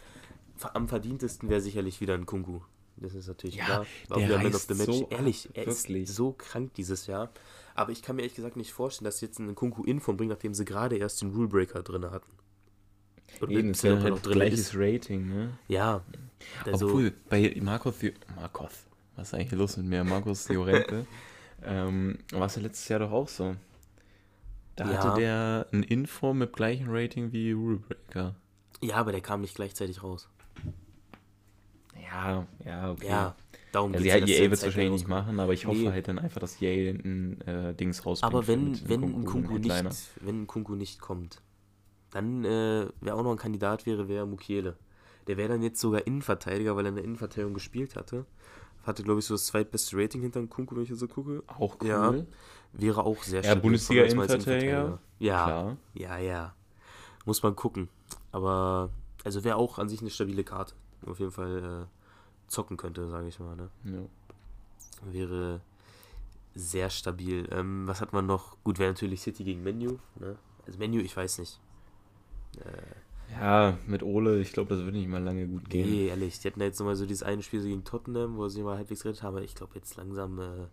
am 0.73 0.87
verdientesten 0.87 1.49
wäre 1.49 1.61
sicherlich 1.61 2.01
wieder 2.01 2.13
ein 2.15 2.25
Kunku. 2.25 2.59
Das 2.97 3.13
ist 3.13 3.27
natürlich 3.27 3.55
Ja, 3.55 3.65
klar. 3.65 3.85
War 4.09 4.17
der 4.17 4.27
wieder 4.27 4.37
Man 4.39 4.55
of 4.55 4.61
the 4.61 4.73
Match. 4.73 4.85
so 4.91 5.07
Ehrlich, 5.09 5.49
er 5.53 5.67
wirklich. 5.67 6.03
ist 6.03 6.15
so 6.15 6.33
krank 6.33 6.73
dieses 6.73 7.07
Jahr. 7.07 7.29
Aber 7.75 7.91
ich 7.91 8.01
kann 8.01 8.15
mir 8.15 8.23
ehrlich 8.23 8.35
gesagt 8.35 8.57
nicht 8.57 8.73
vorstellen, 8.73 9.05
dass 9.05 9.19
sie 9.19 9.27
jetzt 9.27 9.39
einen 9.39 9.53
Kunku 9.55 9.83
Inform 9.83 10.17
bringen, 10.17 10.31
nachdem 10.31 10.53
sie 10.53 10.65
gerade 10.65 10.97
erst 10.97 11.21
den 11.21 11.31
Rulebreaker 11.31 11.83
drin 11.83 12.09
hatten. 12.09 12.31
Oder 13.41 13.51
Eben, 13.51 13.71
es 13.71 13.83
wäre 13.83 14.01
halt 14.01 14.23
gleiches 14.23 14.59
ist. 14.59 14.75
Rating, 14.75 15.27
ne? 15.29 15.49
Ja. 15.67 16.01
Also, 16.65 16.87
Obwohl, 16.87 17.13
bei 17.29 17.55
Marcos, 17.61 17.97
Thi- 17.99 18.13
Marcos, 18.35 18.71
was 19.15 19.27
ist 19.29 19.33
eigentlich 19.33 19.51
los 19.53 19.77
mit 19.77 19.87
mir? 19.87 20.03
Marcos 20.03 20.47
Llorente, 20.49 21.05
ähm, 21.63 22.17
war 22.31 22.45
es 22.47 22.55
ja 22.55 22.61
letztes 22.61 22.87
Jahr 22.87 22.99
doch 22.99 23.11
auch 23.11 23.27
so. 23.27 23.55
Da 24.75 24.91
Ja. 24.91 24.97
hatte 25.03 25.19
der 25.21 25.67
ein 25.71 25.83
Info 25.83 26.33
mit 26.33 26.53
gleichem 26.53 26.87
Rating 26.89 27.31
wie 27.31 27.51
Rulebreaker. 27.51 28.35
ja, 28.81 28.95
aber 28.95 29.11
der 29.11 29.21
kam 29.21 29.41
nicht 29.41 29.55
gleichzeitig 29.55 30.03
raus. 30.03 30.29
Ja, 32.01 32.45
ja, 32.65 32.91
okay. 32.91 33.07
Ja, 33.07 33.35
darum 33.71 33.91
Also 33.93 34.03
geht's 34.03 34.15
ja, 34.29 34.35
EA 34.35 34.41
wird 34.43 34.53
es 34.53 34.63
wahrscheinlich 34.63 34.91
nicht 34.91 35.07
machen, 35.07 35.39
aber 35.39 35.53
ich 35.53 35.65
hoffe 35.65 35.77
Nee. 35.79 35.89
halt 35.89 36.07
dann 36.07 36.19
einfach, 36.19 36.39
dass 36.39 36.61
EA 36.61 36.91
ein 36.91 37.41
äh, 37.41 37.73
Dings 37.73 38.05
rausbringt. 38.05 38.33
Aber 38.33 38.47
wenn, 38.47 38.87
wenn 38.87 39.01
Nkunku, 39.01 39.19
ein 39.19 39.25
Kunku 39.25 39.57
nicht, 39.57 39.95
wenn 40.21 40.41
ein 40.43 40.47
Kunku 40.47 40.75
nicht 40.75 41.01
kommt, 41.01 41.41
dann 42.11 42.43
äh, 42.45 42.87
wer 43.01 43.15
auch 43.15 43.23
noch 43.23 43.31
ein 43.31 43.37
Kandidat 43.37 43.85
wäre, 43.85 44.07
wäre 44.07 44.25
Mukiele. 44.25 44.75
Der 45.27 45.37
wäre 45.37 45.49
dann 45.49 45.61
jetzt 45.61 45.79
sogar 45.81 46.07
Innenverteidiger, 46.07 46.75
weil 46.75 46.85
er 46.85 46.89
in 46.89 46.95
der 46.95 47.03
Innenverteidigung 47.03 47.53
gespielt 47.53 47.95
hatte. 47.95 48.25
Hatte, 48.83 49.03
glaube 49.03 49.19
ich, 49.19 49.25
so 49.25 49.33
das 49.33 49.47
zweitbeste 49.47 49.97
Rating 49.97 50.21
hinter 50.21 50.39
dem 50.39 50.49
Kunku, 50.49 50.75
wenn 50.75 50.83
ich 50.83 50.91
so 50.93 51.07
gucke. 51.07 51.43
Auch 51.47 51.77
cool. 51.81 51.87
Ja. 51.87 52.13
Wäre 52.71 53.03
auch 53.03 53.21
sehr 53.23 53.41
Ja, 53.41 53.51
stabil 53.51 53.61
Bundesliga 53.61 54.01
von 54.03 54.05
uns 54.07 54.15
mal 54.15 54.21
als 54.23 54.33
Innenverteidiger. 54.33 54.99
Ja, 55.19 55.45
Klar. 55.45 55.77
ja, 55.93 56.17
ja. 56.17 56.55
Muss 57.25 57.43
man 57.43 57.55
gucken. 57.55 57.89
Aber, 58.31 58.89
also 59.25 59.43
wäre 59.43 59.57
auch 59.57 59.77
an 59.79 59.89
sich 59.89 59.99
eine 59.99 60.09
stabile 60.09 60.45
Karte. 60.45 60.75
Auf 61.05 61.19
jeden 61.19 61.31
Fall 61.31 61.87
äh, 61.87 62.49
zocken 62.49 62.77
könnte, 62.77 63.07
sage 63.09 63.27
ich 63.27 63.39
mal. 63.39 63.55
Ne? 63.57 63.69
Ja. 63.83 65.11
wäre 65.13 65.61
sehr 66.55 66.89
stabil. 66.89 67.47
Ähm, 67.51 67.87
was 67.87 67.99
hat 67.99 68.13
man 68.13 68.25
noch? 68.25 68.55
Gut, 68.63 68.79
wäre 68.79 68.91
natürlich 68.91 69.21
City 69.21 69.43
gegen 69.43 69.63
Menu. 69.63 69.97
Ne? 70.19 70.37
Also 70.65 70.79
Menu, 70.79 70.99
ich 70.99 71.15
weiß 71.15 71.39
nicht. 71.39 71.59
Äh, 72.59 73.33
ja, 73.39 73.77
mit 73.85 74.03
Ole, 74.03 74.39
ich 74.39 74.53
glaube, 74.53 74.75
das 74.75 74.85
wird 74.85 74.95
nicht 74.95 75.07
mal 75.09 75.21
lange 75.21 75.47
gut 75.47 75.69
gehen. 75.69 75.89
nee, 75.89 76.07
ehrlich. 76.07 76.39
Die 76.39 76.47
hatten 76.47 76.59
ja 76.61 76.65
jetzt 76.67 76.79
nochmal 76.79 76.95
so 76.95 77.05
dieses 77.05 77.23
eine 77.23 77.43
Spiel 77.43 77.61
so 77.61 77.67
gegen 77.67 77.83
Tottenham, 77.83 78.37
wo 78.37 78.47
sie 78.47 78.63
mal 78.63 78.77
halbwegs 78.77 79.03
gerettet 79.03 79.23
haben. 79.23 79.35
Aber 79.35 79.43
ich 79.43 79.53
glaube, 79.55 79.75
jetzt 79.75 79.95
langsam 79.97 80.39
äh, 80.39 80.67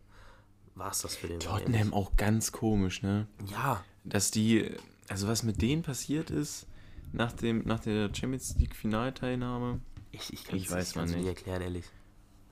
war 0.74 0.90
es 0.90 1.02
das 1.02 1.16
für 1.16 1.26
den. 1.26 1.40
Tottenham 1.40 1.92
auch 1.92 2.16
ganz 2.16 2.52
komisch, 2.52 3.02
ne? 3.02 3.26
Ja, 3.50 3.84
Dass 4.04 4.30
die, 4.30 4.70
also 5.08 5.26
was 5.28 5.42
mit 5.42 5.62
denen 5.62 5.82
passiert 5.82 6.30
ist, 6.30 6.66
nach, 7.12 7.32
dem, 7.32 7.62
nach 7.64 7.80
der 7.80 8.12
Champions 8.14 8.56
League 8.58 8.74
Finalteilnahme, 8.74 9.80
ich, 10.10 10.32
ich 10.32 10.44
kann 10.44 10.56
Ich 10.56 10.70
es 10.70 10.94
mir 10.94 11.06
nicht. 11.06 11.26
erklären, 11.26 11.62
ehrlich. 11.62 11.86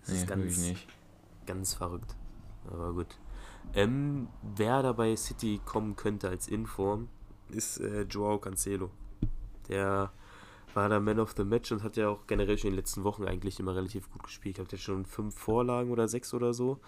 Das 0.00 0.10
nee, 0.10 0.16
ist 0.20 0.26
ganz, 0.26 0.58
nicht. 0.58 0.86
ganz 1.46 1.74
verrückt. 1.74 2.16
Aber 2.68 2.92
gut. 2.92 3.06
Ähm, 3.74 4.28
wer 4.56 4.82
da 4.82 4.92
bei 4.92 5.14
City 5.14 5.60
kommen 5.64 5.94
könnte 5.94 6.28
als 6.28 6.48
Inform, 6.48 7.08
ist 7.50 7.78
äh, 7.78 8.02
Joao 8.02 8.38
Cancelo. 8.38 8.90
Der 9.68 10.12
war 10.74 10.88
da 10.88 11.00
Man 11.00 11.20
of 11.20 11.34
the 11.36 11.44
Match 11.44 11.70
und 11.72 11.82
hat 11.82 11.96
ja 11.96 12.08
auch 12.08 12.26
generell 12.26 12.56
schon 12.58 12.68
in 12.68 12.72
den 12.74 12.78
letzten 12.78 13.04
Wochen 13.04 13.24
eigentlich 13.24 13.60
immer 13.60 13.74
relativ 13.74 14.10
gut 14.10 14.22
gespielt. 14.22 14.58
Hat 14.58 14.72
ja 14.72 14.78
schon 14.78 15.04
fünf 15.04 15.34
Vorlagen 15.38 15.90
oder 15.90 16.08
sechs 16.08 16.32
oder 16.34 16.54
so. 16.54 16.80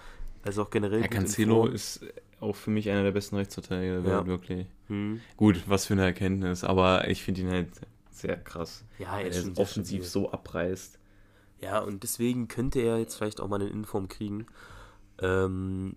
Also 0.42 0.62
auch 0.62 0.70
generell 0.70 1.00
Ja, 1.00 1.04
in 1.06 1.10
Cancelo 1.10 1.66
ist 1.66 2.04
auch 2.40 2.54
für 2.56 2.70
mich 2.70 2.90
einer 2.90 3.02
der 3.02 3.12
besten 3.12 3.36
Rechtsverteidiger 3.36 4.00
der 4.00 4.10
Ja. 4.10 4.18
Welt, 4.18 4.26
wirklich. 4.26 4.66
Hm. 4.88 5.20
Gut, 5.36 5.64
was 5.66 5.86
für 5.86 5.94
eine 5.94 6.04
Erkenntnis, 6.04 6.64
aber 6.64 7.08
ich 7.08 7.22
finde 7.22 7.42
ihn 7.42 7.50
halt 7.50 7.70
sehr 8.10 8.36
krass. 8.36 8.84
Ja, 8.98 9.18
er 9.18 9.26
ist 9.28 9.58
offensiv 9.58 10.06
so 10.06 10.30
abreißt. 10.30 10.98
Ja, 11.60 11.80
und 11.80 12.02
deswegen 12.02 12.48
könnte 12.48 12.80
er 12.80 12.98
jetzt 12.98 13.16
vielleicht 13.16 13.40
auch 13.40 13.48
mal 13.48 13.60
einen 13.60 13.70
Inform 13.70 14.08
kriegen. 14.08 14.46
Ähm, 15.20 15.96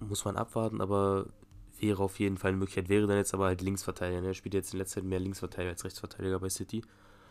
muss 0.00 0.24
man 0.24 0.36
abwarten, 0.36 0.80
aber 0.80 1.26
wäre 1.80 2.02
auf 2.02 2.18
jeden 2.18 2.38
Fall 2.38 2.50
eine 2.50 2.58
Möglichkeit. 2.58 2.88
Wäre 2.88 3.06
dann 3.06 3.16
jetzt 3.16 3.34
aber 3.34 3.46
halt 3.46 3.62
Linksverteidiger. 3.62 4.20
Ne? 4.20 4.28
Er 4.28 4.34
spielt 4.34 4.54
jetzt 4.54 4.72
in 4.72 4.78
letzter 4.78 5.00
Zeit 5.00 5.04
mehr 5.04 5.20
Linksverteidiger 5.20 5.70
als 5.70 5.84
Rechtsverteidiger 5.84 6.38
bei 6.38 6.48
City. 6.48 6.82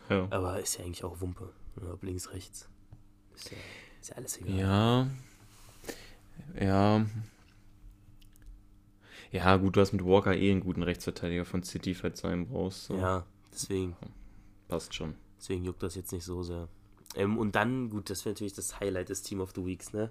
Ja. 0.08 0.26
Aber 0.30 0.60
ist 0.60 0.78
ja 0.78 0.84
eigentlich 0.84 1.04
auch 1.04 1.20
Wumpe. 1.20 1.52
ne? 1.80 1.92
Ob 1.92 2.02
links, 2.02 2.32
rechts. 2.32 2.68
Ist 3.34 3.50
ja, 3.50 3.56
ist 4.00 4.08
ja 4.10 4.16
alles 4.16 4.40
egal. 4.40 4.56
Ja. 4.56 5.08
Ja. 6.60 7.06
Ja, 9.32 9.56
gut, 9.56 9.76
du 9.76 9.80
hast 9.80 9.92
mit 9.92 10.04
Walker 10.04 10.34
eh 10.34 10.50
einen 10.50 10.60
guten 10.60 10.82
Rechtsverteidiger 10.82 11.44
von 11.44 11.62
City, 11.62 11.94
falls 11.94 12.22
du 12.22 12.28
einen 12.28 12.46
brauchst. 12.46 12.84
So. 12.84 12.96
Ja, 12.96 13.26
deswegen. 13.52 13.96
Passt 14.68 14.94
schon. 14.94 15.14
Deswegen 15.38 15.64
juckt 15.64 15.82
das 15.82 15.94
jetzt 15.94 16.12
nicht 16.12 16.24
so 16.24 16.42
sehr. 16.42 16.68
Ähm, 17.16 17.38
und 17.38 17.54
dann, 17.54 17.90
gut, 17.90 18.10
das 18.10 18.24
wäre 18.24 18.34
natürlich 18.34 18.54
das 18.54 18.80
Highlight 18.80 19.08
des 19.08 19.22
Team 19.22 19.40
of 19.40 19.52
the 19.54 19.64
Weeks, 19.64 19.92
ne? 19.92 20.10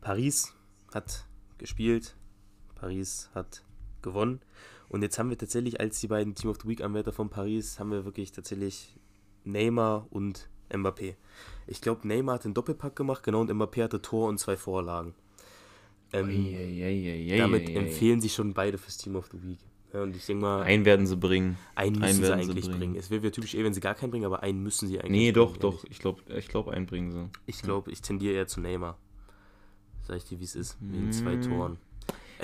Paris 0.00 0.52
hat 0.92 1.26
gespielt. 1.58 2.16
Paris 2.74 3.30
hat 3.34 3.62
gewonnen. 4.02 4.40
Und 4.88 5.02
jetzt 5.02 5.18
haben 5.18 5.30
wir 5.30 5.38
tatsächlich 5.38 5.80
als 5.80 6.00
die 6.00 6.08
beiden 6.08 6.34
Team 6.34 6.50
of 6.50 6.58
the 6.62 6.68
Week-Anwärter 6.68 7.12
von 7.12 7.30
Paris, 7.30 7.78
haben 7.78 7.90
wir 7.92 8.04
wirklich 8.04 8.32
tatsächlich 8.32 8.96
Neymar 9.44 10.06
und 10.10 10.48
Mbappé. 10.70 11.14
Ich 11.66 11.80
glaube, 11.80 12.06
Neymar 12.06 12.36
hat 12.36 12.44
den 12.44 12.54
Doppelpack 12.54 12.96
gemacht, 12.96 13.22
genau, 13.22 13.40
und 13.40 13.50
Mbappé 13.50 13.84
hatte 13.84 14.02
Tor 14.02 14.28
und 14.28 14.38
zwei 14.38 14.56
Vorlagen. 14.56 15.14
Ähm, 16.12 16.28
Eieieiei, 16.28 17.38
damit 17.38 17.68
eieiei. 17.68 17.78
empfehlen 17.80 18.20
sich 18.20 18.34
schon 18.34 18.52
beide 18.52 18.78
fürs 18.78 18.96
Team 18.96 19.14
of 19.16 19.28
the 19.32 19.42
Week. 19.42 19.58
Ja, 19.92 20.02
und 20.02 20.14
ich 20.14 20.24
denke 20.26 20.42
mal, 20.42 20.62
Einen 20.62 20.84
werden 20.84 21.06
sie 21.06 21.16
bringen. 21.16 21.56
einen 21.74 21.92
müssen 21.98 22.04
einen 22.04 22.14
sie 22.14 22.22
werden 22.22 22.42
sie 22.42 22.50
eigentlich 22.50 22.64
bringen. 22.66 22.78
bringen. 22.78 22.94
Es 22.96 23.10
wäre 23.10 23.30
typisch 23.30 23.54
eh, 23.54 23.64
wenn 23.64 23.74
sie 23.74 23.80
gar 23.80 23.94
keinen 23.96 24.10
bringen, 24.10 24.24
aber 24.24 24.42
einen 24.42 24.62
müssen 24.62 24.86
sie 24.88 24.98
eigentlich 25.00 25.10
Nee, 25.10 25.32
bringen, 25.32 25.34
doch, 25.34 25.56
doch. 25.56 25.76
ehrlich. 25.78 25.90
Ich 25.90 25.98
glaube, 25.98 26.20
ich 26.36 26.48
glaub, 26.48 26.68
einen 26.68 26.86
bringen 26.86 27.10
sie. 27.12 27.28
Ich 27.46 27.62
glaube, 27.62 27.90
ich 27.90 28.00
tendiere 28.00 28.34
eher 28.34 28.46
zu 28.46 28.60
Neymar. 28.60 28.98
Sag 30.02 30.16
ich 30.18 30.24
dir, 30.24 30.38
wie 30.40 30.44
es 30.44 30.54
ist. 30.54 30.76
Wegen 30.80 31.08
Mm. 31.08 31.12
zwei 31.12 31.36
Toren. 31.36 31.78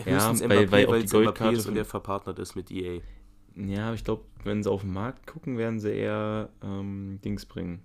Ja, 0.04 0.14
Höchstens 0.16 0.40
weil- 0.48 0.58
Mbappé, 0.66 0.70
weil 0.72 0.88
weil 0.88 1.02
die 1.02 1.08
Mbappé 1.08 1.10
Goldkarte 1.12 1.56
ist 1.56 1.66
und 1.66 1.72
von- 1.72 1.76
er 1.76 1.84
verpartnert 1.84 2.38
ist 2.38 2.54
mit 2.56 2.70
EA. 2.70 3.00
Ja, 3.54 3.86
aber 3.86 3.94
ich 3.94 4.04
glaube, 4.04 4.24
wenn 4.44 4.62
sie 4.62 4.70
auf 4.70 4.82
den 4.82 4.92
Markt 4.92 5.26
gucken, 5.26 5.56
werden 5.56 5.80
sie 5.80 5.90
eher 5.90 6.50
ähm, 6.62 7.18
Dings 7.24 7.46
bringen. 7.46 7.80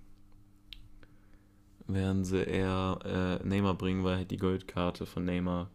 Werden 1.87 2.23
sie 2.23 2.37
eher 2.43 2.99
äh, 3.43 3.45
Neymar 3.47 3.73
bringen, 3.75 4.03
weil 4.03 4.17
halt 4.17 4.31
die 4.31 4.37
Goldkarte 4.37 5.05
von 5.05 5.25
Neymar 5.25 5.69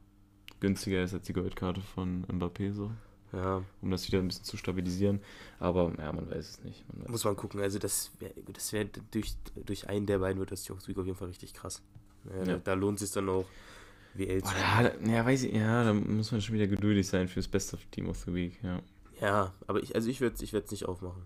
günstiger 0.60 1.02
ist 1.02 1.12
als 1.12 1.26
die 1.26 1.32
Goldkarte 1.34 1.80
von 1.80 2.24
Mbappé 2.26 2.72
so. 2.72 2.90
Ja, 3.32 3.62
Um 3.82 3.90
das 3.90 4.06
wieder 4.06 4.20
ein 4.20 4.28
bisschen 4.28 4.44
zu 4.44 4.56
stabilisieren. 4.56 5.20
Aber 5.58 5.92
ja, 5.98 6.12
man 6.12 6.30
weiß 6.30 6.48
es 6.50 6.64
nicht. 6.64 6.84
Man 6.92 7.02
weiß 7.04 7.08
muss 7.10 7.24
man 7.24 7.36
gucken. 7.36 7.60
Also 7.60 7.78
das 7.78 8.12
wäre 8.20 8.32
das 8.52 8.72
wär 8.72 8.84
durch, 9.10 9.34
durch 9.66 9.88
einen 9.88 10.06
der 10.06 10.20
beiden 10.20 10.38
wird 10.38 10.52
das 10.52 10.66
Week 10.70 10.96
auf 10.96 11.04
jeden 11.06 11.18
Fall 11.18 11.28
richtig 11.28 11.52
krass. 11.52 11.82
Ja, 12.24 12.44
Da, 12.44 12.50
Ja. 12.52 12.58
da 12.58 12.74
lohnt 12.74 13.00
es 13.00 13.08
sich 13.08 13.14
dann 13.14 13.28
auch 13.28 13.44
WL 14.18 14.42
zu 14.42 14.54
ja, 14.54 14.82
da- 14.82 15.10
ja, 15.10 15.24
weiß 15.24 15.44
ich, 15.44 15.52
ja, 15.54 15.84
da 15.84 15.92
muss 15.92 16.32
man 16.32 16.40
schon 16.40 16.54
wieder 16.54 16.66
geduldig 16.66 17.06
sein 17.06 17.28
fürs 17.28 17.48
Best 17.48 17.74
of 17.74 17.80
Team 17.90 18.08
of 18.08 18.18
the 18.18 18.32
Week, 18.34 18.58
ja. 18.62 18.80
Ja, 19.20 19.54
aber 19.66 19.82
ich, 19.82 19.94
also 19.94 20.08
ich 20.10 20.20
würde 20.20 20.34
es 20.36 20.42
ich 20.42 20.52
nicht 20.52 20.84
aufmachen. 20.86 21.22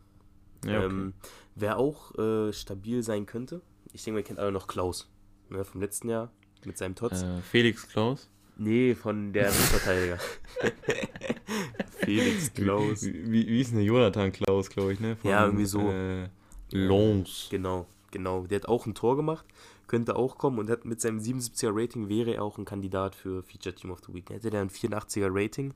Ja, 0.64 0.78
okay. 0.84 0.86
ähm, 0.86 1.12
wer 1.54 1.78
auch 1.78 2.16
äh, 2.18 2.52
stabil 2.52 3.02
sein 3.02 3.26
könnte, 3.26 3.60
ich 3.92 4.04
denke, 4.04 4.18
man 4.18 4.24
kennt 4.24 4.38
alle 4.38 4.52
noch 4.52 4.66
Klaus. 4.66 5.08
Ne, 5.48 5.64
vom 5.64 5.80
letzten 5.80 6.08
Jahr 6.08 6.30
mit 6.64 6.78
seinem 6.78 6.94
Tots. 6.94 7.22
äh, 7.22 7.40
Felix 7.40 7.88
Klaus. 7.88 8.28
Nee, 8.56 8.94
von 8.94 9.32
der 9.32 9.46
Rechtsverteidiger. 9.46 10.18
Felix 12.04 12.52
Klaus. 12.52 13.02
Wie, 13.04 13.32
wie, 13.32 13.46
wie 13.48 13.60
ist 13.60 13.72
denn 13.72 13.80
Jonathan 13.80 14.32
Klaus, 14.32 14.68
glaube 14.68 14.92
ich, 14.92 15.00
ne? 15.00 15.16
Ja, 15.22 15.44
irgendwie 15.46 15.66
so. 15.66 15.90
Äh, 15.90 16.28
Lons. 16.72 17.48
Genau, 17.50 17.86
genau. 18.10 18.46
Der 18.46 18.60
hat 18.60 18.68
auch 18.68 18.86
ein 18.86 18.94
Tor 18.94 19.16
gemacht, 19.16 19.44
könnte 19.90 20.14
auch 20.14 20.38
kommen 20.38 20.60
und 20.60 20.70
hat 20.70 20.84
mit 20.84 21.00
seinem 21.00 21.18
77er 21.18 21.72
Rating 21.72 22.08
wäre 22.08 22.34
er 22.34 22.44
auch 22.44 22.58
ein 22.58 22.64
Kandidat 22.64 23.16
für 23.16 23.42
Feature 23.42 23.74
Team 23.74 23.90
of 23.90 23.98
the 24.06 24.14
Week. 24.14 24.30
Er 24.30 24.36
hätte 24.36 24.48
der 24.48 24.60
ein 24.60 24.70
84er 24.70 25.30
Rating 25.32 25.74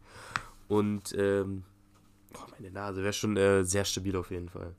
und 0.69 1.13
ähm, 1.19 1.65
oh, 2.33 2.47
meine 2.53 2.71
Nase 2.71 3.03
wäre 3.03 3.13
schon 3.13 3.37
äh, 3.37 3.65
sehr 3.65 3.85
stabil 3.85 4.15
auf 4.15 4.31
jeden 4.31 4.49
Fall. 4.49 4.73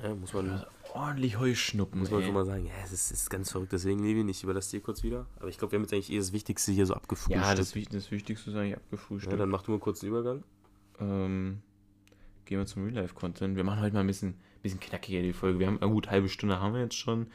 Ja, 0.00 0.14
muss 0.14 0.32
man, 0.32 0.64
Ordentlich 0.94 1.40
Heuschnuppen, 1.40 1.98
muss 1.98 2.12
man 2.12 2.20
ey. 2.20 2.26
schon 2.26 2.34
mal 2.34 2.44
sagen. 2.44 2.66
Ja, 2.66 2.72
es 2.84 2.92
ist, 2.92 3.10
ist 3.10 3.30
ganz 3.30 3.50
verrückt. 3.50 3.72
Deswegen, 3.72 3.98
Levin, 4.04 4.28
ich 4.28 4.44
überlasse 4.44 4.70
dir 4.70 4.80
kurz 4.80 5.02
wieder. 5.02 5.26
Aber 5.40 5.48
ich 5.48 5.58
glaube, 5.58 5.72
wir 5.72 5.78
haben 5.78 5.82
jetzt 5.82 5.92
eigentlich 5.92 6.12
eh 6.12 6.18
das 6.18 6.32
Wichtigste 6.32 6.70
hier 6.70 6.86
so 6.86 6.94
abgefrühstückt. 6.94 7.44
Ja, 7.44 7.54
das, 7.56 7.72
das 7.72 8.10
Wichtigste 8.12 8.50
ist 8.50 8.56
eigentlich 8.56 8.76
abgefrühstückt. 8.76 9.32
ja, 9.32 9.38
dann 9.38 9.48
mach 9.48 9.62
du 9.62 9.72
mal 9.72 9.80
kurz 9.80 9.98
den 10.00 10.10
Übergang. 10.10 10.44
ähm, 11.00 11.62
gehen 12.44 12.58
wir 12.58 12.66
zum 12.66 12.84
Real-Life-Content. 12.84 13.56
Wir 13.56 13.64
machen 13.64 13.80
heute 13.80 13.94
mal 13.94 14.02
ein 14.02 14.06
bisschen, 14.06 14.34
bisschen 14.62 14.78
knackiger 14.78 15.20
die 15.20 15.32
Folge. 15.32 15.58
Wir 15.58 15.66
haben, 15.66 15.80
gut, 15.80 16.10
halbe 16.12 16.28
Stunde 16.28 16.60
haben 16.60 16.74
wir 16.74 16.82
jetzt 16.82 16.96
schon. 16.96 17.26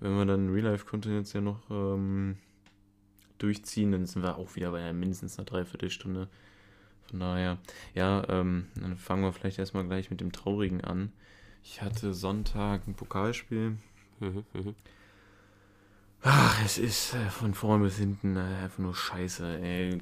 Wenn 0.00 0.16
wir 0.16 0.26
dann 0.26 0.50
Real-Life-Content 0.50 1.14
jetzt 1.14 1.32
ja 1.32 1.40
noch 1.40 1.70
ähm, 1.70 2.36
durchziehen, 3.38 3.92
dann 3.92 4.06
sind 4.06 4.22
wir 4.22 4.36
auch 4.36 4.54
wieder 4.56 4.70
bei 4.70 4.92
mindestens 4.92 5.38
einer 5.38 5.46
Dreiviertelstunde. 5.46 6.28
Von 7.10 7.20
daher, 7.20 7.58
ja, 7.94 8.22
ähm, 8.28 8.66
dann 8.74 8.96
fangen 8.96 9.22
wir 9.22 9.32
vielleicht 9.32 9.58
erstmal 9.58 9.86
gleich 9.86 10.10
mit 10.10 10.20
dem 10.20 10.32
Traurigen 10.32 10.82
an. 10.82 11.12
Ich 11.62 11.82
hatte 11.82 12.14
Sonntag 12.14 12.86
ein 12.86 12.94
Pokalspiel. 12.94 13.76
Ach, 16.22 16.64
es 16.64 16.78
ist 16.78 17.14
äh, 17.14 17.30
von 17.30 17.54
vorn 17.54 17.82
bis 17.82 17.96
hinten 17.96 18.36
äh, 18.36 18.40
einfach 18.40 18.78
nur 18.78 18.94
scheiße, 18.94 19.60
ey. 19.60 19.98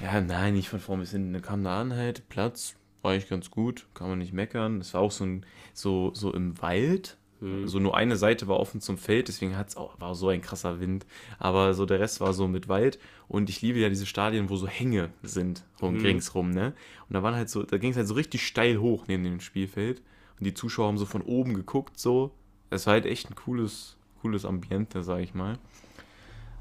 Ja, 0.00 0.20
nein, 0.20 0.54
nicht 0.54 0.68
von 0.68 0.80
vorn 0.80 1.00
bis 1.00 1.10
hinten. 1.10 1.32
Da 1.32 1.40
kam 1.40 1.64
da 1.64 1.80
an 1.80 1.92
halt, 1.92 2.28
Platz, 2.28 2.76
war 3.02 3.12
eigentlich 3.12 3.28
ganz 3.28 3.50
gut, 3.50 3.86
kann 3.94 4.08
man 4.08 4.18
nicht 4.18 4.32
meckern. 4.32 4.80
Es 4.80 4.94
war 4.94 5.00
auch 5.00 5.10
so, 5.10 5.24
ein, 5.24 5.46
so, 5.74 6.12
so 6.14 6.32
im 6.32 6.60
Wald. 6.62 7.18
Mhm. 7.40 7.68
So 7.68 7.78
nur 7.78 7.96
eine 7.96 8.16
Seite 8.16 8.48
war 8.48 8.58
offen 8.58 8.80
zum 8.80 8.96
Feld, 8.98 9.28
deswegen 9.28 9.56
hat's 9.56 9.76
auch, 9.76 10.00
war 10.00 10.14
so 10.14 10.28
ein 10.28 10.40
krasser 10.40 10.80
Wind. 10.80 11.06
Aber 11.38 11.74
so 11.74 11.84
der 11.86 12.00
Rest 12.00 12.20
war 12.20 12.32
so 12.32 12.48
mit 12.48 12.68
Wald. 12.68 12.98
Und 13.28 13.50
ich 13.50 13.60
liebe 13.62 13.78
ja 13.78 13.88
diese 13.88 14.06
Stadien, 14.06 14.48
wo 14.48 14.56
so 14.56 14.66
Hänge 14.66 15.10
sind, 15.22 15.64
rum, 15.82 15.94
Mhm. 15.94 16.00
ringsrum, 16.00 16.50
ne? 16.50 16.74
Und 17.08 17.14
da 17.14 17.22
waren 17.22 17.34
halt 17.34 17.50
so, 17.50 17.62
da 17.62 17.78
ging 17.78 17.90
es 17.90 17.96
halt 17.96 18.08
so 18.08 18.14
richtig 18.14 18.46
steil 18.46 18.78
hoch 18.78 19.04
neben 19.06 19.24
dem 19.24 19.40
Spielfeld. 19.40 20.00
Und 20.38 20.44
die 20.46 20.54
Zuschauer 20.54 20.88
haben 20.88 20.98
so 20.98 21.06
von 21.06 21.22
oben 21.22 21.54
geguckt, 21.54 21.98
so. 21.98 22.32
Es 22.70 22.86
war 22.86 22.94
halt 22.94 23.06
echt 23.06 23.30
ein 23.30 23.34
cooles, 23.34 23.96
cooles 24.22 24.44
Ambiente, 24.44 25.02
sag 25.02 25.20
ich 25.20 25.34
mal. 25.34 25.58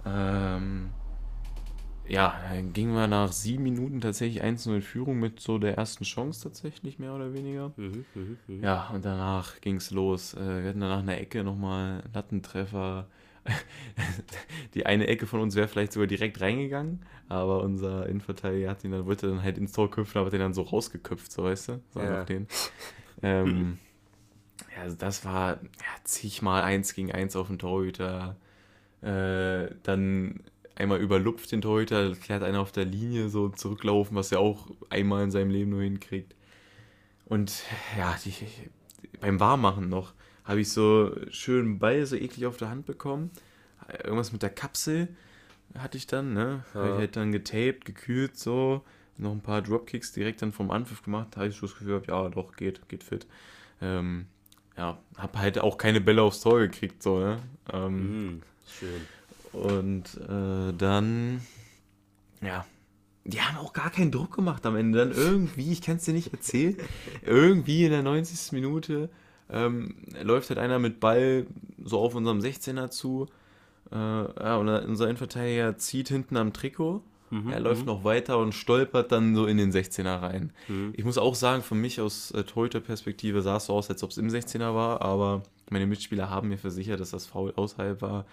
Ähm, 0.06 0.90
ja, 2.08 2.40
dann 2.50 2.74
gingen 2.74 2.94
wir 2.94 3.08
nach 3.08 3.32
sieben 3.32 3.64
Minuten 3.64 4.02
tatsächlich 4.02 4.44
1-0 4.44 4.76
in 4.76 4.82
Führung 4.82 5.20
mit 5.20 5.40
so 5.40 5.58
der 5.58 5.78
ersten 5.78 6.04
Chance 6.04 6.44
tatsächlich, 6.44 7.00
mehr 7.00 7.14
oder 7.14 7.34
weniger. 7.34 7.72
Mhm, 7.78 8.06
mhm, 8.14 8.38
mhm. 8.48 8.64
Ja, 8.64 8.90
und 8.94 9.04
danach 9.06 9.60
ging 9.62 9.78
es 9.78 9.92
los. 9.92 10.34
Äh, 10.34 10.64
Wir 10.64 10.70
hatten 10.70 10.80
danach 10.82 11.00
eine 11.00 11.20
Ecke 11.20 11.44
nochmal 11.44 12.04
Lattentreffer. 12.14 13.08
Die 14.74 14.86
eine 14.86 15.08
Ecke 15.08 15.28
von 15.28 15.40
uns 15.40 15.56
wäre 15.56 15.68
vielleicht 15.68 15.94
sogar 15.94 16.08
direkt 16.08 16.42
reingegangen, 16.42 17.06
aber 17.30 17.62
unser 17.62 18.08
Innenverteidiger 18.08 18.70
hat 18.72 18.84
ihn 18.84 18.92
dann, 18.92 19.06
wollte 19.06 19.28
dann 19.28 19.44
halt 19.44 19.58
ins 19.58 19.72
Tor 19.72 19.90
köpfen, 19.92 20.18
aber 20.18 20.28
hat 20.28 20.34
den 20.34 20.40
dann 20.40 20.54
so 20.54 20.64
rausgeköpft, 20.64 21.32
so 21.32 21.44
weißt 21.44 21.70
du? 21.70 21.82
So 21.94 22.00
Ja. 22.02 22.22
auf 22.22 22.26
den. 22.26 22.48
Ähm, 23.22 23.78
ja, 24.76 24.84
also 24.84 24.96
das 24.98 25.24
war 25.26 25.56
ja, 25.64 26.04
zigmal 26.04 26.64
eins 26.64 26.94
gegen 26.94 27.12
eins 27.12 27.36
auf 27.36 27.48
den 27.48 27.60
Torhüter. 27.60 28.36
Äh, 29.02 29.70
dann 29.84 30.42
einmal 30.76 31.00
überlupft 31.00 31.52
den 31.52 31.62
Torhüter, 31.62 32.14
klärt 32.16 32.44
einer 32.44 32.60
auf 32.62 32.72
der 32.72 32.86
Linie 32.86 33.30
so 33.30 33.50
zurücklaufen, 33.50 34.16
was 34.16 34.32
er 34.32 34.40
auch 34.40 34.68
einmal 34.90 35.24
in 35.24 35.32
seinem 35.32 35.50
Leben 35.50 35.72
nur 35.72 35.82
hinkriegt. 35.82 36.36
Und 37.26 37.64
ja, 37.98 38.16
die, 38.24 38.34
beim 39.20 39.40
Warmmachen 39.40 39.90
noch 39.90 40.14
habe 40.44 40.62
ich 40.62 40.70
so 40.72 41.16
schön 41.32 41.80
Ball 41.80 42.06
so 42.06 42.16
eklig 42.16 42.46
auf 42.46 42.58
der 42.58 42.70
Hand 42.70 42.86
bekommen. 42.86 43.32
Irgendwas 44.04 44.32
mit 44.32 44.44
der 44.44 44.50
Kapsel 44.52 45.08
hatte 45.78 45.98
ich 45.98 46.08
dann, 46.08 46.34
ne? 46.34 46.64
Habe 46.74 46.88
ich 46.88 46.94
Ja. 46.94 47.00
halt 47.00 47.16
dann 47.16 47.32
getaped, 47.32 47.86
gekühlt 47.86 48.38
so. 48.38 48.84
Noch 49.18 49.32
ein 49.32 49.42
paar 49.42 49.62
Dropkicks 49.62 50.12
direkt 50.12 50.42
dann 50.42 50.52
vom 50.52 50.72
Anpfiff 50.72 51.02
gemacht. 51.02 51.30
Da 51.32 51.38
habe 51.38 51.50
ich 51.50 51.56
so 51.56 51.66
das 51.66 51.74
Gefühl 51.74 52.00
gehabt, 52.00 52.08
ja, 52.08 52.30
doch, 52.30 52.56
geht, 52.56 52.88
geht 52.90 53.04
fit. 53.04 53.26
Ähm, 53.82 54.28
ja, 54.78 54.98
habe 55.18 55.40
halt 55.40 55.60
auch 55.60 55.78
keine 55.78 56.02
Bälle 56.02 56.22
aufs 56.22 56.42
Tor 56.42 56.60
gekriegt, 56.60 57.02
so, 57.02 57.20
ne? 57.20 57.40
Ähm, 57.72 57.98
Mhm. 58.08 58.42
Schön. 58.80 59.08
Und 59.56 60.04
äh, 60.30 60.74
dann, 60.78 61.42
ja, 62.42 62.66
die 63.24 63.42
haben 63.42 63.58
auch 63.58 63.74
gar 63.74 63.90
keinen 63.90 64.12
Druck 64.12 64.36
gemacht 64.36 64.66
am 64.66 64.76
Ende. 64.76 65.00
Dann 65.00 65.12
irgendwie, 65.12 65.72
ich 65.72 65.82
kann 65.82 65.98
es 65.98 66.06
dir 66.06 66.14
nicht 66.14 66.32
erzählen, 66.34 66.78
irgendwie 67.24 67.86
in 67.86 67.92
der 67.92 68.04
90. 68.04 68.52
Minute 68.52 69.10
ähm, 69.50 69.96
läuft 70.22 70.50
halt 70.50 70.60
einer 70.60 70.80
mit 70.80 71.00
Ball 71.00 71.48
so 71.84 72.00
auf 72.00 72.16
unserem 72.16 72.40
16er 72.40 72.90
zu. 72.90 73.28
Äh, 73.92 73.96
ja, 73.96 74.58
und 74.58 74.68
unser 74.70 75.06
Innenverteidiger 75.06 75.78
zieht 75.78 76.10
hinten 76.10 76.38
am 76.38 76.54
Trikot. 76.54 77.02
Mhm, 77.32 77.52
Er 77.52 77.60
läuft 77.60 77.82
mhm, 77.82 77.88
noch 77.88 78.04
weiter 78.04 78.38
und 78.38 78.54
stolpert 78.54 79.12
dann 79.12 79.36
so 79.36 79.46
in 79.48 79.58
den 79.58 79.72
16er 79.72 80.22
rein. 80.22 80.52
mhm. 80.68 80.94
Ich 80.96 81.04
muss 81.04 81.18
auch 81.18 81.36
sagen, 81.36 81.64
für 81.64 81.76
mich 81.76 82.00
aus 82.02 82.32
äh, 82.32 82.44
Torhüter-Perspektive 82.44 83.42
sah 83.42 83.58
es 83.58 83.66
so 83.66 83.74
aus, 83.74 83.90
als 83.90 84.04
ob 84.04 84.12
es 84.12 84.18
im 84.18 84.30
16er 84.30 84.76
war, 84.76 85.02
aber 85.02 85.42
meine 85.70 85.88
Mitspieler 85.88 86.30
haben 86.30 86.50
mir 86.50 86.58
versichert, 86.60 87.00
dass 87.00 87.12
das 87.12 87.26
Foul 87.26 87.54
außerhalb 87.56 88.02
war. 88.02 88.26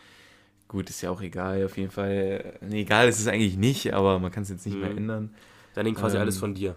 Gut, 0.73 0.89
ist 0.89 1.03
ja 1.03 1.11
auch 1.11 1.21
egal, 1.21 1.67
auf 1.67 1.77
jeden 1.77 1.91
Fall. 1.91 2.59
Nee, 2.63 2.81
egal 2.81 3.07
ist 3.07 3.21
es 3.21 3.27
eigentlich 3.29 3.59
nicht, 3.59 3.93
aber 3.93 4.19
man 4.19 4.33
kann 4.33 4.43
es 4.43 4.49
jetzt 4.49 4.65
nicht 4.65 4.81
mehr 4.81 4.91
Mhm. 4.91 4.97
ändern. 4.97 5.35
Dann 5.75 5.85
hing 5.85 5.95
quasi 5.95 6.17
Ähm, 6.17 6.23
alles 6.23 6.39
von 6.39 6.55
dir. 6.55 6.75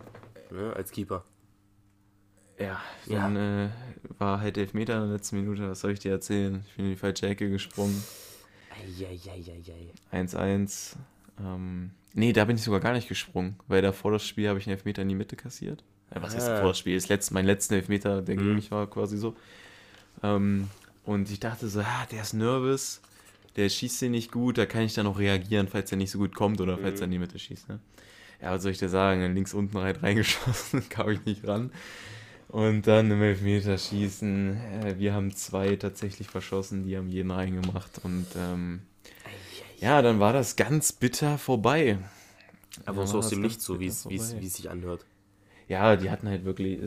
Ne, 0.52 0.74
als 0.76 0.92
Keeper. 0.92 1.24
Ja, 2.60 2.82
Ja. 3.08 3.30
dann 3.30 3.36
Äh, 3.38 3.70
war 4.20 4.42
halt 4.42 4.58
Elfmeter 4.58 4.96
in 4.96 5.04
der 5.04 5.12
letzten 5.14 5.38
Minute, 5.38 5.70
was 5.70 5.80
soll 5.80 5.92
ich 5.92 6.00
dir 6.00 6.12
erzählen? 6.12 6.62
Ich 6.68 6.76
bin 6.76 6.86
in 6.86 6.92
die 6.92 6.98
falsche 6.98 7.26
Ecke 7.28 7.50
gesprungen. 7.50 8.04
Eieieiei. 8.70 9.94
1-1. 10.12 10.98
Ähm, 11.40 11.92
nee, 12.14 12.34
da 12.34 12.44
bin 12.46 12.58
ich 12.58 12.64
sogar 12.64 12.82
gar 12.82 12.92
nicht 12.94 13.08
gesprungen, 13.08 13.56
weil 13.70 13.82
da 13.82 13.94
vor 13.94 14.12
das 14.12 14.28
Spiel 14.28 14.50
habe 14.50 14.60
ich 14.60 14.68
einen 14.68 14.76
Elfmeter 14.76 15.04
in 15.04 15.10
die 15.10 15.16
Mitte 15.16 15.38
kassiert. 15.38 15.84
Äh, 16.12 16.22
was 16.22 16.36
heißt 16.36 16.50
Ah. 16.50 16.60
vor 16.60 16.68
das 16.70 16.80
Spiel? 16.80 16.96
Das 16.96 17.08
letzte, 17.08 17.34
mein 17.34 17.46
letzter 17.46 17.76
Elfmeter, 17.78 18.22
der 18.22 18.36
gegen 18.36 18.50
Mhm. 18.50 18.56
mich 18.56 18.72
war, 18.72 18.90
quasi 18.90 19.18
so. 19.18 19.36
Ähm, 20.22 20.68
und 21.06 21.30
ich 21.32 21.40
dachte 21.40 21.68
so, 21.70 21.80
ah, 21.82 22.06
der 22.12 22.22
ist 22.24 22.34
nervös, 22.34 23.02
der 23.56 23.70
schießt 23.70 24.02
den 24.04 24.12
nicht 24.12 24.32
gut, 24.32 24.58
da 24.58 24.66
kann 24.66 24.84
ich 24.84 24.94
dann 24.94 25.08
auch 25.08 25.20
reagieren, 25.20 25.68
falls 25.68 25.92
er 25.92 25.98
nicht 25.98 26.12
so 26.12 26.20
gut 26.20 26.36
kommt 26.36 26.62
oder 26.62 26.78
falls 26.78 26.96
Mhm. 27.00 27.04
er 27.04 27.06
in 27.06 27.12
die 27.12 27.20
Mitte 27.20 27.40
schießt. 27.40 27.70
Ne? 27.70 27.80
Ja, 28.42 28.52
was 28.52 28.64
soll 28.64 28.72
ich 28.72 28.80
dir 28.80 28.90
sagen? 28.90 29.34
Links 29.34 29.54
unten 29.54 29.78
halt 29.80 30.04
reingeschossen, 30.04 30.90
kam 30.90 31.10
ich 31.10 31.26
nicht 31.26 31.48
ran. 31.48 31.72
Und 32.50 32.88
dann 32.88 33.12
im 33.12 33.22
Elfmeterschießen. 33.22 34.58
Äh, 34.84 34.96
wir 35.00 35.14
haben 35.14 35.36
zwei 35.36 35.76
tatsächlich 35.76 36.28
verschossen, 36.28 36.84
die 36.86 36.98
haben 36.98 37.10
jeden 37.10 37.32
reingemacht. 37.32 38.00
Und 38.04 38.28
ähm, 38.38 38.82
ja, 39.80 40.02
dann 40.02 40.20
war 40.20 40.34
das 40.34 40.56
ganz 40.56 40.92
bitter 40.92 41.38
vorbei. 41.38 41.98
Aber 42.86 43.08
so 43.08 43.20
aus 43.20 43.30
dem 43.30 43.42
Nichts, 43.42 43.66
so 43.66 43.80
wie 43.80 43.88
es 43.88 44.06
wie 44.10 44.48
sich 44.48 44.70
anhört. 44.70 45.06
Ja, 45.68 45.96
die 45.96 46.10
hatten 46.12 46.28
halt 46.28 46.46
wirklich. 46.46 46.80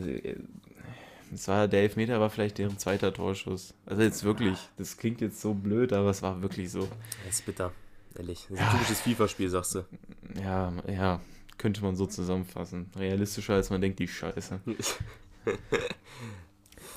Es 1.33 1.47
war, 1.47 1.67
der 1.67 1.81
Elfmeter 1.83 2.19
war 2.19 2.29
vielleicht 2.29 2.57
deren 2.57 2.77
zweiter 2.77 3.13
Torschuss. 3.13 3.73
Also 3.85 4.01
jetzt 4.01 4.23
wirklich, 4.23 4.57
das 4.77 4.97
klingt 4.97 5.21
jetzt 5.21 5.39
so 5.41 5.53
blöd, 5.53 5.93
aber 5.93 6.09
es 6.09 6.21
war 6.21 6.41
wirklich 6.41 6.71
so. 6.71 6.87
Das 7.25 7.35
ist 7.35 7.45
bitter. 7.45 7.71
Ehrlich. 8.17 8.47
Das 8.49 8.51
ist 8.51 8.59
Ja. 8.59 8.65
ein 8.67 8.71
typisches 8.73 9.01
FIFA-Spiel, 9.01 9.49
sagst 9.49 9.75
du. 9.75 9.85
Ja, 10.43 10.73
ja, 10.91 11.21
könnte 11.57 11.81
man 11.83 11.95
so 11.95 12.05
zusammenfassen. 12.07 12.89
Realistischer 12.97 13.53
als 13.53 13.69
man 13.69 13.81
denkt, 13.81 13.99
die 13.99 14.07
Scheiße. 14.07 14.59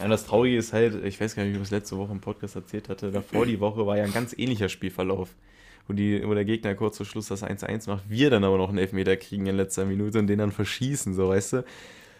Ja, 0.00 0.08
das 0.08 0.24
Traurige 0.26 0.56
ist 0.56 0.72
halt, 0.72 1.04
ich 1.04 1.20
weiß 1.20 1.34
gar 1.36 1.44
nicht, 1.44 1.52
wie 1.52 1.56
ich 1.56 1.62
das 1.62 1.70
letzte 1.70 1.96
Woche 1.96 2.12
im 2.12 2.20
Podcast 2.20 2.56
erzählt 2.56 2.88
hatte, 2.88 3.12
davor 3.12 3.46
die 3.46 3.60
Woche 3.60 3.86
war 3.86 3.96
ja 3.96 4.04
ein 4.04 4.12
ganz 4.12 4.34
ähnlicher 4.36 4.68
Spielverlauf. 4.68 5.28
Wo, 5.86 5.92
die, 5.92 6.26
wo 6.26 6.32
der 6.34 6.44
Gegner 6.44 6.74
kurz 6.74 6.96
vor 6.96 7.06
Schluss 7.06 7.26
das 7.28 7.42
1-1 7.44 7.88
macht, 7.88 8.08
wir 8.08 8.30
dann 8.30 8.42
aber 8.44 8.56
noch 8.56 8.68
einen 8.68 8.78
Elfmeter 8.78 9.16
kriegen 9.16 9.46
in 9.46 9.56
letzter 9.56 9.84
Minute 9.84 10.18
und 10.18 10.26
den 10.28 10.38
dann 10.38 10.52
verschießen, 10.52 11.12
so 11.14 11.28
weißt 11.28 11.52
du. 11.54 11.64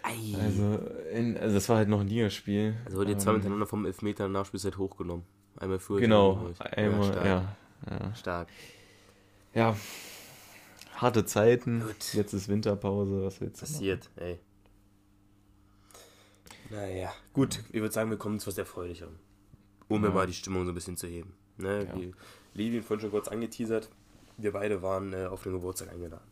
Ei. 0.03 0.35
Also, 0.41 0.79
in, 1.13 1.37
also 1.37 1.55
das 1.55 1.69
war 1.69 1.77
halt 1.77 1.89
noch 1.89 2.01
ein 2.01 2.09
Ligaspiel. 2.09 2.75
Also 2.85 2.99
wurde 2.99 3.13
jetzt 3.13 3.23
zwei 3.23 3.31
Ähm, 3.33 3.37
miteinander 3.39 3.67
vom 3.67 3.87
Elfmeter 3.87 4.29
Nachspielzeit 4.29 4.77
hochgenommen. 4.79 5.25
Einmal 5.57 5.79
für 5.79 6.01
Genau, 6.01 6.51
Ja, 6.59 6.67
einmal, 6.67 7.05
stark. 7.13 7.25
ja, 7.27 7.57
ja. 7.91 8.15
Stark. 8.15 8.49
Ja, 9.55 9.77
harte 10.97 11.25
Zeiten. 11.25 11.83
Gut. 11.87 12.15
Jetzt 12.15 12.33
ist 12.33 12.49
Winterpause, 12.49 13.23
was 13.23 13.41
willst 13.41 13.61
du 13.61 13.65
machen? 13.67 13.73
Passiert, 13.75 14.11
ey. 14.17 14.39
Naja, 16.71 17.13
gut. 17.33 17.61
Ich 17.71 17.81
würde 17.81 17.93
sagen, 17.93 18.11
wir 18.11 18.17
kommen 18.17 18.39
zu 18.41 18.47
was 18.47 18.59
Erfreulicherem. 18.59 19.17
Um 19.89 20.03
Ja. 20.03 20.09
mir 20.09 20.15
mal 20.15 20.27
die 20.27 20.33
Stimmung 20.33 20.65
so 20.65 20.73
ein 20.73 20.75
bisschen 20.75 20.97
zu 20.97 21.07
heben. 21.07 21.35
Ne, 21.59 21.85
Ja. 21.85 21.95
wie 21.95 22.15
Levin 22.55 22.83
vorhin 22.83 23.03
schon 23.03 23.11
kurz 23.11 23.29
angeteasert, 23.29 23.91
wir 24.39 24.53
beide 24.53 24.81
waren 24.83 25.13
äh, 25.13 25.27
auf 25.27 25.43
den 25.43 25.53
Geburtstag 25.53 25.91
eingeladen. 25.93 26.25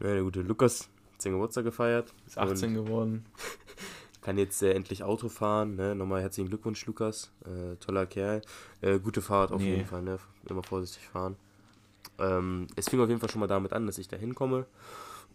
Ne, 0.00 0.14
der 0.14 0.22
gute 0.22 0.40
Lukas 0.40 0.88
hat 1.24 1.24
seinen 1.24 1.32
Geburtstag 1.34 1.64
gefeiert. 1.64 2.12
Ist 2.26 2.38
18 2.38 2.76
und 2.76 2.84
geworden. 2.84 3.26
kann 4.22 4.38
jetzt 4.38 4.62
äh, 4.62 4.72
endlich 4.72 5.02
Auto 5.04 5.28
fahren. 5.28 5.76
Ne? 5.76 5.94
Nochmal 5.94 6.22
herzlichen 6.22 6.48
Glückwunsch, 6.48 6.84
Lukas. 6.86 7.30
Äh, 7.44 7.76
toller 7.76 8.06
Kerl. 8.06 8.40
Äh, 8.80 8.98
gute 8.98 9.20
Fahrt 9.20 9.52
auf 9.52 9.60
Nee. 9.60 9.76
jeden 9.76 9.86
Fall. 9.86 10.02
Ne? 10.02 10.18
Immer 10.48 10.62
vorsichtig 10.62 11.06
fahren. 11.08 11.36
Ähm, 12.18 12.66
es 12.76 12.88
fing 12.88 13.00
auf 13.00 13.08
jeden 13.08 13.20
Fall 13.20 13.30
schon 13.30 13.40
mal 13.40 13.46
damit 13.46 13.72
an, 13.72 13.86
dass 13.86 13.98
ich 13.98 14.08
da 14.08 14.16
hinkomme. 14.16 14.66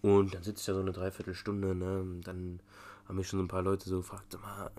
Und 0.01 0.33
dann 0.33 0.43
sitze 0.43 0.61
ich 0.61 0.65
da 0.65 0.73
so 0.73 0.79
eine 0.79 0.91
Dreiviertelstunde. 0.91 1.75
Ne? 1.75 1.99
Und 1.99 2.21
dann 2.21 2.59
haben 3.07 3.15
mich 3.17 3.27
schon 3.27 3.39
so 3.39 3.43
ein 3.43 3.49
paar 3.49 3.61
Leute 3.61 3.87
so 3.89 3.97
gefragt: 3.97 4.31
Sag 4.31 4.41
mal, 4.41 4.71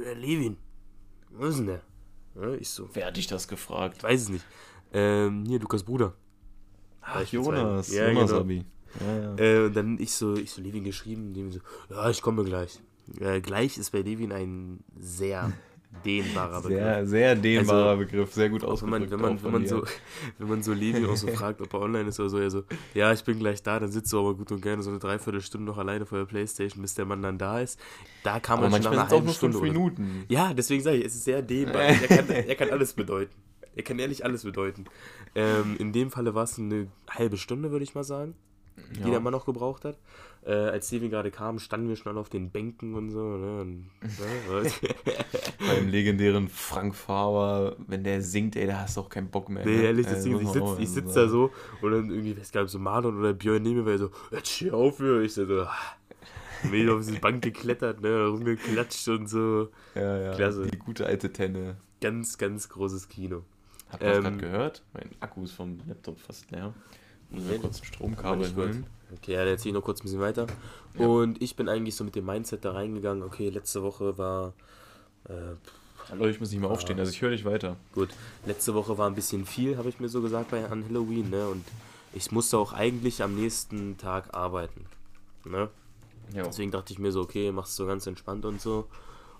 äh, 0.00 0.04
der 0.04 0.14
Levin, 0.16 0.56
wo 1.30 1.44
ist 1.46 1.58
denn 1.58 1.66
der? 1.66 1.82
Ne? 2.34 2.56
Ich 2.56 2.68
so, 2.68 2.88
Wer 2.92 3.06
hat 3.06 3.16
dich 3.16 3.26
das 3.26 3.44
ich 3.44 3.48
gefragt? 3.48 4.02
weiß 4.02 4.22
es 4.22 4.28
nicht. 4.28 4.44
Ähm, 4.92 5.44
hier, 5.46 5.60
Lukas 5.60 5.82
Bruder. 5.82 6.14
Ach. 7.00 7.22
Jonas. 7.24 7.92
Ja, 7.92 8.08
Jonas 8.08 8.30
genau. 8.30 8.40
Abi. 8.40 8.64
Ja, 9.00 9.18
ja. 9.22 9.36
Äh, 9.38 9.66
und 9.66 9.76
dann 9.76 9.98
ich 10.00 10.12
so, 10.12 10.34
ich 10.36 10.50
so 10.50 10.60
Levin 10.62 10.84
geschrieben, 10.84 11.32
dem 11.34 11.50
so, 11.52 11.60
ja, 11.90 12.08
ich 12.10 12.22
komme 12.22 12.44
gleich. 12.44 12.80
Äh, 13.20 13.40
gleich 13.40 13.78
ist 13.78 13.90
bei 13.92 14.00
Levin 14.02 14.32
ein 14.32 14.80
sehr 14.98 15.52
dehnbarer 16.04 16.60
Begriff. 16.62 16.78
Sehr, 16.78 17.06
sehr 17.06 17.36
dehnbarer 17.36 17.90
Also, 17.90 17.98
Begriff, 18.04 18.32
sehr 18.34 18.48
gut 18.50 18.64
Auch 18.64 18.82
wenn 18.82 18.90
man, 18.90 19.02
ausgedrückt. 19.04 19.22
wenn 19.24 19.34
man, 19.36 19.44
wenn 19.44 19.52
man 19.52 19.66
so, 19.66 19.84
wenn 20.38 20.48
man 20.48 20.62
so 20.62 20.72
Levin 20.72 21.06
auch 21.06 21.16
so 21.16 21.26
fragt, 21.34 21.60
ob 21.60 21.72
er 21.72 21.80
online 21.80 22.08
ist 22.08 22.20
oder 22.20 22.28
so, 22.28 22.38
er 22.38 22.50
so, 22.50 22.64
ja, 22.94 23.12
ich 23.12 23.24
bin 23.24 23.38
gleich 23.38 23.62
da, 23.62 23.78
dann 23.80 23.90
sitzt 23.90 24.12
du 24.12 24.18
aber 24.18 24.34
gut 24.34 24.50
und 24.52 24.60
gerne 24.60 24.82
so 24.82 24.90
eine 24.90 24.98
Dreiviertelstunde 24.98 25.66
noch 25.66 25.78
alleine 25.78 26.04
vor 26.04 26.18
der 26.18 26.26
Playstation, 26.26 26.82
bis 26.82 26.94
der 26.94 27.04
Mann 27.06 27.22
dann 27.22 27.38
da 27.38 27.60
ist. 27.60 27.78
Da 28.24 28.40
kann 28.40 28.58
Aber 28.58 28.68
man 28.68 28.82
schon 28.82 28.92
nach 28.94 29.02
einer 29.04 29.10
halben 29.10 29.28
Stunde. 29.32 29.58
fünf 29.58 29.62
Oder, 29.70 29.72
Minuten. 29.72 30.24
ja, 30.28 30.52
deswegen 30.52 30.82
sage 30.82 30.96
ich, 30.98 31.04
es 31.06 31.14
ist 31.14 31.24
sehr 31.24 31.42
dehnbar. 31.42 31.82
er, 31.82 31.94
kann, 32.08 32.28
er 32.28 32.54
kann 32.56 32.70
alles 32.70 32.92
bedeuten. 32.92 33.32
Der 33.76 33.84
kann 33.84 33.98
ehrlich 33.98 34.24
alles 34.24 34.42
bedeuten. 34.42 34.86
Ähm, 35.34 35.76
in 35.78 35.92
dem 35.92 36.10
Falle 36.10 36.34
war 36.34 36.44
es 36.44 36.58
eine 36.58 36.88
halbe 37.10 37.36
Stunde, 37.36 37.70
würde 37.70 37.84
ich 37.84 37.94
mal 37.94 38.04
sagen, 38.04 38.34
die 38.76 39.10
der 39.10 39.20
Mann 39.20 39.32
noch 39.32 39.46
gebraucht 39.46 39.84
hat. 39.84 39.98
Äh, 40.44 40.52
als 40.52 40.86
Steven 40.86 41.10
gerade 41.10 41.30
kam, 41.30 41.58
standen 41.58 41.88
wir 41.88 41.96
schon 41.96 42.12
alle 42.12 42.20
auf 42.20 42.28
den 42.28 42.50
Bänken 42.50 42.94
und 42.94 43.10
so. 43.10 43.36
Ne? 43.36 43.60
Und, 43.62 43.90
ne? 44.02 44.70
Beim 45.58 45.88
legendären 45.88 46.48
Frank 46.48 46.94
Faber, 46.94 47.76
wenn 47.88 48.04
der 48.04 48.22
singt, 48.22 48.54
ey, 48.54 48.66
da 48.68 48.80
hast 48.82 48.96
du 48.96 49.00
auch 49.00 49.08
keinen 49.08 49.28
Bock 49.28 49.48
mehr. 49.48 49.64
Nee, 49.66 49.76
ne? 49.76 49.82
ehrlich, 49.82 50.06
Äh, 50.06 50.10
das 50.10 50.22
Ding, 50.22 50.40
muss 50.40 50.78
ich 50.78 50.88
sitze 50.88 51.06
sitz 51.06 51.14
da 51.14 51.28
so 51.28 51.50
und 51.82 51.90
dann 51.90 52.10
irgendwie, 52.10 52.38
weiß 52.38 52.52
gar 52.52 52.62
nicht, 52.62 52.70
so 52.70 52.78
Marlon 52.78 53.18
oder 53.18 53.32
Björn 53.32 53.62
neben 53.62 53.80
mir, 53.80 53.86
weil 53.86 53.98
so, 53.98 54.10
jetzt 54.30 54.48
steh 54.48 54.70
auf, 54.70 54.98
hier. 54.98 55.20
Ich 55.20 55.34
so, 55.34 55.46
so 55.46 55.66
bin 56.70 56.84
ich 56.84 56.90
auf 56.90 57.04
diese 57.04 57.18
Bank 57.18 57.42
geklettert, 57.42 58.00
ne, 58.00 58.26
rumgeklatscht 58.26 59.08
und 59.08 59.28
so. 59.28 59.68
Ja, 59.94 60.18
ja. 60.18 60.34
Klasse. 60.34 60.66
Die 60.66 60.78
gute 60.78 61.06
alte 61.06 61.32
Tenne. 61.32 61.76
Ganz, 62.00 62.38
ganz 62.38 62.68
großes 62.68 63.08
Kino. 63.08 63.42
Hat 63.88 64.00
man 64.00 64.10
Ähm, 64.12 64.22
gerade 64.22 64.36
gehört? 64.38 64.82
Mein 64.92 65.10
Akku 65.20 65.42
ist 65.44 65.52
vom 65.52 65.78
Laptop 65.86 66.18
fast 66.20 66.50
leer. 66.50 66.72
Nee, 67.42 67.54
ich 67.56 67.60
kurz 67.60 67.80
ein 67.80 67.84
Stromkabel 67.84 68.54
holen. 68.56 68.86
Okay, 69.14 69.32
ja, 69.32 69.38
dann 69.40 69.48
erzähl 69.48 69.68
ich 69.68 69.74
noch 69.74 69.82
kurz 69.82 70.00
ein 70.00 70.04
bisschen 70.04 70.20
weiter. 70.20 70.46
Ja. 70.98 71.06
Und 71.06 71.40
ich 71.40 71.56
bin 71.56 71.68
eigentlich 71.68 71.94
so 71.94 72.04
mit 72.04 72.14
dem 72.14 72.26
Mindset 72.26 72.64
da 72.64 72.72
reingegangen, 72.72 73.22
okay, 73.22 73.50
letzte 73.50 73.82
Woche 73.82 74.18
war, 74.18 74.52
äh, 75.28 75.54
Leute, 76.14 76.30
ich 76.30 76.40
muss 76.40 76.50
nicht 76.50 76.60
mehr 76.60 76.70
aufstehen, 76.70 76.98
also 76.98 77.10
ich 77.10 77.20
höre 77.20 77.30
dich 77.30 77.44
weiter. 77.44 77.76
gut, 77.92 78.10
letzte 78.46 78.74
Woche 78.74 78.96
war 78.96 79.08
ein 79.08 79.14
bisschen 79.14 79.44
viel, 79.44 79.76
habe 79.76 79.88
ich 79.88 79.98
mir 79.98 80.08
so 80.08 80.22
gesagt 80.22 80.50
bei 80.50 80.64
an 80.64 80.84
Halloween, 80.84 81.30
ne, 81.30 81.48
und 81.48 81.64
ich 82.12 82.30
musste 82.30 82.58
auch 82.58 82.72
eigentlich 82.72 83.22
am 83.22 83.34
nächsten 83.34 83.96
Tag 83.98 84.34
arbeiten, 84.34 84.86
ne. 85.44 85.68
Ja. 86.34 86.42
Deswegen 86.44 86.70
dachte 86.70 86.92
ich 86.92 86.98
mir 86.98 87.12
so, 87.12 87.20
okay, 87.20 87.52
machst 87.52 87.78
du 87.78 87.84
so 87.84 87.88
ganz 87.88 88.06
entspannt 88.06 88.44
und 88.44 88.60
so. 88.60 88.88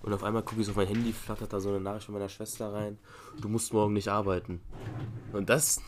Und 0.03 0.13
auf 0.13 0.23
einmal 0.23 0.43
gucke 0.43 0.61
ich 0.61 0.67
so 0.67 0.73
auf 0.73 0.77
mein 0.77 0.87
Handy, 0.87 1.13
flattert 1.13 1.53
da 1.53 1.59
so 1.59 1.69
eine 1.71 1.81
Nachricht 1.81 2.07
von 2.07 2.15
meiner 2.15 2.29
Schwester 2.29 2.73
rein. 2.73 2.99
Du 3.41 3.49
musst 3.49 3.73
morgen 3.73 3.93
nicht 3.93 4.09
arbeiten. 4.09 4.61
Und 5.33 5.49
das, 5.49 5.81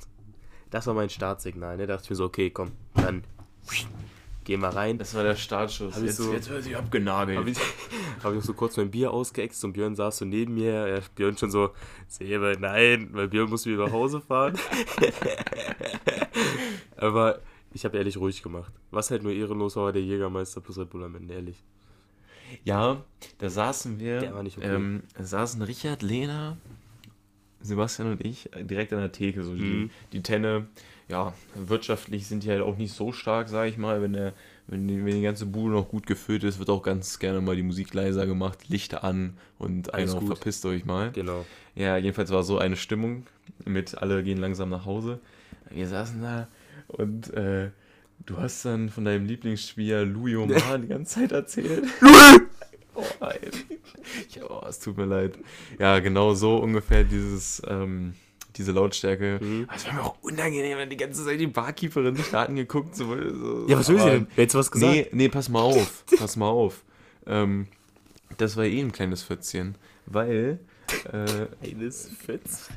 das 0.70 0.86
war 0.86 0.94
mein 0.94 1.10
Startsignal. 1.10 1.76
Ne? 1.76 1.86
Da 1.86 1.94
dachte 1.94 2.04
ich 2.04 2.10
mir 2.10 2.16
so, 2.16 2.24
okay, 2.24 2.50
komm, 2.50 2.72
dann 2.94 3.24
gehen 4.44 4.60
wir 4.60 4.68
rein. 4.68 4.98
Das 4.98 5.14
war 5.14 5.22
der 5.22 5.36
Startschuss. 5.36 5.96
Hab 5.96 6.02
Jetzt, 6.02 6.16
so- 6.16 6.32
jetzt 6.32 6.48
wird 6.48 6.64
sie 6.64 6.76
abgenagelt. 6.76 7.38
Habe 7.38 7.50
ich, 7.50 7.58
hab 8.22 8.32
ich 8.32 8.36
noch 8.38 8.44
so 8.44 8.54
kurz 8.54 8.76
mein 8.76 8.90
Bier 8.90 9.10
ausgeäxt 9.12 9.62
und 9.64 9.72
Björn 9.74 9.94
saß 9.94 10.18
so 10.18 10.24
neben 10.24 10.54
mir. 10.54 10.88
Ja, 10.88 11.00
Björn 11.14 11.36
schon 11.36 11.50
so, 11.50 11.70
Sebe, 12.06 12.56
nein, 12.58 13.10
weil 13.12 13.28
Björn 13.28 13.50
muss 13.50 13.66
wieder 13.66 13.84
nach 13.86 13.92
Hause 13.92 14.20
fahren. 14.20 14.58
Aber 16.96 17.40
ich 17.72 17.84
habe 17.84 17.98
ehrlich 17.98 18.16
ruhig 18.16 18.42
gemacht. 18.42 18.72
Was 18.90 19.10
halt 19.10 19.22
nur 19.22 19.32
ehrenlos 19.32 19.76
war, 19.76 19.84
war 19.84 19.92
der 19.92 20.02
Jägermeister 20.02 20.60
plus 20.60 20.78
Red 20.78 20.90
Bull 20.90 21.04
am 21.04 21.14
Ende, 21.14 21.34
ehrlich. 21.34 21.62
Ja, 22.64 23.02
da 23.38 23.50
saßen 23.50 23.98
wir. 24.00 24.20
Der 24.20 24.34
war 24.34 24.42
nicht 24.42 24.56
okay. 24.56 24.74
ähm, 24.74 25.02
da 25.16 25.24
saßen 25.24 25.60
Richard, 25.62 26.02
Lena, 26.02 26.56
Sebastian 27.60 28.12
und 28.12 28.24
ich 28.24 28.52
äh, 28.54 28.64
direkt 28.64 28.92
an 28.92 29.00
der 29.00 29.12
Theke. 29.12 29.42
So 29.44 29.54
die, 29.54 29.62
Mhm. 29.62 29.90
die 30.12 30.22
Tenne, 30.22 30.66
ja, 31.08 31.32
wirtschaftlich 31.54 32.26
sind 32.26 32.44
die 32.44 32.50
halt 32.50 32.60
auch 32.62 32.76
nicht 32.76 32.92
so 32.92 33.12
stark, 33.12 33.48
sag 33.48 33.68
ich 33.68 33.78
mal. 33.78 34.00
Wenn, 34.02 34.12
der, 34.12 34.32
wenn, 34.66 34.86
die, 34.86 35.04
wenn 35.04 35.14
die 35.14 35.22
ganze 35.22 35.46
Bude 35.46 35.72
noch 35.74 35.88
gut 35.88 36.06
gefüllt 36.06 36.44
ist, 36.44 36.58
wird 36.58 36.70
auch 36.70 36.82
ganz 36.82 37.18
gerne 37.18 37.40
mal 37.40 37.56
die 37.56 37.62
Musik 37.62 37.94
leiser 37.94 38.26
gemacht, 38.26 38.68
Lichter 38.68 39.04
an 39.04 39.36
und 39.58 39.94
einer 39.94 40.20
verpisst 40.20 40.64
euch 40.66 40.84
mal. 40.84 41.10
Genau. 41.12 41.44
Ja, 41.74 41.96
jedenfalls 41.96 42.30
war 42.30 42.42
so 42.42 42.58
eine 42.58 42.76
Stimmung 42.76 43.26
mit 43.64 43.96
alle 43.98 44.22
gehen 44.22 44.38
langsam 44.38 44.68
nach 44.70 44.84
Hause. 44.84 45.20
Wir 45.70 45.88
saßen 45.88 46.20
da 46.22 46.48
und 46.88 47.32
äh, 47.34 47.70
du 48.26 48.36
hast 48.38 48.64
dann 48.64 48.88
von 48.90 49.04
deinem 49.04 49.26
Lieblingsspieler 49.26 50.04
Louis 50.04 50.36
Omar 50.36 50.78
die 50.82 50.88
ganze 50.88 51.14
Zeit 51.20 51.32
erzählt. 51.32 51.84
Oh. 52.98 53.28
Ich, 54.28 54.42
oh, 54.48 54.62
es 54.68 54.78
tut 54.78 54.96
mir 54.96 55.04
leid. 55.06 55.38
Ja, 55.78 55.98
genau 56.00 56.34
so 56.34 56.56
ungefähr 56.58 57.04
dieses, 57.04 57.62
ähm, 57.66 58.14
diese 58.56 58.72
Lautstärke. 58.72 59.38
Mhm. 59.40 59.68
Es 59.74 59.86
war 59.86 59.94
mir 59.94 60.02
auch 60.02 60.16
unangenehm, 60.22 60.78
wenn 60.78 60.90
die 60.90 60.96
ganze 60.96 61.24
Zeit 61.24 61.40
die 61.40 61.46
Barkeeperin 61.46 62.16
sich 62.16 62.30
da 62.30 62.44
angeguckt. 62.44 62.96
So, 62.96 63.06
so, 63.06 63.66
Ja, 63.68 63.78
was 63.78 63.88
will 63.88 63.98
sie 63.98 64.10
denn? 64.10 64.26
Wer 64.34 64.44
hätte 64.44 64.58
was 64.58 64.70
gesagt? 64.70 64.92
Nee, 64.92 65.08
nee, 65.12 65.28
pass 65.28 65.48
mal 65.48 65.60
auf. 65.62 66.04
pass 66.18 66.36
mal 66.36 66.48
auf. 66.48 66.84
Ähm, 67.26 67.66
das 68.36 68.56
war 68.56 68.64
eh 68.64 68.80
ein 68.80 68.92
kleines 68.92 69.22
Fötzchen. 69.22 69.76
Weil. 70.06 70.58
Äh, 71.12 71.68
Eines 71.70 72.08
Fetz. 72.08 72.68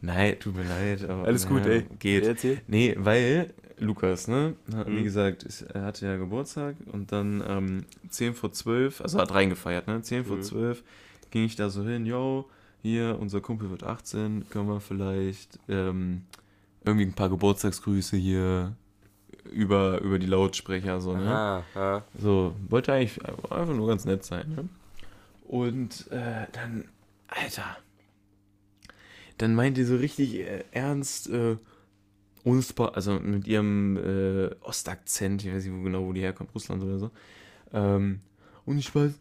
nein, 0.00 0.38
tut 0.38 0.54
mir 0.56 0.62
leid. 0.62 1.08
Aber, 1.08 1.24
Alles 1.24 1.48
gut, 1.48 1.64
ja, 1.66 1.72
ey. 1.72 1.86
Geht. 1.98 2.24
Erzähl. 2.24 2.60
Nee, 2.68 2.94
weil 2.96 3.52
Lukas, 3.80 4.28
ne? 4.28 4.54
Hat, 4.74 4.86
Wie 4.86 5.00
Mhm. 5.00 5.04
gesagt, 5.04 5.42
ist, 5.42 5.62
er 5.62 5.82
hatte 5.82 6.06
ja 6.06 6.16
Geburtstag 6.16 6.76
und 6.92 7.12
dann 7.12 7.42
ähm, 7.46 7.84
10 8.10 8.34
vor 8.34 8.52
12, 8.52 9.00
also 9.00 9.18
hat 9.18 9.32
reingefeiert, 9.32 9.86
ne? 9.86 10.02
10 10.02 10.24
vor 10.24 10.36
Mhm. 10.38 10.42
12 10.42 10.84
ging 11.30 11.44
ich 11.44 11.56
da 11.56 11.70
so 11.70 11.82
hin, 11.84 12.06
yo, 12.06 12.48
hier, 12.82 13.18
unser 13.20 13.40
Kumpel 13.40 13.70
wird 13.70 13.82
18, 13.84 14.48
können 14.50 14.68
wir 14.68 14.80
vielleicht 14.80 15.58
ähm, 15.68 16.22
irgendwie 16.84 17.06
ein 17.06 17.12
paar 17.14 17.28
Geburtstagsgrüße 17.28 18.16
hier 18.16 18.74
über, 19.52 20.00
über 20.00 20.18
die 20.18 20.26
Lautsprecher, 20.26 21.00
so, 21.00 21.14
ne? 21.14 21.24
Aha, 21.24 21.64
aha. 21.74 22.04
So, 22.18 22.54
wollte 22.68 22.92
eigentlich 22.92 23.24
einfach 23.24 23.74
nur 23.74 23.86
ganz 23.88 24.04
nett 24.04 24.24
sein. 24.24 24.48
Ne? 24.56 24.68
Und 25.46 26.10
äh, 26.10 26.46
dann, 26.52 26.84
Alter, 27.28 27.76
dann 29.38 29.54
meint 29.54 29.76
die 29.76 29.84
so 29.84 29.96
richtig 29.96 30.34
äh, 30.40 30.64
ernst, 30.72 31.28
äh, 31.30 31.56
unspar, 32.44 32.94
also 32.94 33.18
mit 33.20 33.46
ihrem 33.46 33.96
äh, 33.96 34.50
Ostakzent, 34.62 35.44
ich 35.44 35.52
weiß 35.52 35.64
nicht 35.64 35.74
wo 35.74 35.82
genau, 35.82 36.04
wo 36.06 36.12
die 36.12 36.20
herkommt, 36.20 36.54
Russland 36.54 36.82
oder 36.82 36.98
so. 36.98 37.10
Ähm, 37.72 38.20
und 38.66 38.78
ich 38.78 38.94
weiß, 38.94 39.12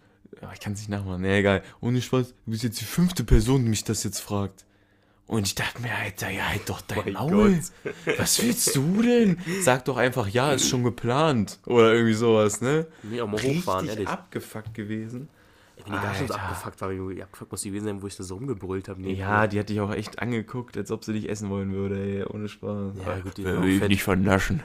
ja, 0.42 0.52
ich 0.54 0.60
kann 0.60 0.74
es 0.74 0.80
nicht 0.80 0.90
nachmachen, 0.90 1.22
ne, 1.22 1.38
egal. 1.38 1.64
Und 1.80 1.96
ich 1.96 2.12
weiß, 2.12 2.28
du 2.28 2.52
bist 2.52 2.64
jetzt 2.64 2.80
die 2.82 2.86
fünfte 2.86 3.24
Person, 3.24 3.64
die 3.64 3.70
mich 3.70 3.84
das 3.84 4.04
jetzt 4.04 4.20
fragt. 4.20 4.66
Und 5.28 5.46
ich 5.46 5.54
dachte 5.54 5.82
mir, 5.82 5.94
Alter, 5.94 6.30
ja, 6.32 6.50
halt 6.50 6.68
doch 6.68 6.82
dein 6.82 7.04
Mein 7.06 7.14
Maul. 7.14 7.60
Was 8.18 8.42
willst 8.42 8.76
du 8.76 9.02
denn? 9.04 9.38
Sag 9.62 9.86
doch 9.86 9.98
einfach, 9.98 10.28
ja, 10.28 10.54
ist 10.54 10.68
schon 10.68 10.84
geplant. 10.84 11.60
Oder 11.68 11.94
irgendwie 11.94 12.16
sowas, 12.16 12.62
ne? 12.62 12.88
Nee, 13.04 13.22
auch 13.22 13.28
mal 13.28 13.40
hochfahren, 13.40 13.82
Richtig 13.86 13.90
ehrlich. 13.90 14.08
abgefuckt 14.08 14.74
gewesen. 14.74 15.30
Wenn 15.86 15.94
die 15.94 16.00
da 16.00 16.14
schon 16.14 16.28
so 16.28 16.34
abgefuckt 16.34 16.82
war, 16.82 16.90
wie 16.92 17.24
abgefuckt 17.24 17.52
muss 17.52 17.62
die 17.62 17.70
gewesen 17.70 17.86
sein, 17.86 18.02
wo 18.02 18.08
ich 18.08 18.16
da 18.16 18.24
so 18.24 18.36
rumgebrüllt 18.36 18.90
habe. 18.90 19.02
Nee, 19.02 19.14
Ja, 19.14 19.48
die 19.48 19.60
hat 19.60 19.70
dich 19.70 19.80
auch 19.82 19.92
echt 19.92 20.20
angeguckt, 20.20 20.76
als 20.78 20.92
ob 20.92 21.04
sie 21.04 21.14
dich 21.14 21.30
essen 21.30 21.50
wollen 21.50 21.72
würde, 21.74 22.00
ey, 22.02 22.24
ohne 22.26 22.48
Spaß. 22.50 22.94
Ja, 23.06 23.20
gut, 23.20 23.38
die 23.38 23.46
Will 23.46 23.66
ich 23.70 23.80
fett. 23.80 23.90
nicht 23.90 24.04
vernaschen. 24.04 24.62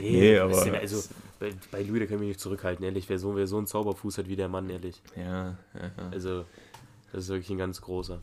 nee, 0.00 0.10
nee, 0.10 0.38
aber- 0.38 0.72
Also, 0.74 1.08
bei, 1.38 1.52
bei 1.70 1.82
Louis, 1.82 2.00
da 2.00 2.06
kann 2.06 2.14
ich 2.16 2.20
mich 2.20 2.28
nicht 2.28 2.40
zurückhalten, 2.40 2.84
ehrlich. 2.84 3.08
Wer 3.08 3.18
so, 3.18 3.36
wer 3.36 3.46
so 3.46 3.58
einen 3.58 3.66
Zauberfuß 3.66 4.18
hat 4.18 4.28
wie 4.28 4.36
der 4.36 4.48
Mann, 4.48 4.68
ehrlich. 4.70 5.00
Ja, 5.16 5.22
ja, 5.22 5.56
ja. 5.74 6.08
Also, 6.10 6.44
das 7.12 7.24
ist 7.24 7.28
wirklich 7.30 7.50
ein 7.50 7.58
ganz 7.58 7.80
großer. 7.80 8.18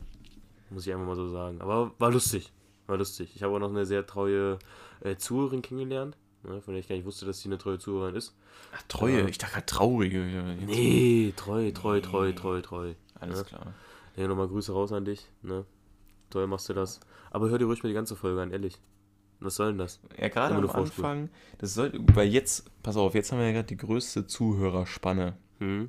Muss 0.70 0.86
ich 0.86 0.92
einfach 0.92 1.06
mal 1.06 1.16
so 1.16 1.28
sagen. 1.28 1.60
Aber 1.60 1.92
war 1.98 2.10
lustig. 2.10 2.52
War 2.86 2.98
lustig. 2.98 3.32
Ich 3.34 3.42
habe 3.42 3.54
auch 3.54 3.58
noch 3.58 3.70
eine 3.70 3.86
sehr 3.86 4.06
treue 4.06 4.58
äh, 5.00 5.16
Zuhörerin 5.16 5.62
kennengelernt. 5.62 6.16
Ne, 6.48 6.60
von 6.62 6.74
der 6.74 6.80
ich 6.80 6.88
gar 6.88 6.94
nicht 6.94 7.04
wusste, 7.04 7.26
dass 7.26 7.40
sie 7.40 7.48
eine 7.48 7.58
treue 7.58 7.78
Zuhörerin 7.78 8.14
ist. 8.14 8.34
Ach, 8.76 8.82
treue, 8.88 9.20
Ja. 9.22 9.26
ich 9.26 9.38
dachte 9.38 9.54
gerade 9.54 9.66
traurige. 9.66 10.24
Ja, 10.28 10.52
jetzt- 10.52 10.66
Nee, 10.66 11.32
treu, 11.36 11.72
treu, 11.72 12.00
treu, 12.00 12.32
treu, 12.32 12.60
treu. 12.60 12.92
Alles 13.18 13.38
Ja. 13.40 13.44
klar. 13.44 13.74
Ja, 14.16 14.28
nochmal 14.28 14.46
Grüße 14.48 14.72
raus 14.72 14.92
an 14.92 15.04
dich. 15.04 15.26
Ne? 15.42 15.64
Toll 16.30 16.46
machst 16.46 16.68
du 16.68 16.72
das. 16.74 17.00
Aber 17.32 17.48
hör 17.50 17.58
dir 17.58 17.64
ruhig 17.66 17.82
mal 17.82 17.88
die 17.88 17.94
ganze 17.94 18.14
Folge 18.16 18.40
an, 18.40 18.52
ehrlich. 18.52 18.78
Was 19.40 19.56
soll 19.56 19.68
denn 19.68 19.78
das? 19.78 20.00
Ja, 20.18 20.28
gerade 20.28 20.54
am. 20.54 20.70
Anfang, 20.70 21.28
das 21.58 21.74
sollte, 21.74 21.98
weil 22.14 22.28
jetzt, 22.28 22.70
pass 22.82 22.96
auf, 22.96 23.14
jetzt 23.14 23.32
haben 23.32 23.38
wir 23.38 23.46
ja 23.46 23.52
gerade 23.52 23.66
die 23.66 23.76
größte 23.76 24.26
Zuhörerspanne. 24.26 25.36
Hm? 25.58 25.88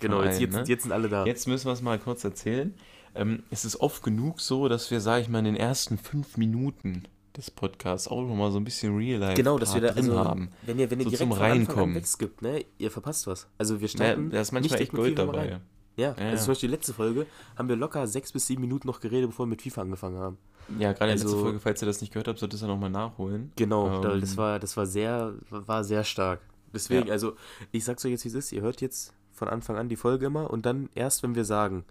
Genau, 0.00 0.22
jetzt, 0.22 0.40
jetzt, 0.40 0.52
ne? 0.54 0.64
jetzt 0.66 0.82
sind 0.82 0.92
alle 0.92 1.08
da. 1.08 1.24
Jetzt 1.24 1.46
müssen 1.46 1.66
wir 1.66 1.72
es 1.72 1.80
mal 1.80 1.98
kurz 1.98 2.24
erzählen. 2.24 2.74
Ähm, 3.14 3.44
es 3.50 3.64
ist 3.64 3.76
oft 3.80 4.02
genug 4.02 4.40
so, 4.40 4.68
dass 4.68 4.90
wir, 4.90 5.00
sag 5.00 5.22
ich 5.22 5.28
mal, 5.28 5.38
in 5.38 5.44
den 5.46 5.56
ersten 5.56 5.96
fünf 5.96 6.36
Minuten 6.36 7.04
des 7.36 7.50
Podcasts 7.50 8.08
auch 8.08 8.20
noch 8.22 8.34
mal 8.34 8.50
so 8.50 8.58
ein 8.58 8.64
bisschen 8.64 8.96
Real 8.96 9.18
Life 9.20 9.34
Genau, 9.34 9.58
dass 9.58 9.74
wir 9.74 9.80
da 9.80 9.88
drin 9.92 10.10
also, 10.10 10.18
haben. 10.24 10.50
Wenn 10.66 10.78
ihr, 10.78 10.90
wenn 10.90 10.98
ihr 11.00 11.04
So 11.04 11.10
direkt 11.10 11.30
zum 11.30 11.32
Reinkommen. 11.32 11.94
wegskippt, 11.94 12.42
ne, 12.42 12.64
ihr 12.78 12.90
verpasst 12.90 13.26
was. 13.26 13.46
Also 13.58 13.80
wir 13.80 13.88
Ja, 13.88 13.88
starten 13.88 14.30
da 14.30 14.40
ist 14.40 14.52
manchmal 14.52 14.78
nicht 14.78 14.82
echt 14.88 14.92
Gold 14.92 15.18
dabei. 15.18 15.38
rein. 15.38 15.60
Ja, 15.96 16.08
Ja, 16.08 16.08
also 16.14 16.22
ja. 16.24 16.36
zum 16.36 16.46
Beispiel 16.48 16.68
die 16.70 16.74
letzte 16.74 16.92
Folge 16.94 17.26
haben 17.56 17.68
wir 17.68 17.76
locker 17.76 18.06
sechs 18.06 18.32
bis 18.32 18.46
sieben 18.46 18.60
Minuten 18.62 18.86
noch 18.86 19.00
geredet, 19.00 19.30
bevor 19.30 19.46
wir 19.46 19.50
mit 19.50 19.62
FIFA 19.62 19.82
angefangen 19.82 20.18
haben. 20.18 20.38
Ja, 20.78 20.92
gerade 20.92 21.12
in 21.12 21.18
der 21.18 21.24
Also- 21.24 21.26
letzten 21.28 21.40
Folge, 21.42 21.60
falls 21.60 21.82
ihr 21.82 21.86
das 21.86 22.00
nicht 22.00 22.12
gehört 22.12 22.28
habt, 22.28 22.38
solltet 22.38 22.60
ihr 22.62 22.66
ja 22.66 22.72
nochmal 22.72 22.90
nachholen. 22.90 23.52
Genau, 23.56 24.02
Ähm. 24.04 24.20
das 24.20 24.36
war, 24.36 24.58
das 24.58 24.76
war 24.76 24.86
sehr, 24.86 25.34
war 25.50 25.84
sehr 25.84 26.04
stark. 26.04 26.40
Deswegen, 26.74 27.06
Ja. 27.08 27.12
also, 27.12 27.34
ich 27.72 27.84
sag's 27.84 28.04
euch 28.04 28.12
jetzt, 28.12 28.24
wie 28.24 28.28
es 28.28 28.34
ist. 28.34 28.52
Ihr 28.52 28.62
hört 28.62 28.80
jetzt 28.80 29.12
von 29.32 29.48
Anfang 29.48 29.76
an 29.76 29.88
die 29.88 29.96
Folge 29.96 30.26
immer 30.26 30.50
und 30.50 30.64
dann 30.64 30.88
erst, 30.94 31.22
wenn 31.22 31.34
wir 31.34 31.44
sagen, 31.44 31.84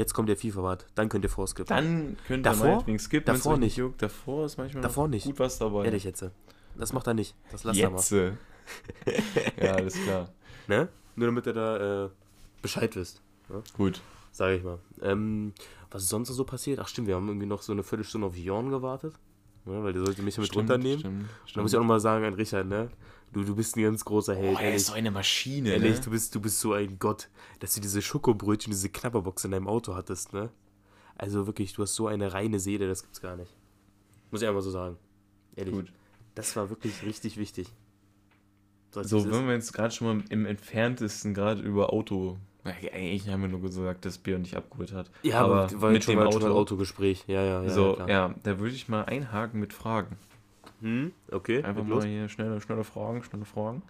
jetzt 0.00 0.14
kommt 0.14 0.28
der 0.28 0.36
FIFA-Wart, 0.36 0.86
dann 0.94 1.08
könnt 1.08 1.24
ihr 1.24 1.28
vorskippen. 1.30 1.68
Dann 1.68 2.16
könnt 2.26 2.44
Davor? 2.46 2.66
ihr 2.66 2.70
meinetwegen 2.72 2.98
skippen, 2.98 3.26
Davor 3.34 3.56
nicht. 3.58 3.76
Juckt. 3.76 4.02
Davor 4.02 4.46
ist 4.46 4.56
manchmal 4.56 4.82
Davor 4.82 5.06
nicht. 5.08 5.26
gut 5.26 5.38
was 5.38 5.58
dabei. 5.58 5.84
Ehrlich 5.84 6.04
jetzt. 6.04 6.24
Das 6.76 6.92
macht 6.92 7.06
er 7.06 7.14
nicht. 7.14 7.34
Das 7.52 7.64
lasst 7.64 7.78
er 7.78 7.90
mal. 7.90 8.02
Ja, 9.60 9.74
alles 9.74 9.94
klar. 9.94 10.28
Ne? 10.68 10.88
Nur 11.16 11.26
damit 11.26 11.46
ihr 11.46 11.52
da 11.52 12.04
äh, 12.04 12.08
Bescheid 12.62 12.94
wisst. 12.96 13.20
Gut. 13.76 14.00
Sage 14.32 14.56
ich 14.56 14.62
mal. 14.62 14.78
Ähm, 15.02 15.52
was 15.90 16.02
ist 16.04 16.08
sonst 16.10 16.28
so 16.28 16.44
passiert? 16.44 16.78
Ach 16.78 16.86
stimmt, 16.86 17.08
wir 17.08 17.16
haben 17.16 17.26
irgendwie 17.26 17.46
noch 17.46 17.62
so 17.62 17.72
eine 17.72 17.82
Viertelstunde 17.82 18.26
auf 18.28 18.36
Jorn 18.36 18.70
gewartet. 18.70 19.14
Ne, 19.64 19.82
weil 19.82 19.92
der 19.92 20.04
sollte 20.04 20.22
mich 20.22 20.36
ja 20.36 20.42
mit 20.42 20.54
runternehmen. 20.56 20.98
Stimmt, 20.98 21.28
Da 21.54 21.62
muss 21.62 21.72
ich 21.72 21.76
auch 21.76 21.82
nochmal 21.82 22.00
sagen 22.00 22.24
an 22.24 22.34
Richard, 22.34 22.66
ne? 22.66 22.90
Du, 23.32 23.44
du 23.44 23.54
bist 23.54 23.76
ein 23.76 23.82
ganz 23.82 24.04
großer 24.04 24.34
Held. 24.34 24.56
Oh, 24.56 24.60
er 24.60 24.74
ist 24.74 24.86
so 24.86 24.92
eine 24.94 25.10
Maschine, 25.10 25.70
Ehrlich, 25.70 25.98
ne? 25.98 26.00
du 26.04 26.10
bist, 26.10 26.34
du 26.34 26.40
bist 26.40 26.58
so 26.58 26.72
ein 26.72 26.98
Gott, 26.98 27.28
dass 27.60 27.74
du 27.74 27.80
diese 27.80 28.02
Schokobrötchen, 28.02 28.72
diese 28.72 28.88
Knabberbox 28.88 29.44
in 29.44 29.52
deinem 29.52 29.68
Auto 29.68 29.94
hattest, 29.94 30.32
ne? 30.32 30.50
Also 31.16 31.46
wirklich, 31.46 31.74
du 31.74 31.82
hast 31.82 31.94
so 31.94 32.06
eine 32.06 32.32
reine 32.32 32.58
Seele, 32.58 32.88
das 32.88 33.02
gibt's 33.02 33.20
gar 33.20 33.36
nicht. 33.36 33.54
Muss 34.30 34.42
ich 34.42 34.48
einfach 34.48 34.62
so 34.62 34.70
sagen. 34.70 34.96
Ehrlich. 35.54 35.74
Gut. 35.74 35.92
Das 36.34 36.56
war 36.56 36.70
wirklich 36.70 37.02
richtig 37.04 37.36
wichtig. 37.36 37.68
So, 38.92 39.00
ist. 39.00 39.30
wenn 39.30 39.46
wir 39.46 39.54
jetzt 39.54 39.72
gerade 39.72 39.94
schon 39.94 40.06
mal 40.18 40.24
im 40.30 40.46
entferntesten 40.46 41.34
gerade 41.34 41.62
über 41.62 41.92
Auto. 41.92 42.38
Eigentlich 42.64 43.28
haben 43.28 43.42
wir 43.42 43.48
nur 43.48 43.62
gesagt, 43.62 44.04
dass 44.04 44.18
Björn 44.18 44.42
dich 44.42 44.56
abgeholt 44.56 44.92
hat. 44.92 45.10
Ja, 45.22 45.40
aber, 45.40 45.68
mit 45.90 46.06
dem 46.06 46.18
Auto. 46.18 46.46
Autogespräch. 46.48 47.24
Ja, 47.26 47.42
ja, 47.42 47.62
ja. 47.62 47.70
so, 47.70 47.94
klar. 47.94 48.08
ja, 48.08 48.34
da 48.42 48.58
würde 48.58 48.74
ich 48.74 48.88
mal 48.88 49.04
einhaken 49.04 49.60
mit 49.60 49.72
Fragen. 49.72 50.18
Hm, 50.80 51.12
okay. 51.30 51.62
Einfach 51.62 51.84
mal 51.84 51.96
los. 51.96 52.04
hier 52.04 52.28
schnelle, 52.28 52.60
schnelle 52.60 52.84
Fragen, 52.84 53.22
schnelle 53.22 53.44
Fragen. 53.44 53.82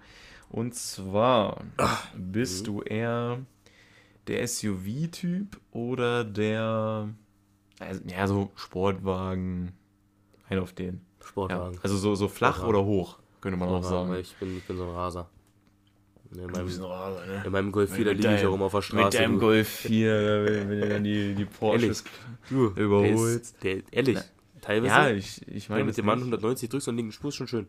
Und 0.51 0.75
zwar, 0.75 1.62
bist 2.16 2.62
mhm. 2.62 2.66
du 2.66 2.83
eher 2.83 3.39
der 4.27 4.47
SUV-Typ 4.47 5.61
oder 5.73 6.25
der, 6.25 7.09
also, 7.79 8.01
ja, 8.07 8.27
so 8.27 8.51
Sportwagen, 8.57 9.73
ein 10.49 10.59
auf 10.59 10.73
den. 10.73 10.95
Ja, 11.21 11.27
Sportwagen. 11.27 11.79
also 11.83 11.97
so, 11.97 12.14
so 12.14 12.29
flach 12.29 12.57
Sportwagen. 12.57 12.77
oder 12.77 12.85
hoch, 12.85 13.18
könnte 13.41 13.59
man 13.59 13.68
auch 13.68 13.83
sagen. 13.83 14.14
ich 14.14 14.35
bin, 14.37 14.57
ich 14.57 14.64
bin 14.64 14.77
so 14.77 14.85
ein 14.85 14.91
Raser. 14.91 15.29
In 16.33 16.47
meinem, 16.47 16.66
ne? 16.66 17.43
in 17.45 17.53
meinem 17.53 17.72
Golf 17.72 17.93
4, 17.93 18.05
da 18.05 18.11
liege 18.12 18.37
ich 18.37 18.47
auch 18.47 18.55
immer 18.55 18.66
auf 18.66 18.72
der 18.72 18.83
Straße. 18.83 19.05
Mit 19.05 19.14
deinem 19.14 19.35
du. 19.35 19.41
Golf 19.41 19.68
4, 19.68 20.45
wenn, 20.45 20.70
wenn 20.70 20.81
du 20.81 20.89
dann 20.89 21.05
die, 21.05 21.35
die 21.35 21.45
Porsches 21.45 22.05
Du, 22.49 22.66
überholst. 22.76 23.57
Der 23.64 23.76
ist, 23.78 23.85
der, 23.93 23.99
ehrlich, 23.99 24.18
teilweise, 24.61 24.93
Ja, 24.95 25.11
ich, 25.11 25.47
ich 25.49 25.68
wenn 25.68 25.74
meine, 25.74 25.83
du 25.85 25.87
mit 25.89 25.99
dem 25.99 26.07
Mann 26.07 26.18
nicht. 26.18 26.26
190 26.26 26.68
drückst 26.68 26.87
und 26.89 26.97
linken 26.97 27.11
Spur, 27.12 27.28
ist 27.31 27.35
schon 27.35 27.49
schön. 27.49 27.66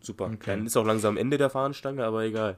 Super. 0.00 0.24
Okay. 0.26 0.38
Dann 0.46 0.66
ist 0.66 0.76
auch 0.76 0.84
langsam 0.84 1.16
Ende 1.16 1.38
der 1.38 1.48
Fahnenstange, 1.50 2.04
aber 2.04 2.24
egal. 2.24 2.56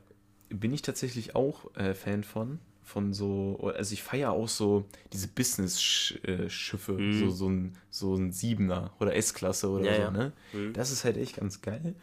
bin 0.49 0.73
ich 0.73 0.81
tatsächlich 0.81 1.35
auch 1.37 1.75
äh, 1.77 1.93
Fan 1.95 2.25
von. 2.25 2.59
Von 2.83 3.13
so, 3.15 3.73
also 3.77 3.93
ich 3.95 4.03
feiere 4.03 4.31
auch 4.33 4.49
so 4.49 4.85
diese 5.13 5.29
Business-Schiffe, 5.29 6.93
Mhm. 6.93 7.19
so, 7.19 7.31
so, 7.31 7.49
ein, 7.49 7.73
so 7.91 8.15
ein 8.15 8.31
Siebener 8.33 8.93
oder 9.01 9.15
S-Klasse 9.15 9.69
oder 9.71 9.85
Ja, 9.85 9.95
so, 9.97 10.01
ja. 10.03 10.11
ne? 10.11 10.33
Mhm. 10.53 10.73
Das 10.75 10.91
ist 10.91 11.05
halt 11.05 11.17
echt 11.17 11.37
ganz 11.37 11.61
geil. 11.63 11.95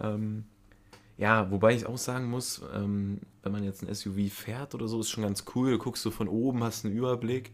Ähm, 0.00 0.44
ja, 1.18 1.50
wobei 1.50 1.74
ich 1.74 1.84
auch 1.86 1.98
sagen 1.98 2.30
muss, 2.30 2.62
ähm, 2.74 3.18
wenn 3.42 3.52
man 3.52 3.64
jetzt 3.64 3.82
ein 3.82 3.92
SUV 3.94 4.32
fährt 4.32 4.74
oder 4.74 4.88
so, 4.88 5.00
ist 5.00 5.10
schon 5.10 5.24
ganz 5.24 5.44
cool. 5.54 5.72
Du 5.72 5.78
guckst 5.78 6.02
so 6.02 6.10
von 6.10 6.28
oben, 6.28 6.64
hast 6.64 6.84
einen 6.86 6.96
Überblick. 6.96 7.50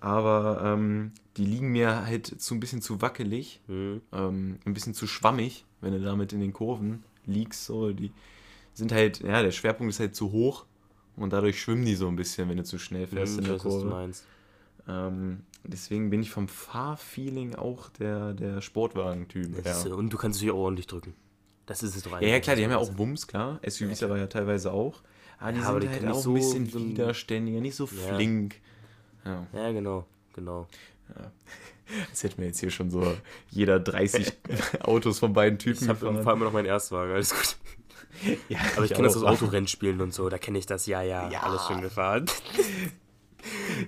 Aber 0.00 0.60
ähm, 0.64 1.10
die 1.36 1.44
liegen 1.44 1.68
mir 1.72 2.06
halt 2.06 2.26
zu 2.40 2.54
ein 2.54 2.60
bisschen 2.60 2.80
zu 2.80 3.02
wackelig, 3.02 3.60
Mhm. 3.66 4.00
ähm, 4.12 4.58
ein 4.64 4.72
bisschen 4.72 4.94
zu 4.94 5.08
schwammig, 5.08 5.64
wenn 5.80 5.92
du 5.92 6.00
damit 6.00 6.32
in 6.32 6.38
den 6.40 6.52
Kurven 6.52 7.02
liegst. 7.26 7.64
So, 7.64 7.90
die 7.92 8.12
sind 8.74 8.92
halt, 8.92 9.20
ja, 9.20 9.42
der 9.42 9.50
Schwerpunkt 9.50 9.92
ist 9.92 9.98
halt 9.98 10.14
zu 10.14 10.30
hoch 10.30 10.64
und 11.16 11.32
dadurch 11.32 11.60
schwimmen 11.60 11.84
die 11.84 11.96
so 11.96 12.06
ein 12.06 12.14
bisschen, 12.14 12.48
wenn 12.48 12.58
du 12.58 12.62
zu 12.64 12.78
schnell 12.78 13.08
fährst 13.08 13.32
Mhm, 13.32 13.38
in 13.40 13.44
der 13.46 13.54
weiß, 13.54 13.64
was 13.64 13.72
du 13.74 13.80
Kurve. 13.80 13.90
meinst. 13.90 14.24
Ähm, 14.86 15.40
deswegen 15.64 16.10
bin 16.10 16.22
ich 16.22 16.30
vom 16.30 16.46
Fahrfeeling 16.46 17.56
auch 17.56 17.90
der, 17.90 18.34
der 18.34 18.60
Sportwagen-Typ. 18.60 19.56
Das 19.64 19.84
Ja. 19.84 19.94
Und 19.94 20.12
du 20.12 20.16
kannst 20.16 20.38
natürlich 20.38 20.54
auch 20.54 20.58
ordentlich 20.62 20.86
drücken. 20.86 21.12
Das 21.68 21.82
ist 21.82 21.94
es 21.96 22.02
doch 22.02 22.20
Ja, 22.20 22.26
ja, 22.28 22.40
klar, 22.40 22.56
die 22.56 22.64
haben 22.64 22.70
ja 22.72 22.78
auch 22.78 22.98
Wumms, 22.98 23.26
klar. 23.26 23.60
SUVs 23.64 24.02
aber 24.02 24.18
ja 24.18 24.26
teilweise 24.26 24.72
auch. 24.72 25.00
Aber 25.38 25.52
die 25.52 25.58
Ja, 25.58 25.64
sind 25.64 25.70
aber 25.70 25.80
die 25.80 25.88
halt 25.88 26.06
auch 26.08 26.14
so- 26.20 26.30
ein 26.30 26.34
bisschen 26.34 26.66
so 26.68 26.78
ein- 26.78 26.88
widerständiger, 26.88 27.60
nicht 27.60 27.76
so 27.76 27.84
Ja. 27.84 28.14
flink. 28.16 28.56
Ja. 29.24 29.46
Ja, 29.52 29.70
genau, 29.72 30.04
genau. 30.34 30.66
Das 32.10 32.22
hätten 32.22 32.38
wir 32.38 32.48
jetzt 32.48 32.60
hier 32.60 32.70
schon 32.70 32.90
so 32.90 33.14
jeder 33.50 33.80
30 33.80 34.32
Autos 34.80 35.18
von 35.20 35.32
beiden 35.32 35.58
Typen 35.58 35.82
Ich 35.84 35.88
habe 35.88 35.98
vor 36.22 36.26
allem 36.26 36.40
noch 36.40 36.52
meinen 36.52 36.66
Erstwagen, 36.66 37.12
alles 37.12 37.30
gut. 37.30 37.56
Ja, 38.48 38.58
Aber 38.76 38.84
ich 38.84 38.90
kenne 38.92 39.04
das 39.04 39.16
aus 39.16 39.22
Autorennspielen 39.22 40.00
und 40.00 40.12
so, 40.12 40.28
da 40.28 40.38
kenne 40.38 40.58
ich 40.58 40.66
das, 40.66 40.86
ja, 40.86 41.02
ja, 41.02 41.30
Ja. 41.30 41.42
alles 41.44 41.62
schon 41.66 41.80
gefahren. 41.82 42.26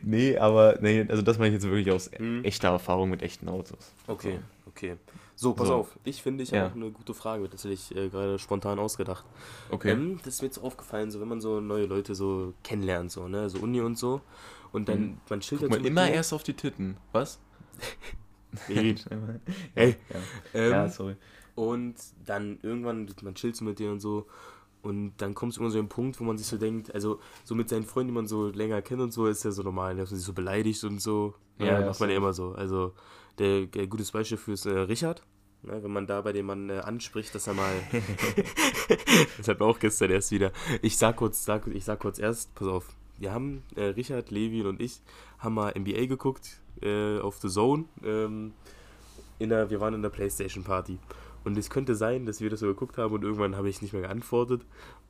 Nee, 0.02 0.38
aber 0.38 0.78
nee, 0.80 1.04
also 1.08 1.20
das 1.22 1.38
meine 1.38 1.48
ich 1.48 1.54
jetzt 1.62 1.70
wirklich 1.70 1.90
aus 1.92 2.10
Mhm. 2.18 2.44
echter 2.44 2.68
Erfahrung 2.68 3.10
mit 3.10 3.22
echten 3.22 3.48
Autos. 3.48 3.92
Okay, 4.06 4.38
okay. 4.66 4.96
So, 5.40 5.54
pass 5.54 5.68
So. 5.68 5.74
auf. 5.76 5.98
Ich 6.04 6.20
finde, 6.22 6.44
ich 6.44 6.50
Ja. 6.50 6.60
habe 6.60 6.70
auch 6.72 6.76
eine 6.76 6.90
gute 6.90 7.14
Frage, 7.14 7.48
tatsächlich 7.48 7.96
äh, 7.96 8.10
gerade 8.10 8.38
spontan 8.38 8.78
ausgedacht. 8.78 9.24
Okay. 9.70 9.92
Ähm, 9.92 10.18
das 10.22 10.34
ist 10.34 10.42
mir 10.42 10.48
jetzt 10.48 10.58
aufgefallen, 10.58 11.10
so 11.10 11.18
wenn 11.18 11.28
man 11.28 11.40
so 11.40 11.60
neue 11.62 11.86
Leute 11.86 12.14
so 12.14 12.52
kennenlernt, 12.62 13.10
so, 13.10 13.26
ne, 13.26 13.48
so 13.48 13.58
Uni 13.60 13.80
und 13.80 13.96
so. 13.96 14.20
Und 14.72 14.90
dann, 14.90 15.00
Mhm. 15.00 15.16
man 15.30 15.40
chillt 15.40 15.62
Guck 15.62 15.70
mal 15.70 15.80
so 15.80 15.86
immer 15.86 16.10
erst 16.10 16.34
auf 16.34 16.42
die 16.42 16.52
Titten. 16.52 16.98
Was? 17.12 17.38
Nee. 18.68 18.94
Hey. 19.74 19.96
Ja, 20.14 20.20
Ähm, 20.52 20.70
ja 20.72 20.88
sorry. 20.88 21.16
Und 21.54 21.94
dann 22.26 22.58
irgendwann, 22.62 23.08
man 23.22 23.34
chillt 23.34 23.56
so 23.56 23.64
mit 23.64 23.78
dir 23.78 23.90
und 23.90 24.00
so. 24.00 24.26
Und 24.82 25.12
dann 25.18 25.34
kommt 25.34 25.52
es 25.52 25.58
immer 25.58 25.70
so 25.70 25.78
ein 25.78 25.88
Punkt, 25.88 26.20
wo 26.20 26.24
man 26.24 26.38
sich 26.38 26.46
so 26.46 26.56
denkt, 26.56 26.94
also 26.94 27.20
so 27.44 27.54
mit 27.54 27.68
seinen 27.68 27.84
Freunden, 27.84 28.08
die 28.08 28.14
man 28.14 28.26
so 28.26 28.48
länger 28.48 28.80
kennt 28.82 29.00
und 29.02 29.12
so, 29.12 29.26
ist 29.26 29.44
ja 29.44 29.50
so 29.50 29.62
normal, 29.62 29.96
dass 29.96 30.10
man 30.10 30.18
sich 30.18 30.26
so 30.26 30.32
beleidigt 30.32 30.82
und 30.84 31.00
so. 31.00 31.34
Ja, 31.58 31.66
Ja, 31.66 31.80
ja, 31.80 31.86
macht 31.86 32.00
man 32.00 32.10
ja 32.10 32.16
immer 32.16 32.32
so. 32.32 32.52
Also 32.52 32.94
der, 33.40 33.66
der 33.66 33.86
gutes 33.86 34.12
Beispiel 34.12 34.38
für 34.38 34.52
ist 34.52 34.66
äh, 34.66 34.70
Richard. 34.70 35.22
Ne, 35.62 35.82
wenn 35.82 35.90
man 35.90 36.06
da 36.06 36.20
bei 36.22 36.32
dem 36.32 36.46
Mann 36.46 36.70
äh, 36.70 36.78
anspricht, 36.78 37.34
dass 37.34 37.46
er 37.46 37.54
mal. 37.54 37.72
das 39.36 39.48
hat 39.48 39.60
mir 39.60 39.66
auch 39.66 39.78
gestern 39.78 40.10
erst 40.10 40.30
wieder. 40.30 40.52
Ich 40.80 40.96
sag 40.96 41.16
kurz, 41.16 41.44
sag, 41.44 41.66
ich 41.66 41.84
sag 41.84 42.00
kurz 42.00 42.18
erst, 42.18 42.54
pass 42.54 42.68
auf. 42.68 42.88
Wir 43.18 43.32
haben, 43.32 43.62
äh, 43.76 43.84
Richard, 43.84 44.30
Levin 44.30 44.66
und 44.66 44.80
ich, 44.80 45.02
haben 45.38 45.54
mal 45.54 45.74
NBA 45.78 46.06
geguckt 46.06 46.60
äh, 46.80 47.18
auf 47.18 47.38
The 47.38 47.48
Zone. 47.48 47.84
Ähm, 48.02 48.52
in 49.38 49.50
der, 49.50 49.70
wir 49.70 49.80
waren 49.80 49.94
in 49.94 50.02
der 50.02 50.10
Playstation 50.10 50.64
Party. 50.64 50.98
Und 51.44 51.56
es 51.58 51.70
könnte 51.70 51.94
sein, 51.94 52.26
dass 52.26 52.40
wir 52.40 52.50
das 52.50 52.60
so 52.60 52.66
geguckt 52.66 52.98
haben 52.98 53.14
und 53.14 53.22
irgendwann 53.22 53.56
habe 53.56 53.68
ich 53.68 53.82
nicht 53.82 53.92
mehr 53.92 54.02
geantwortet, 54.02 54.62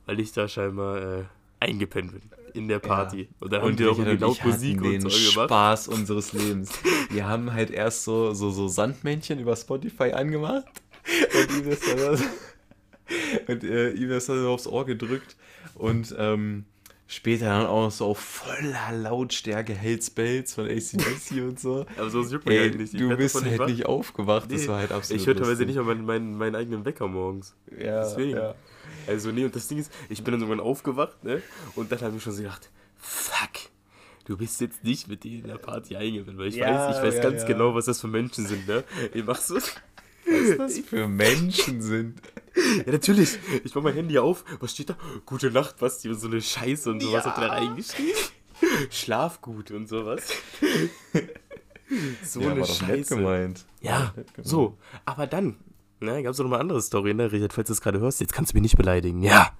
weil 0.05 0.19
ich 0.19 0.31
da 0.31 0.47
scheinbar 0.47 1.01
äh, 1.01 1.23
eingepennt 1.61 2.11
bin 2.11 2.21
in 2.53 2.67
der 2.67 2.79
Party. 2.79 3.29
Und 3.39 3.53
dann 3.53 3.61
haben 3.61 3.75
die 3.75 3.85
auch 3.85 3.97
irgendwie 3.97 4.17
laut 4.17 4.43
Musik 4.43 4.81
und 4.81 4.91
den 4.91 5.01
so 5.01 5.07
gemacht. 5.07 5.47
Spaß 5.49 5.87
unseres 5.87 6.33
Lebens. 6.33 6.71
Wir 7.09 7.27
haben 7.27 7.53
halt 7.53 7.71
erst 7.71 8.03
so, 8.03 8.33
so, 8.33 8.51
so 8.51 8.67
Sandmännchen 8.67 9.39
über 9.39 9.55
Spotify 9.55 10.11
angemacht 10.11 10.65
und 11.33 11.57
ihm 11.57 11.69
das 11.69 11.79
dann, 11.79 12.23
und, 13.47 13.63
äh, 13.63 13.91
ihm 13.91 14.09
das 14.09 14.25
dann 14.25 14.45
aufs 14.45 14.67
Ohr 14.67 14.85
gedrückt 14.85 15.35
und 15.75 16.13
ähm, 16.17 16.65
später 17.07 17.45
dann 17.45 17.65
auch 17.67 17.89
so 17.91 18.05
auf 18.05 18.19
voller 18.19 18.91
Lautstärke 18.93 19.73
Hells 19.73 20.09
Bells 20.09 20.53
von 20.53 20.65
ACDC 20.65 21.31
und 21.47 21.59
so. 21.59 21.85
Aber 21.97 22.09
so 22.09 22.21
juckt 22.23 22.45
man 22.45 22.55
Ey, 22.55 22.61
halt 22.61 22.77
nicht. 22.77 22.93
Ich 22.93 22.99
du 22.99 23.15
bist 23.15 23.43
halt 23.43 23.67
nicht 23.67 23.85
aufgewacht, 23.85 24.51
das 24.51 24.61
Nee, 24.61 24.67
war 24.67 24.79
halt 24.79 24.91
absolut 24.91 25.21
Ich 25.21 25.27
höre 25.27 25.35
teilweise 25.35 25.65
nicht 25.65 25.75
mal 25.75 25.83
meinen, 25.83 26.05
meinen, 26.05 26.37
meinen 26.37 26.55
eigenen 26.55 26.85
Wecker 26.85 27.07
morgens. 27.07 27.55
Ja, 27.77 28.03
Deswegen. 28.03 28.37
ja. 28.37 28.55
Also, 29.07 29.31
nee, 29.31 29.45
und 29.45 29.55
das 29.55 29.67
Ding 29.67 29.77
ist, 29.79 29.91
ich 30.09 30.23
bin 30.23 30.31
dann 30.33 30.41
irgendwann 30.41 30.65
aufgewacht, 30.65 31.23
ne? 31.23 31.41
Und 31.75 31.91
dann 31.91 31.99
habe 32.01 32.15
ich 32.17 32.23
schon 32.23 32.33
so 32.33 32.41
gedacht, 32.43 32.69
fuck, 32.97 33.49
du 34.25 34.37
bist 34.37 34.61
jetzt 34.61 34.83
nicht 34.83 35.07
mit 35.07 35.23
denen 35.23 35.41
in 35.41 35.47
der 35.47 35.57
Party 35.57 35.95
eingewendet, 35.95 36.37
weil 36.37 36.47
ich 36.47 36.55
Ja, 36.55 36.87
weiß, 36.89 36.97
ich 36.97 37.03
weiß 37.03 37.15
ja, 37.15 37.21
ganz 37.23 37.41
ja. 37.43 37.47
genau, 37.47 37.73
was 37.75 37.85
das 37.85 38.01
für 38.01 38.07
Menschen 38.07 38.45
sind, 38.47 38.67
ne? 38.67 38.83
Ich 39.13 39.23
mach 39.25 39.39
so. 39.41 39.55
Was 39.55 40.57
das 40.57 40.79
für 40.79 41.07
Menschen 41.07 41.81
sind. 41.81 42.21
Ja, 42.85 42.91
natürlich. 42.91 43.37
Ich 43.63 43.73
mach 43.75 43.81
mein 43.81 43.95
Handy 43.95 44.17
auf. 44.19 44.45
Was 44.59 44.71
steht 44.71 44.91
da? 44.91 44.97
Gute 45.25 45.49
Nacht, 45.51 45.79
Basti. 45.79 46.09
Und 46.09 46.19
so 46.19 46.27
eine 46.27 46.41
Scheiße 46.41 46.89
und 46.91 47.01
sowas 47.01 47.25
hat 47.25 47.37
da 47.37 47.47
reingeschrieben. 47.47 48.13
Schlaf 48.91 49.41
gut 49.41 49.71
und 49.71 49.87
sowas. 49.87 50.21
So 52.23 52.39
eine 52.39 52.61
doch 52.61 52.81
nett 52.83 52.99
Scheiße. 52.99 53.15
gemeint. 53.17 53.65
Ja, 53.81 54.13
nett 54.15 54.33
gemeint. 54.33 54.47
so. 54.47 54.77
Aber 55.03 55.27
dann, 55.27 55.57
ne, 56.01 56.21
gab 56.23 56.33
es 56.33 56.39
noch 56.39 56.45
mal 56.47 56.55
eine 56.55 56.61
andere 56.61 56.81
Story, 56.81 57.13
ne? 57.13 57.31
Richard, 57.31 57.53
falls 57.53 57.67
du 57.67 57.73
es 57.73 57.81
gerade 57.81 57.99
hörst, 57.99 58.19
jetzt 58.21 58.33
kannst 58.33 58.51
du 58.51 58.55
mich 58.57 58.63
nicht 58.63 58.77
beleidigen. 58.77 59.21
Ja. 59.23 59.51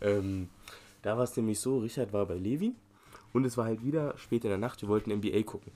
Ähm, 0.00 0.48
da 1.02 1.16
war 1.16 1.24
es 1.24 1.36
nämlich 1.36 1.58
so, 1.60 1.78
Richard 1.78 2.12
war 2.12 2.26
bei 2.26 2.34
Levi 2.36 2.74
und 3.32 3.44
es 3.44 3.56
war 3.56 3.64
halt 3.66 3.84
wieder 3.84 4.16
spät 4.18 4.44
in 4.44 4.50
der 4.50 4.58
Nacht, 4.58 4.80
wir 4.82 4.88
wollten 4.88 5.10
NBA 5.12 5.42
gucken. 5.42 5.72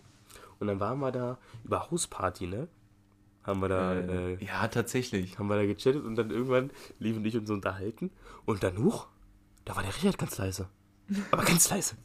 Und 0.61 0.69
dann 0.69 0.79
waren 0.81 1.01
wir 1.01 1.11
da 1.11 1.39
über 1.65 1.91
Hausparty, 1.91 2.47
ne? 2.47 2.69
Haben 3.43 3.61
wir 3.61 3.69
da, 3.69 3.95
äh, 3.95 4.35
Äh, 4.35 4.45
ja, 4.45 4.69
tatsächlich. 4.69 5.39
haben 5.39 5.49
wir 5.49 5.57
da 5.57 5.67
gechattet 5.67 6.05
und 6.05 6.15
dann 6.15 6.31
irgendwann 6.31 6.71
liefen 7.01 7.25
dich 7.25 7.37
uns 7.37 7.49
so 7.49 7.55
unterhalten 7.55 8.11
und 8.45 8.63
dann 8.63 8.79
huch, 8.79 9.09
da 9.65 9.75
war 9.75 9.83
der 9.83 9.95
Richard 9.97 10.19
ganz 10.19 10.39
leise. 10.39 10.69
Aber 11.33 11.43
ganz 11.45 11.69
leise. 11.71 11.97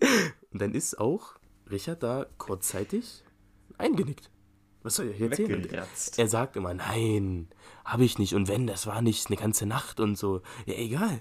Und 0.52 0.60
dann 0.60 0.74
ist 0.74 0.98
auch 0.98 1.34
Richard 1.70 2.02
da 2.02 2.26
kurzzeitig 2.38 3.22
eingenickt. 3.78 4.30
Was 4.82 4.96
soll 4.96 5.08
ich 5.14 5.20
erzählen? 5.20 5.68
Er 6.16 6.28
sagt 6.28 6.56
immer, 6.56 6.72
nein, 6.74 7.48
habe 7.84 8.04
ich 8.04 8.18
nicht. 8.18 8.34
Und 8.34 8.48
wenn, 8.48 8.66
das 8.66 8.86
war 8.86 9.02
nicht 9.02 9.26
eine 9.28 9.36
ganze 9.36 9.66
Nacht 9.66 10.00
und 10.00 10.16
so. 10.16 10.40
Ja, 10.66 10.74
egal. 10.74 11.20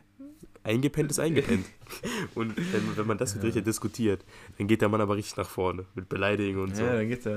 Eingepennt 0.64 1.10
ist 1.12 1.20
eingepennt. 1.20 1.66
und 2.36 2.56
wenn, 2.58 2.98
wenn 2.98 3.08
man 3.08 3.18
das 3.18 3.34
mit 3.36 3.44
Richard 3.46 3.66
diskutiert, 3.66 4.24
dann 4.58 4.68
geht 4.68 4.82
der 4.82 4.90
Mann 4.90 5.02
aber 5.02 5.16
richtig 5.16 5.38
nach 5.38 5.50
vorne. 5.50 5.86
Mit 5.96 6.10
Beleidigung 6.10 6.64
und 6.64 6.76
so. 6.76 6.84
Ja, 6.84 6.94
dann 6.96 7.08
geht's 7.08 7.26
ja. 7.26 7.32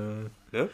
Ja, 0.53 0.63
ja. 0.63 0.69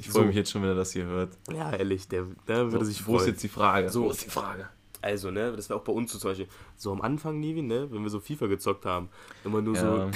Ich 0.00 0.08
freue 0.08 0.22
So. 0.22 0.26
mich 0.26 0.36
jetzt 0.36 0.50
schon, 0.50 0.62
wenn 0.62 0.70
er 0.70 0.74
das 0.74 0.92
hier 0.92 1.04
hört. 1.04 1.36
ja 1.52 1.72
ehrlich, 1.72 2.08
der, 2.08 2.24
der 2.48 2.72
würde 2.72 2.84
sich 2.86 3.06
wo 3.06 3.16
ist 3.16 3.22
freuen. 3.22 3.32
jetzt 3.32 3.42
die 3.42 3.48
Frage? 3.48 3.90
So. 3.90 4.04
Wo 4.04 4.10
ist 4.10 4.24
die 4.24 4.30
Frage? 4.30 4.68
Also, 5.02 5.30
ne, 5.30 5.52
das 5.54 5.70
war 5.70 5.76
auch 5.76 5.84
bei 5.84 5.92
uns 5.92 6.10
so 6.12 6.18
zum 6.18 6.30
Beispiel. 6.30 6.48
So 6.76 6.90
am 6.92 7.02
Anfang, 7.02 7.38
Nivi, 7.38 7.62
ne, 7.62 7.86
wenn 7.92 8.02
wir 8.02 8.10
so 8.10 8.18
FIFA 8.20 8.46
gezockt 8.46 8.86
haben, 8.86 9.08
immer 9.44 9.60
nur 9.60 9.74
Ja. 9.76 9.80
so, 9.82 10.10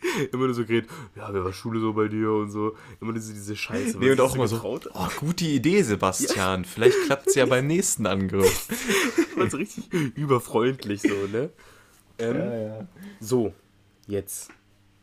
immer 0.32 0.46
nur 0.46 0.54
so 0.54 0.64
geredet, 0.64 0.90
ja, 1.14 1.32
wer 1.32 1.44
war 1.44 1.52
Schule 1.52 1.80
so 1.80 1.92
bei 1.92 2.08
dir 2.08 2.30
und 2.32 2.50
so, 2.50 2.76
immer 3.00 3.12
nur 3.12 3.20
so 3.20 3.32
diese 3.32 3.56
Scheiße. 3.56 3.98
Nee, 3.98 4.10
was 4.10 4.18
und 4.18 4.20
auch 4.20 4.34
immer 4.34 4.48
so, 4.48 4.56
getraut 4.56 4.88
oh, 4.92 5.08
gute 5.18 5.44
Idee, 5.44 5.82
Sebastian. 5.82 6.64
Vielleicht 6.64 6.96
klappt's 7.06 7.34
ja 7.34 7.46
beim 7.46 7.66
nächsten 7.66 8.06
Angriff. 8.06 8.68
War 9.36 9.50
so 9.50 9.56
richtig 9.56 9.90
überfreundlich 10.16 11.02
so, 11.02 11.08
ne? 11.08 11.50
Ähm, 12.18 12.36
ja. 12.36 12.88
So, 13.20 13.52
jetzt. 14.06 14.50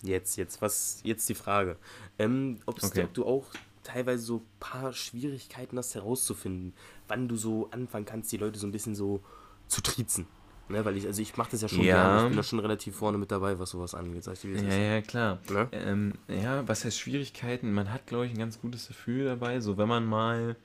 Jetzt, 0.01 0.35
jetzt, 0.37 0.61
was, 0.61 0.99
jetzt 1.03 1.29
die 1.29 1.35
Frage. 1.35 1.77
Ähm, 2.19 2.59
Okay. 2.65 3.03
Ob 3.03 3.13
du 3.13 3.25
auch 3.25 3.45
teilweise 3.83 4.23
so 4.23 4.37
ein 4.37 4.59
paar 4.59 4.93
Schwierigkeiten 4.93 5.77
hast 5.77 5.95
herauszufinden, 5.95 6.73
wann 7.07 7.27
du 7.27 7.35
so 7.35 7.69
anfangen 7.71 8.05
kannst, 8.05 8.31
die 8.31 8.37
Leute 8.37 8.59
so 8.59 8.67
ein 8.67 8.71
bisschen 8.71 8.95
so 8.95 9.21
zu 9.67 9.81
triezen. 9.81 10.25
Ne, 10.69 10.83
weil 10.85 10.95
ich, 10.95 11.05
also 11.05 11.21
ich 11.21 11.35
mache 11.35 11.51
das 11.51 11.61
ja 11.61 11.67
schon 11.67 11.83
Ja. 11.83 11.95
gerne. 12.03 12.21
Ich 12.23 12.27
bin 12.29 12.37
da 12.37 12.43
schon 12.43 12.59
relativ 12.59 12.95
vorne 12.95 13.17
mit 13.17 13.31
dabei, 13.31 13.59
was 13.59 13.71
sowas 13.71 13.93
angeht. 13.93 14.23
Sag 14.23 14.35
ich 14.35 14.41
dir, 14.41 14.55
Ja, 14.55 14.95
ja, 14.95 15.01
klar. 15.01 15.39
Ne? 15.49 15.67
Ähm, 15.71 16.13
ja, 16.27 16.67
was 16.67 16.85
heißt 16.85 16.97
Schwierigkeiten? 16.97 17.73
Man 17.73 17.91
hat, 17.91 18.07
glaube 18.07 18.25
ich, 18.25 18.31
ein 18.31 18.37
ganz 18.37 18.61
gutes 18.61 18.87
Gefühl 18.87 19.25
dabei. 19.25 19.59
So, 19.59 19.77
wenn 19.77 19.89
man 19.89 20.05
mal, 20.05 20.55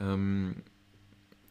ähm, 0.00 0.56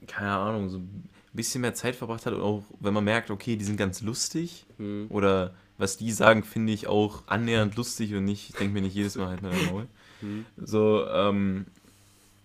keine 0.07 0.31
Ahnung, 0.31 0.69
so 0.69 0.77
ein 0.77 1.09
bisschen 1.33 1.61
mehr 1.61 1.73
Zeit 1.73 1.95
verbracht 1.95 2.25
hat, 2.25 2.33
und 2.33 2.41
auch 2.41 2.63
wenn 2.79 2.93
man 2.93 3.03
merkt, 3.03 3.31
okay, 3.31 3.55
die 3.55 3.65
sind 3.65 3.77
ganz 3.77 4.01
lustig 4.01 4.65
Hm. 4.77 5.07
oder 5.09 5.53
was 5.77 5.97
die 5.97 6.11
sagen, 6.11 6.43
finde 6.43 6.73
ich 6.73 6.85
auch 6.87 7.23
annähernd 7.25 7.75
lustig 7.75 8.13
und 8.13 8.25
nicht, 8.25 8.51
ich 8.51 8.55
denke 8.55 8.73
mir 8.73 8.81
nicht 8.81 8.93
jedes 8.95 9.15
Mal 9.15 9.27
halt 9.29 9.41
Maul. 9.41 9.87
Hm. 10.19 10.45
So, 10.57 11.07
ähm, 11.07 11.65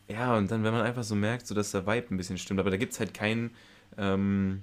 ja, 0.09 0.35
und 0.37 0.51
dann, 0.51 0.65
wenn 0.65 0.73
man 0.73 0.81
einfach 0.83 1.05
so 1.05 1.15
merkt, 1.15 1.47
so 1.47 1.55
dass 1.55 1.73
der 1.73 1.87
Vibe 1.87 2.15
ein 2.15 2.17
bisschen 2.17 2.39
stimmt, 2.39 2.61
aber 2.61 2.71
da 2.71 2.79
gibt 2.79 2.95
es 2.95 3.01
halt 3.01 3.13
keinen 3.13 3.51
ähm, 3.99 4.63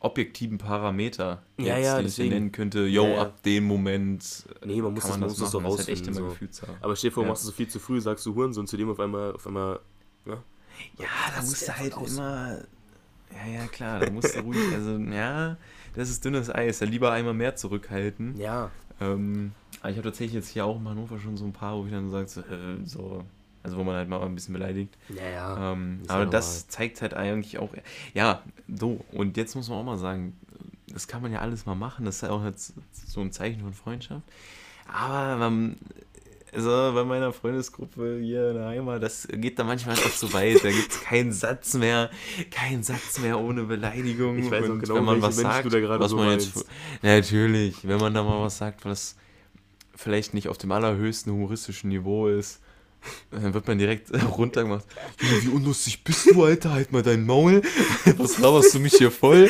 objektiven 0.00 0.58
Parameter, 0.58 1.42
Ja, 1.58 1.76
jetzt, 1.76 1.84
ja, 1.86 1.96
den 1.98 2.06
ich 2.06 2.12
deswegen. 2.16 2.34
nennen 2.34 2.52
könnte, 2.52 2.80
yo, 2.86 3.04
Ja, 3.04 3.10
ja. 3.10 3.22
ab 3.22 3.42
dem 3.42 3.64
Moment 3.64 4.44
äh, 4.62 4.66
Nee, 4.66 4.82
man 4.82 4.94
muss 4.94 5.02
kann 5.02 5.10
das- 5.10 5.18
man 5.18 5.20
man 5.20 5.28
das 5.28 5.38
muss 5.38 5.38
das 5.38 5.50
so. 5.52 5.60
Das 5.60 5.72
ist 5.72 5.78
halt 5.78 5.88
echt 5.90 6.08
rausfinden, 6.08 6.24
immer 6.24 6.50
so. 6.50 6.66
Aber 6.80 6.96
stell 6.96 7.10
dir 7.10 7.14
vor, 7.14 7.22
Ja. 7.24 7.28
machst 7.28 7.42
du 7.44 7.46
so 7.48 7.52
viel 7.52 7.68
zu 7.68 7.78
früh, 7.78 8.00
sagst 8.00 8.24
du 8.26 8.34
Hurensohn 8.34 8.66
zu 8.66 8.76
dem 8.76 8.90
auf 8.90 8.98
einmal, 9.00 9.32
auf 9.32 9.46
einmal, 9.46 9.78
Ja, 10.26 10.34
da 10.96 11.36
Das 11.36 11.46
musst 11.46 11.68
du 11.68 11.76
halt 11.76 11.92
voll 11.92 12.02
aus. 12.04 12.12
immer. 12.16 12.58
Ja, 13.32 13.52
ja, 13.60 13.66
klar, 13.68 14.00
da 14.00 14.10
musst 14.10 14.34
du 14.34 14.40
ruhig, 14.40 14.58
also, 14.74 14.96
ja, 14.96 15.56
das 15.94 16.08
ist 16.10 16.24
dünnes 16.24 16.48
Eis, 16.52 16.78
da 16.78 16.86
lieber 16.86 17.12
einmal 17.12 17.34
mehr 17.34 17.54
zurückhalten. 17.56 18.36
ja, 18.38 18.70
Ähm, 19.02 19.52
aber 19.80 19.90
ich 19.90 19.96
habe 19.98 20.08
tatsächlich 20.08 20.34
jetzt 20.34 20.48
hier 20.48 20.64
auch 20.66 20.78
in 20.78 20.88
Hannover 20.88 21.18
schon 21.18 21.36
so 21.36 21.44
ein 21.44 21.52
paar, 21.52 21.76
wo 21.78 21.84
ich 21.86 21.90
dann 21.92 22.10
sage, 22.10 22.26
so, 22.28 22.40
äh, 22.40 22.84
so, 22.84 23.24
also 23.62 23.76
wo 23.76 23.84
man 23.84 23.96
halt 23.96 24.08
mal 24.08 24.20
ein 24.22 24.34
bisschen 24.34 24.54
beleidigt. 24.54 24.96
ja, 25.08 25.28
ja. 25.28 25.72
Ähm, 25.72 26.00
ja 26.02 26.10
aber 26.10 26.24
normal. 26.24 26.30
das 26.30 26.68
zeigt 26.68 27.02
halt 27.02 27.14
eigentlich 27.14 27.58
auch, 27.58 27.70
ja, 28.14 28.42
so, 28.68 29.04
und 29.12 29.36
jetzt 29.36 29.54
muss 29.54 29.68
man 29.68 29.78
auch 29.78 29.84
mal 29.84 29.98
sagen, 29.98 30.36
das 30.92 31.06
kann 31.06 31.22
man 31.22 31.32
ja 31.32 31.40
alles 31.40 31.66
mal 31.66 31.74
machen, 31.74 32.04
das 32.04 32.16
ist 32.16 32.22
ja 32.22 32.30
auch 32.30 32.44
jetzt 32.44 32.74
so 33.06 33.20
ein 33.20 33.32
Zeichen 33.32 33.60
von 33.60 33.74
Freundschaft. 33.74 34.22
Aber 34.92 35.36
man, 35.36 35.76
also 36.52 36.70
bei 36.94 37.04
meiner 37.04 37.32
Freundesgruppe 37.32 38.18
hier 38.20 38.50
in 38.50 38.56
der 38.56 38.66
Heimat, 38.66 39.02
das 39.02 39.28
geht 39.30 39.58
da 39.58 39.64
manchmal 39.64 39.96
auch 39.96 40.10
so 40.10 40.32
weit, 40.32 40.64
da 40.64 40.70
gibt 40.70 40.90
es 40.90 41.00
keinen 41.00 41.32
Satz 41.32 41.74
mehr, 41.74 42.10
keinen 42.50 42.82
Satz 42.82 43.20
mehr 43.20 43.38
ohne 43.38 43.64
Beleidigung. 43.64 44.38
Ich 44.38 44.50
weiß 44.50 44.64
auch 44.64 44.78
genau, 44.78 44.94
wenn 44.96 45.04
man 45.04 45.22
was 45.22 45.36
Menschen 45.36 45.52
sagt, 45.52 45.64
du 45.66 45.70
da 45.70 45.80
gerade 45.80 46.02
was 46.02 46.10
so 46.10 46.16
man 46.16 46.32
jetzt, 46.32 46.54
meinst. 46.56 46.70
natürlich, 47.02 47.86
wenn 47.86 48.00
man 48.00 48.14
da 48.14 48.24
mal 48.24 48.40
was 48.40 48.58
sagt, 48.58 48.84
was 48.84 49.16
vielleicht 49.94 50.34
nicht 50.34 50.48
auf 50.48 50.58
dem 50.58 50.72
allerhöchsten 50.72 51.32
humoristischen 51.32 51.90
Niveau 51.90 52.26
ist, 52.26 52.60
dann 53.30 53.54
wird 53.54 53.66
man 53.66 53.78
direkt 53.78 54.10
runtergemacht. 54.36 54.84
Junge, 55.20 55.42
wie 55.44 55.48
unlustig 55.48 56.04
bist 56.04 56.30
du, 56.30 56.44
Alter? 56.44 56.72
Halt 56.72 56.92
mal 56.92 57.02
dein 57.02 57.24
Maul. 57.26 57.62
Was 58.16 58.38
laberst 58.38 58.74
du 58.74 58.80
mich 58.80 58.94
hier 58.94 59.10
voll? 59.10 59.48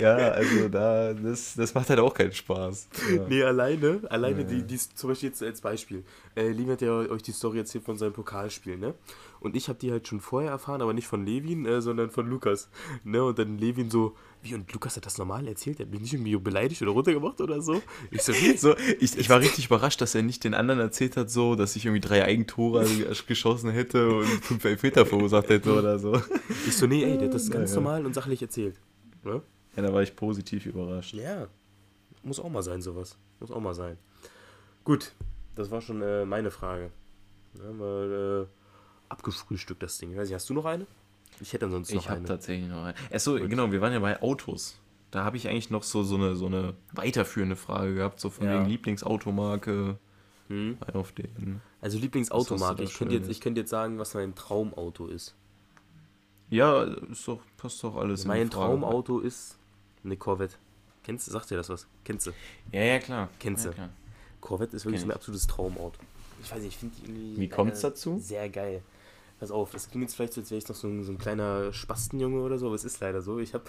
Ja, 0.00 0.16
also 0.16 0.68
da, 0.68 1.12
das, 1.14 1.54
das 1.54 1.74
macht 1.74 1.88
halt 1.90 2.00
auch 2.00 2.12
keinen 2.14 2.32
Spaß. 2.32 2.88
Ja. 3.14 3.26
Nee, 3.28 3.42
alleine, 3.42 4.00
alleine 4.08 4.40
Ja. 4.40 4.46
die, 4.46 4.62
die 4.62 4.78
zum 4.78 5.10
Beispiel 5.10 5.28
jetzt 5.28 5.42
als 5.42 5.60
Beispiel. 5.60 6.04
Äh, 6.34 6.48
Levin 6.48 6.70
hat 6.70 6.82
ja 6.82 6.92
euch 6.92 7.22
die 7.22 7.32
Story 7.32 7.58
erzählt 7.58 7.84
von 7.84 7.96
seinem 7.96 8.12
Pokalspiel, 8.12 8.76
ne? 8.76 8.94
Und 9.40 9.56
ich 9.56 9.68
habe 9.68 9.78
die 9.78 9.90
halt 9.90 10.06
schon 10.08 10.20
vorher 10.20 10.50
erfahren, 10.50 10.82
aber 10.82 10.92
nicht 10.92 11.06
von 11.06 11.24
Levin, 11.26 11.66
äh, 11.66 11.80
sondern 11.82 12.10
von 12.10 12.28
Lukas. 12.28 12.68
Ne? 13.04 13.22
Und 13.24 13.38
dann 13.38 13.58
Levin 13.58 13.90
so, 13.90 14.14
wie, 14.42 14.54
und 14.54 14.72
Lukas 14.72 14.96
hat 14.96 15.06
das 15.06 15.18
normal 15.18 15.46
erzählt? 15.46 15.78
Der 15.78 15.86
hat 15.86 15.92
mich 15.92 16.00
nicht 16.02 16.12
irgendwie 16.14 16.36
beleidigt 16.36 16.82
oder 16.82 16.90
runtergemacht 16.90 17.40
oder 17.40 17.62
so? 17.62 17.80
Ich 18.10 18.22
so, 18.22 18.32
wie? 18.32 18.56
So, 18.56 18.74
ich, 18.98 19.16
ich 19.16 19.30
war 19.30 19.40
richtig 19.40 19.66
überrascht, 19.66 20.00
dass 20.00 20.14
er 20.14 20.22
nicht 20.22 20.42
den 20.44 20.54
anderen 20.54 20.80
erzählt 20.80 21.16
hat, 21.16 21.30
so, 21.30 21.54
dass 21.54 21.76
ich 21.76 21.84
irgendwie 21.86 22.00
drei 22.00 22.24
Eigentore 22.24 22.84
geschossen 23.26 23.70
hätte 23.70 24.08
und 24.14 24.26
fünf 24.26 24.64
Elfmeter 24.64 25.06
verursacht 25.06 25.48
hätte 25.48 25.72
oder 25.78 25.98
so. 25.98 26.20
Ich 26.66 26.76
so, 26.76 26.86
nee, 26.86 27.02
ey, 27.04 27.18
der 27.18 27.28
hat 27.28 27.34
das 27.34 27.50
ganz 27.50 27.70
Naja. 27.70 27.80
normal 27.82 28.06
und 28.06 28.14
sachlich 28.14 28.40
erzählt. 28.42 28.76
Ne? 29.24 29.42
Ja, 29.76 29.82
da 29.82 29.92
war 29.92 30.02
ich 30.02 30.14
positiv 30.14 30.66
überrascht. 30.66 31.14
Ja, 31.14 31.46
muss 32.22 32.38
auch 32.40 32.48
mal 32.50 32.62
sein, 32.62 32.82
sowas. 32.82 33.16
Muss 33.40 33.50
auch 33.50 33.60
mal 33.60 33.74
sein. 33.74 33.96
Gut, 34.84 35.12
das 35.54 35.70
war 35.70 35.80
schon 35.80 36.02
äh, 36.02 36.24
meine 36.24 36.50
Frage. 36.50 36.90
Ja, 37.58 37.72
mal 37.72 38.46
äh, 38.48 39.08
abgefrühstückt 39.08 39.82
das 39.82 39.98
Ding. 39.98 40.12
Ich 40.12 40.16
weiß 40.16 40.28
nicht, 40.28 40.34
hast 40.34 40.48
du 40.48 40.54
noch 40.54 40.64
eine? 40.64 40.86
Ich 41.40 41.52
hätte 41.52 41.64
ansonsten 41.66 41.94
noch 41.96 42.02
Ich 42.02 42.08
habe 42.08 42.18
eine. 42.18 42.28
tatsächlich 42.28 42.68
noch 42.68 42.84
eine. 42.84 42.94
Achso, 43.12 43.36
Gut. 43.38 43.48
genau, 43.50 43.72
wir 43.72 43.80
waren 43.80 43.92
ja 43.92 43.98
bei 44.00 44.20
Autos. 44.22 44.78
Da 45.10 45.24
habe 45.24 45.36
ich 45.36 45.48
eigentlich 45.48 45.70
noch 45.70 45.82
so, 45.82 46.02
so, 46.04 46.14
eine, 46.14 46.36
so 46.36 46.46
eine 46.46 46.74
weiterführende 46.92 47.56
Frage 47.56 47.94
gehabt, 47.94 48.20
so 48.20 48.30
von 48.30 48.46
Ja. 48.46 48.54
wegen 48.60 48.66
Lieblingsautomarke 48.70 49.98
Hm? 50.48 50.78
auf 50.92 51.12
den. 51.12 51.60
Also 51.80 51.98
Lieblingsautomarke. 51.98 52.82
Ich 52.82 52.94
könnte, 52.94 53.14
jetzt, 53.14 53.28
ich 53.28 53.40
könnte 53.40 53.60
jetzt 53.60 53.70
sagen, 53.70 53.98
was 53.98 54.14
mein 54.14 54.34
Traumauto 54.34 55.06
ist. 55.06 55.34
Ja, 56.50 56.82
ist 56.82 57.26
doch, 57.26 57.40
passt 57.56 57.82
doch 57.82 57.96
alles 57.96 58.22
in 58.22 58.28
mein. 58.28 58.50
Traumauto 58.50 59.20
ist 59.20 59.56
eine 60.04 60.16
Corvette. 60.16 60.56
Kennst 61.04 61.26
du, 61.26 61.32
sagt 61.32 61.50
dir 61.50 61.56
das 61.56 61.68
was? 61.68 61.86
Kennst 62.04 62.26
du? 62.26 62.30
Ja, 62.70 62.82
ja, 62.82 62.98
klar. 62.98 63.28
Kennst 63.40 63.64
ja, 63.64 63.70
du? 63.70 63.76
klar. 63.76 63.88
Corvette 64.40 64.76
ist 64.76 64.84
wirklich 64.84 65.00
Kenn 65.00 65.02
so 65.02 65.06
mein 65.08 65.12
ich. 65.12 65.16
absolutes 65.16 65.46
Traumauto. 65.46 65.98
Ich 66.42 66.50
weiß 66.50 66.58
nicht, 66.58 66.68
ich 66.72 66.76
finde 66.76 66.94
die 66.96 67.04
irgendwie. 67.10 67.40
Wie 67.40 67.48
kommt's 67.48 67.78
äh, 67.80 67.82
dazu? 67.88 68.18
Sehr 68.18 68.48
geil. 68.48 68.82
Pass 69.42 69.50
auf, 69.50 69.72
das 69.72 69.90
klingt 69.90 70.04
jetzt 70.04 70.14
vielleicht 70.14 70.34
so, 70.34 70.40
als 70.40 70.52
wäre 70.52 70.58
ich 70.60 70.68
noch 70.68 70.76
so 70.76 70.86
ein, 70.86 71.02
so 71.02 71.10
ein 71.10 71.18
kleiner 71.18 71.72
Spastenjunge 71.72 72.40
oder 72.42 72.58
so, 72.58 72.66
aber 72.66 72.76
es 72.76 72.84
ist 72.84 73.00
leider 73.00 73.22
so. 73.22 73.40
Ich 73.40 73.54
habe 73.54 73.64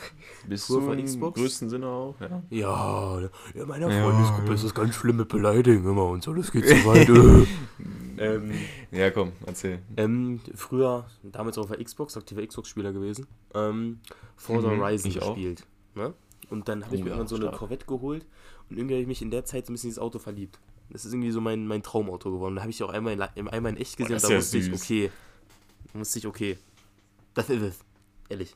Bist 0.47 0.69
du 0.69 0.82
von 0.82 0.99
im 0.99 1.05
Xbox? 1.05 1.39
größten 1.39 1.67
Sinne 1.69 1.88
auch, 1.88 2.15
ja. 2.21 2.43
Ja, 2.51 3.19
ja, 3.55 3.65
meiner 3.65 3.89
Ja, 3.89 4.03
Freundesgruppe 4.03 4.49
ja. 4.49 4.53
ist 4.53 4.63
das 4.63 4.76
ganz 4.76 4.93
schlimm 4.93 5.17
mit 5.17 5.30
Beleidigung 5.30 5.84
immer 5.89 6.05
und 6.05 6.21
so, 6.24 6.34
das 6.34 6.51
geht 6.51 6.67
so 6.67 6.76
weit. 6.86 7.09
äh. 7.09 7.47
ähm, 8.17 8.69
Ja, 8.91 9.09
komm, 9.11 9.32
erzähl. 9.45 9.80
ähm, 9.97 10.41
früher, 10.55 11.05
damals 11.24 11.57
auf 11.57 11.67
der 11.71 11.84
Xbox, 11.84 12.17
aktiver 12.17 12.45
Xbox-Spieler 12.45 12.93
gewesen, 12.93 13.26
ähm, 13.55 13.99
Forza 14.36 14.67
Mhm, 14.67 14.80
Horizon 14.80 15.09
ich 15.09 15.15
gespielt. 15.15 15.65
Ne? 15.95 16.13
Und 16.49 16.67
dann 16.67 16.86
habe 16.86 16.95
ich 16.95 17.01
Oh 17.01 17.05
mir 17.05 17.09
ja, 17.09 17.15
irgendwann 17.15 17.28
so 17.28 17.36
eine 17.36 17.47
stark. 17.47 17.59
Corvette 17.59 17.86
geholt 17.86 18.26
und 18.69 18.78
irgendwie 18.78 18.95
habe 18.95 19.01
ich 19.01 19.07
mich 19.07 19.21
in 19.21 19.32
der 19.32 19.45
Zeit 19.45 19.65
so 19.65 19.71
ein 19.71 19.76
bisschen 19.76 19.88
in 19.88 19.91
dieses 19.91 19.99
Auto 20.03 20.19
verliebt. 20.19 20.59
Das 20.89 21.05
ist 21.05 21.13
irgendwie 21.13 21.32
so 21.32 21.41
mein, 21.41 21.65
mein 21.65 21.82
Traumauto 21.82 22.32
geworden. 22.32 22.55
Da 22.55 22.61
habe 22.61 22.71
ich 22.71 22.84
auch 22.84 22.89
einmal 22.89 23.13
in, 23.36 23.47
einmal 23.47 23.71
in 23.71 23.78
echt 23.78 23.97
gesehen 23.97 24.15
das 24.15 24.24
und 24.24 24.24
da 24.24 24.30
ist 24.30 24.30
ja 24.30 24.38
wusste 24.38 24.57
ich, 24.59 24.65
süß. 24.65 24.74
okay. 24.74 25.11
Da 25.91 25.99
wusste 25.99 26.19
ich, 26.19 26.27
okay. 26.27 26.57
Das 27.34 27.49
ist 27.49 27.61
es. 27.61 27.79
Ehrlich. 28.29 28.55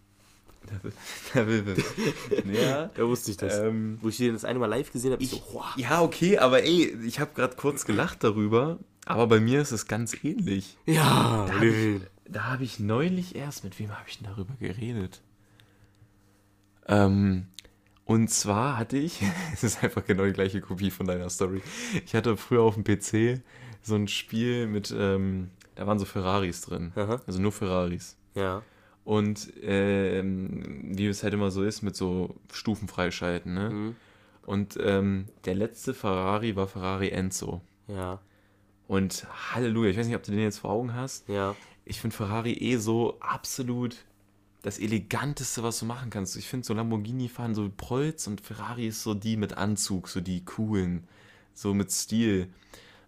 ja. 1.34 2.90
Da 2.96 3.08
wusste 3.08 3.32
ich 3.32 3.38
das. 3.38 3.60
Ähm, 3.60 3.98
Wo 4.02 4.10
ich 4.10 4.18
den 4.18 4.34
das 4.34 4.46
eine 4.46 4.60
Mal 4.60 4.66
live 4.68 4.92
gesehen 4.92 5.12
habe, 5.14 5.24
ich 5.24 5.30
so, 5.30 5.38
ich, 5.38 5.44
boah. 5.44 5.74
ja, 5.78 6.02
okay, 6.02 6.38
aber 6.38 6.64
ey, 6.64 6.96
ich 7.06 7.20
habe 7.20 7.32
gerade 7.34 7.56
kurz 7.56 7.86
gelacht 7.86 8.24
darüber, 8.24 8.80
aber 9.06 9.28
bei 9.28 9.40
mir 9.40 9.62
ist 9.62 9.72
es 9.72 9.88
ganz 9.88 10.16
ähnlich. 10.24 10.78
Ja, 10.86 11.46
Da 11.48 11.54
habe 11.54 11.68
ich, 11.68 12.02
da 12.30 12.44
hab 12.52 12.62
ich 12.62 12.80
neulich 12.80 13.36
erst, 13.36 13.64
mit 13.64 13.80
wem 13.80 13.92
habe 13.92 14.04
ich 14.08 14.18
denn 14.18 14.28
darüber 14.28 14.54
geredet? 14.60 15.22
Ähm, 16.88 17.48
und 18.06 18.30
zwar 18.30 18.78
hatte 18.78 18.98
ich, 18.98 19.22
es 19.54 19.64
ist 19.64 19.84
einfach 19.84 20.06
genau 20.06 20.26
die 20.26 20.34
gleiche 20.34 20.62
Kopie 20.62 20.92
von 20.92 21.08
deiner 21.08 21.30
Story. 21.30 21.62
Ich 22.06 22.16
hatte 22.16 22.36
früher 22.38 22.64
auf 22.64 22.76
dem 22.76 22.84
PC 22.84 23.42
so 23.82 23.96
ein 23.96 24.08
Spiel 24.08 24.68
mit, 24.68 24.94
ähm, 24.98 25.50
da 25.78 25.86
waren 25.86 26.00
so 26.00 26.06
Ferraris 26.06 26.62
drin. 26.62 26.92
Aha. 26.96 27.22
Also 27.28 27.40
nur 27.40 27.52
Ferraris. 27.52 28.18
Ja. 28.34 28.64
Und 29.06 29.54
ähm, 29.62 30.82
wie 30.98 31.06
es 31.06 31.24
halt 31.24 31.34
immer 31.34 31.52
so 31.52 31.64
ist, 31.64 31.82
mit 31.82 31.96
so 31.96 32.36
Stufen 32.52 32.88
freischalten, 32.88 33.54
ne? 33.54 33.70
Mhm. 33.70 33.96
Und 34.46 34.78
ähm, 34.82 35.26
der 35.46 35.56
letzte 35.56 35.94
Ferrari 35.94 36.56
war 36.56 36.68
Ferrari 36.68 37.10
Enzo. 37.10 37.62
Ja. 37.88 38.20
Und 38.88 39.28
Halleluja, 39.54 39.92
ich 39.92 39.98
weiß 39.98 40.08
nicht, 40.08 40.16
ob 40.16 40.24
du 40.24 40.32
den 40.32 40.40
jetzt 40.40 40.60
vor 40.60 40.72
Augen 40.72 40.96
hast. 40.96 41.28
Ja. 41.30 41.56
Ich 41.86 42.02
finde 42.02 42.16
Ferrari 42.16 42.54
eh 42.54 42.78
so 42.78 43.20
absolut 43.20 43.98
das 44.64 44.80
eleganteste, 44.80 45.64
was 45.64 45.80
du 45.80 45.86
machen 45.86 46.10
kannst. 46.10 46.36
Ich 46.36 46.48
finde 46.48 46.66
so 46.66 46.74
Lamborghini 46.74 47.30
fahren 47.30 47.56
so 47.56 47.70
Prolz 47.76 48.28
und 48.28 48.42
Ferrari 48.42 48.88
ist 48.88 49.04
so 49.04 49.14
die 49.14 49.38
mit 49.38 49.58
Anzug, 49.58 50.10
so 50.10 50.22
die 50.22 50.44
coolen, 50.44 51.08
so 51.54 51.74
mit 51.74 51.92
Stil. 51.92 52.50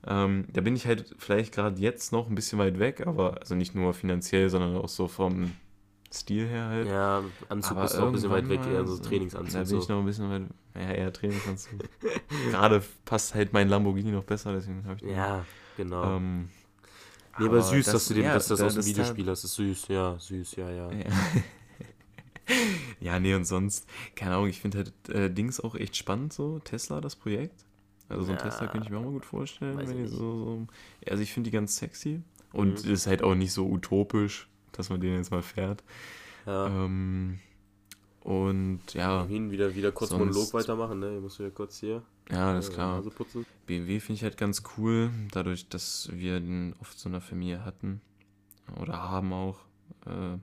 Ähm, 0.07 0.45
da 0.53 0.61
bin 0.61 0.75
ich 0.75 0.87
halt 0.87 1.13
vielleicht 1.17 1.53
gerade 1.53 1.79
jetzt 1.81 2.11
noch 2.11 2.29
ein 2.29 2.35
bisschen 2.35 2.57
weit 2.59 2.79
weg, 2.79 3.05
aber 3.05 3.39
also 3.39 3.55
nicht 3.55 3.75
nur 3.75 3.93
finanziell, 3.93 4.49
sondern 4.49 4.77
auch 4.77 4.87
so 4.87 5.07
vom 5.07 5.51
Stil 6.11 6.47
her 6.47 6.65
halt. 6.67 6.87
Ja, 6.87 7.23
Anzug 7.49 7.83
ist 7.83 7.97
noch 7.97 8.07
ein 8.07 8.11
bisschen 8.13 8.31
weit 8.31 8.49
weg, 8.49 8.65
eher 8.65 8.85
so 8.85 8.97
Trainingsanzug. 8.97 9.53
Da 9.53 9.59
bin 9.59 9.67
so. 9.67 9.77
ich 9.77 9.89
noch 9.89 9.99
ein 9.99 10.05
bisschen 10.05 10.29
weit, 10.29 10.43
ja, 10.75 10.91
eher 10.91 11.13
Trainingsanzug. 11.13 11.81
Gerade 12.49 12.81
passt 13.05 13.35
halt 13.35 13.53
mein 13.53 13.69
Lamborghini 13.69 14.11
noch 14.11 14.23
besser, 14.23 14.53
deswegen 14.53 14.83
habe 14.85 14.95
ich 14.95 15.01
den. 15.01 15.11
Ja, 15.11 15.45
genau. 15.75 16.15
Ähm, 16.15 16.49
nee, 17.37 17.45
aber, 17.45 17.61
süß, 17.61 17.85
dass 17.85 18.07
du 18.07 18.13
den, 18.15 18.23
ja, 18.23 18.33
dass 18.33 18.47
das 18.47 18.59
da- 18.59 18.65
aus 18.65 18.73
dem 18.73 18.77
das 18.77 18.85
Videospiel 18.87 19.29
hast. 19.29 19.43
ist 19.43 19.55
süß, 19.55 19.87
ja, 19.89 20.17
süß, 20.17 20.55
ja, 20.55 20.71
ja. 20.71 20.91
Ja. 20.91 21.05
ja, 23.01 23.19
nee, 23.19 23.35
und 23.35 23.45
sonst, 23.45 23.87
keine 24.15 24.35
Ahnung, 24.35 24.47
ich 24.47 24.61
finde 24.61 24.79
halt 24.79 25.09
äh, 25.09 25.29
Dings 25.29 25.59
auch 25.59 25.75
echt 25.75 25.95
spannend, 25.95 26.33
so 26.33 26.59
Tesla, 26.59 27.01
das 27.01 27.15
Projekt. 27.15 27.65
Also 28.09 28.23
so 28.25 28.31
ein 28.31 28.37
Ja, 28.37 28.43
Tesla 28.43 28.67
könnte 28.67 28.85
ich 28.87 28.91
mir 28.91 28.97
auch 28.97 29.03
mal 29.03 29.11
gut 29.11 29.25
vorstellen, 29.25 30.07
so, 30.07 30.17
so. 30.17 30.67
Also 31.07 31.21
ich 31.23 31.31
finde 31.31 31.49
die 31.49 31.53
ganz 31.55 31.77
sexy. 31.77 32.21
Und 32.51 32.83
Mhm. 32.83 32.91
ist 32.91 33.05
halt 33.07 33.21
auch 33.21 33.35
nicht 33.35 33.53
so 33.53 33.67
utopisch, 33.69 34.47
dass 34.71 34.89
man 34.89 34.99
den 34.99 35.15
jetzt 35.15 35.31
mal 35.31 35.43
fährt. 35.43 35.83
ja. 36.47 36.67
Ähm, 36.67 37.39
und 38.21 38.81
ja, 38.93 39.25
Hin, 39.27 39.51
wieder, 39.51 39.73
wieder 39.75 39.91
kurz 39.91 40.09
sonst- 40.09 40.19
Monolog 40.19 40.53
weitermachen, 40.53 40.99
ne? 40.99 41.15
Ich 41.15 41.21
muss 41.21 41.39
wieder 41.39 41.51
kurz 41.51 41.79
hier. 41.79 42.01
Ja, 42.31 42.53
das 42.53 42.65
ist 42.65 42.71
Äh, 42.71 42.75
klar. 42.75 43.03
BMW 43.65 43.99
finde 43.99 44.17
ich 44.17 44.23
halt 44.23 44.37
ganz 44.37 44.63
cool, 44.77 45.11
dadurch, 45.31 45.69
dass 45.69 46.09
wir 46.11 46.39
den 46.39 46.75
oft 46.81 46.97
so 46.99 47.07
in 47.07 47.13
der 47.13 47.21
Familie 47.21 47.63
hatten 47.63 48.01
oder 48.81 48.93
haben 49.09 49.31
auch. 49.33 49.59
Äh, 50.05 50.37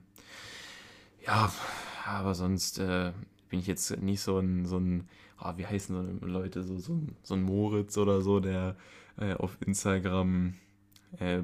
ja, 1.25 1.51
aber 2.05 2.35
sonst 2.35 2.79
äh, 2.79 3.11
bin 3.49 3.59
ich 3.59 3.67
jetzt 3.67 3.97
nicht 4.01 4.21
so 4.21 4.39
ein, 4.39 4.65
so 4.65 4.77
ein 4.77 5.07
ah, 5.37 5.53
wie 5.57 5.65
heißen 5.65 6.19
so 6.19 6.25
Leute, 6.25 6.63
so, 6.63 6.77
so, 6.77 6.93
ein, 6.93 7.15
so 7.23 7.33
ein 7.35 7.43
Moritz 7.43 7.97
oder 7.97 8.21
so, 8.21 8.39
der 8.39 8.75
äh, 9.19 9.33
auf 9.33 9.57
Instagram 9.65 10.53
äh, 11.19 11.41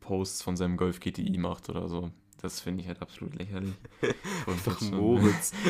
Posts 0.00 0.42
von 0.42 0.56
seinem 0.56 0.76
Golf 0.76 1.00
GTI 1.00 1.38
macht 1.38 1.68
oder 1.70 1.88
so. 1.88 2.10
Das 2.42 2.60
finde 2.60 2.82
ich 2.82 2.88
halt 2.88 3.00
absolut 3.00 3.34
lächerlich. 3.36 3.72
Einfach 4.46 4.78
so- 4.78 4.94
Moritz. 4.94 5.52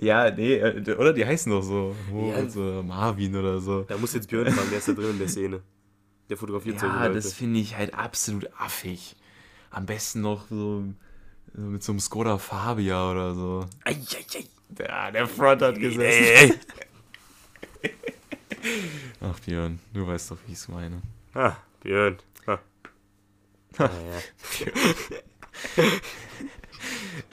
Ja, 0.00 0.30
nee, 0.30 0.54
äh, 0.54 0.94
oder 0.96 1.12
die 1.12 1.26
heißen 1.26 1.52
doch 1.52 1.60
so. 1.62 1.94
Ja. 2.08 2.14
Moritz 2.14 2.56
oder 2.56 2.82
Marvin 2.82 3.36
oder 3.36 3.60
so. 3.60 3.82
Da 3.82 3.98
muss 3.98 4.14
jetzt 4.14 4.28
Björn 4.30 4.50
fragen, 4.50 4.70
der 4.70 4.78
ist 4.78 4.88
da 4.88 4.92
drin 4.94 5.10
in 5.10 5.18
der 5.18 5.28
Szene. 5.28 5.60
Der 6.30 6.36
fotografiert 6.38 6.80
Ja, 6.80 7.02
Leute. 7.04 7.14
das 7.16 7.34
finde 7.34 7.60
ich 7.60 7.76
halt 7.76 7.92
absolut 7.92 8.48
affig. 8.58 9.16
Am 9.70 9.84
besten 9.84 10.22
noch 10.22 10.48
so, 10.48 10.82
so 11.54 11.60
mit 11.60 11.82
so 11.82 11.92
einem 11.92 12.00
Skoda 12.00 12.38
Fabia 12.38 13.10
oder 13.10 13.34
so. 13.34 13.66
Ei, 13.84 13.92
ei, 13.92 14.38
ei. 14.38 14.44
Ja, 14.78 15.10
der 15.10 15.26
Front 15.26 15.62
hat 15.62 15.78
gesessen. 15.78 16.58
Ach 19.20 19.38
Björn, 19.40 19.78
du 19.94 20.06
weißt 20.06 20.30
doch, 20.32 20.38
wie 20.46 20.52
ich 20.52 20.58
es 20.58 20.68
meine. 20.68 21.00
Ah, 21.34 21.56
Björn. 21.80 22.16
Ah. 22.46 22.58
Ja, 23.78 23.90
ja. 23.90 24.20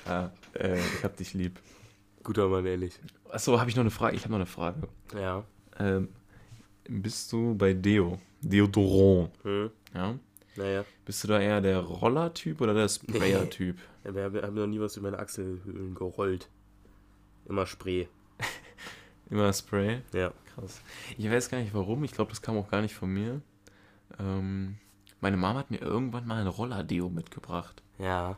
Ja, 0.05 0.31
äh, 0.59 0.79
ich 0.79 1.03
hab 1.03 1.15
dich 1.17 1.33
lieb. 1.33 1.59
Guter 2.23 2.47
Mann, 2.47 2.65
ehrlich. 2.65 2.99
Achso, 3.29 3.59
habe 3.59 3.69
ich 3.69 3.75
noch 3.75 3.81
eine 3.81 3.91
Frage? 3.91 4.15
Ich 4.15 4.23
habe 4.23 4.31
noch 4.31 4.37
eine 4.39 4.45
Frage. 4.45 4.87
Ja. 5.15 5.43
Ähm, 5.79 6.09
bist 6.87 7.31
du 7.31 7.55
bei 7.55 7.73
Deo, 7.73 8.19
Deodorant, 8.41 9.31
Hm. 9.43 9.69
ja? 9.93 10.15
Naja. 10.55 10.85
Bist 11.05 11.23
du 11.23 11.27
da 11.29 11.39
eher 11.39 11.61
der 11.61 11.79
Roller-Typ 11.79 12.61
oder 12.61 12.73
der 12.73 12.87
Sprayer-Typ? 12.87 13.77
Haben, 14.05 14.33
wir 14.33 14.41
haben 14.43 14.53
noch 14.53 14.67
nie 14.67 14.79
was 14.79 14.95
über 14.97 15.09
meine 15.09 15.21
Achselhöhlen 15.21 15.95
gerollt. 15.95 16.47
Immer 17.47 17.65
Spray. 17.65 18.07
Immer 19.29 19.51
Spray? 19.53 20.01
Ja. 20.13 20.31
Krass. 20.53 20.81
Ich 21.17 21.29
weiß 21.29 21.49
gar 21.49 21.59
nicht 21.59 21.73
warum, 21.73 22.03
ich 22.03 22.11
glaube, 22.11 22.29
das 22.29 22.41
kam 22.41 22.57
auch 22.57 22.69
gar 22.69 22.81
nicht 22.81 22.93
von 22.93 23.09
mir. 23.09 23.41
Ähm, 24.19 24.77
meine 25.21 25.37
Mama 25.37 25.59
hat 25.59 25.71
mir 25.71 25.81
irgendwann 25.81 26.27
mal 26.27 26.41
ein 26.41 26.47
Roller-Deo 26.47 27.09
mitgebracht. 27.09 27.81
Ja. 27.97 28.37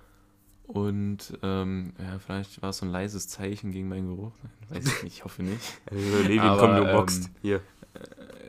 Und 0.68 1.38
ähm, 1.44 1.94
ja, 2.00 2.20
vielleicht 2.20 2.62
war 2.62 2.70
es 2.70 2.78
so 2.78 2.86
ein 2.86 2.92
leises 2.92 3.28
Zeichen 3.28 3.72
gegen 3.72 3.88
meinen 3.88 4.08
Geruch. 4.08 4.34
Nein, 4.42 4.52
Weiß 4.70 4.88
ich 4.88 5.04
nicht, 5.04 5.18
ich 5.18 5.24
hoffe 5.24 5.44
nicht. 5.44 5.62
Also, 5.92 6.18
Levin, 6.24 6.40
Aber, 6.40 6.60
komm, 6.60 6.76
du 6.76 6.90
ähm, 6.90 6.96
boxt. 6.96 7.30
Hier. 7.42 7.62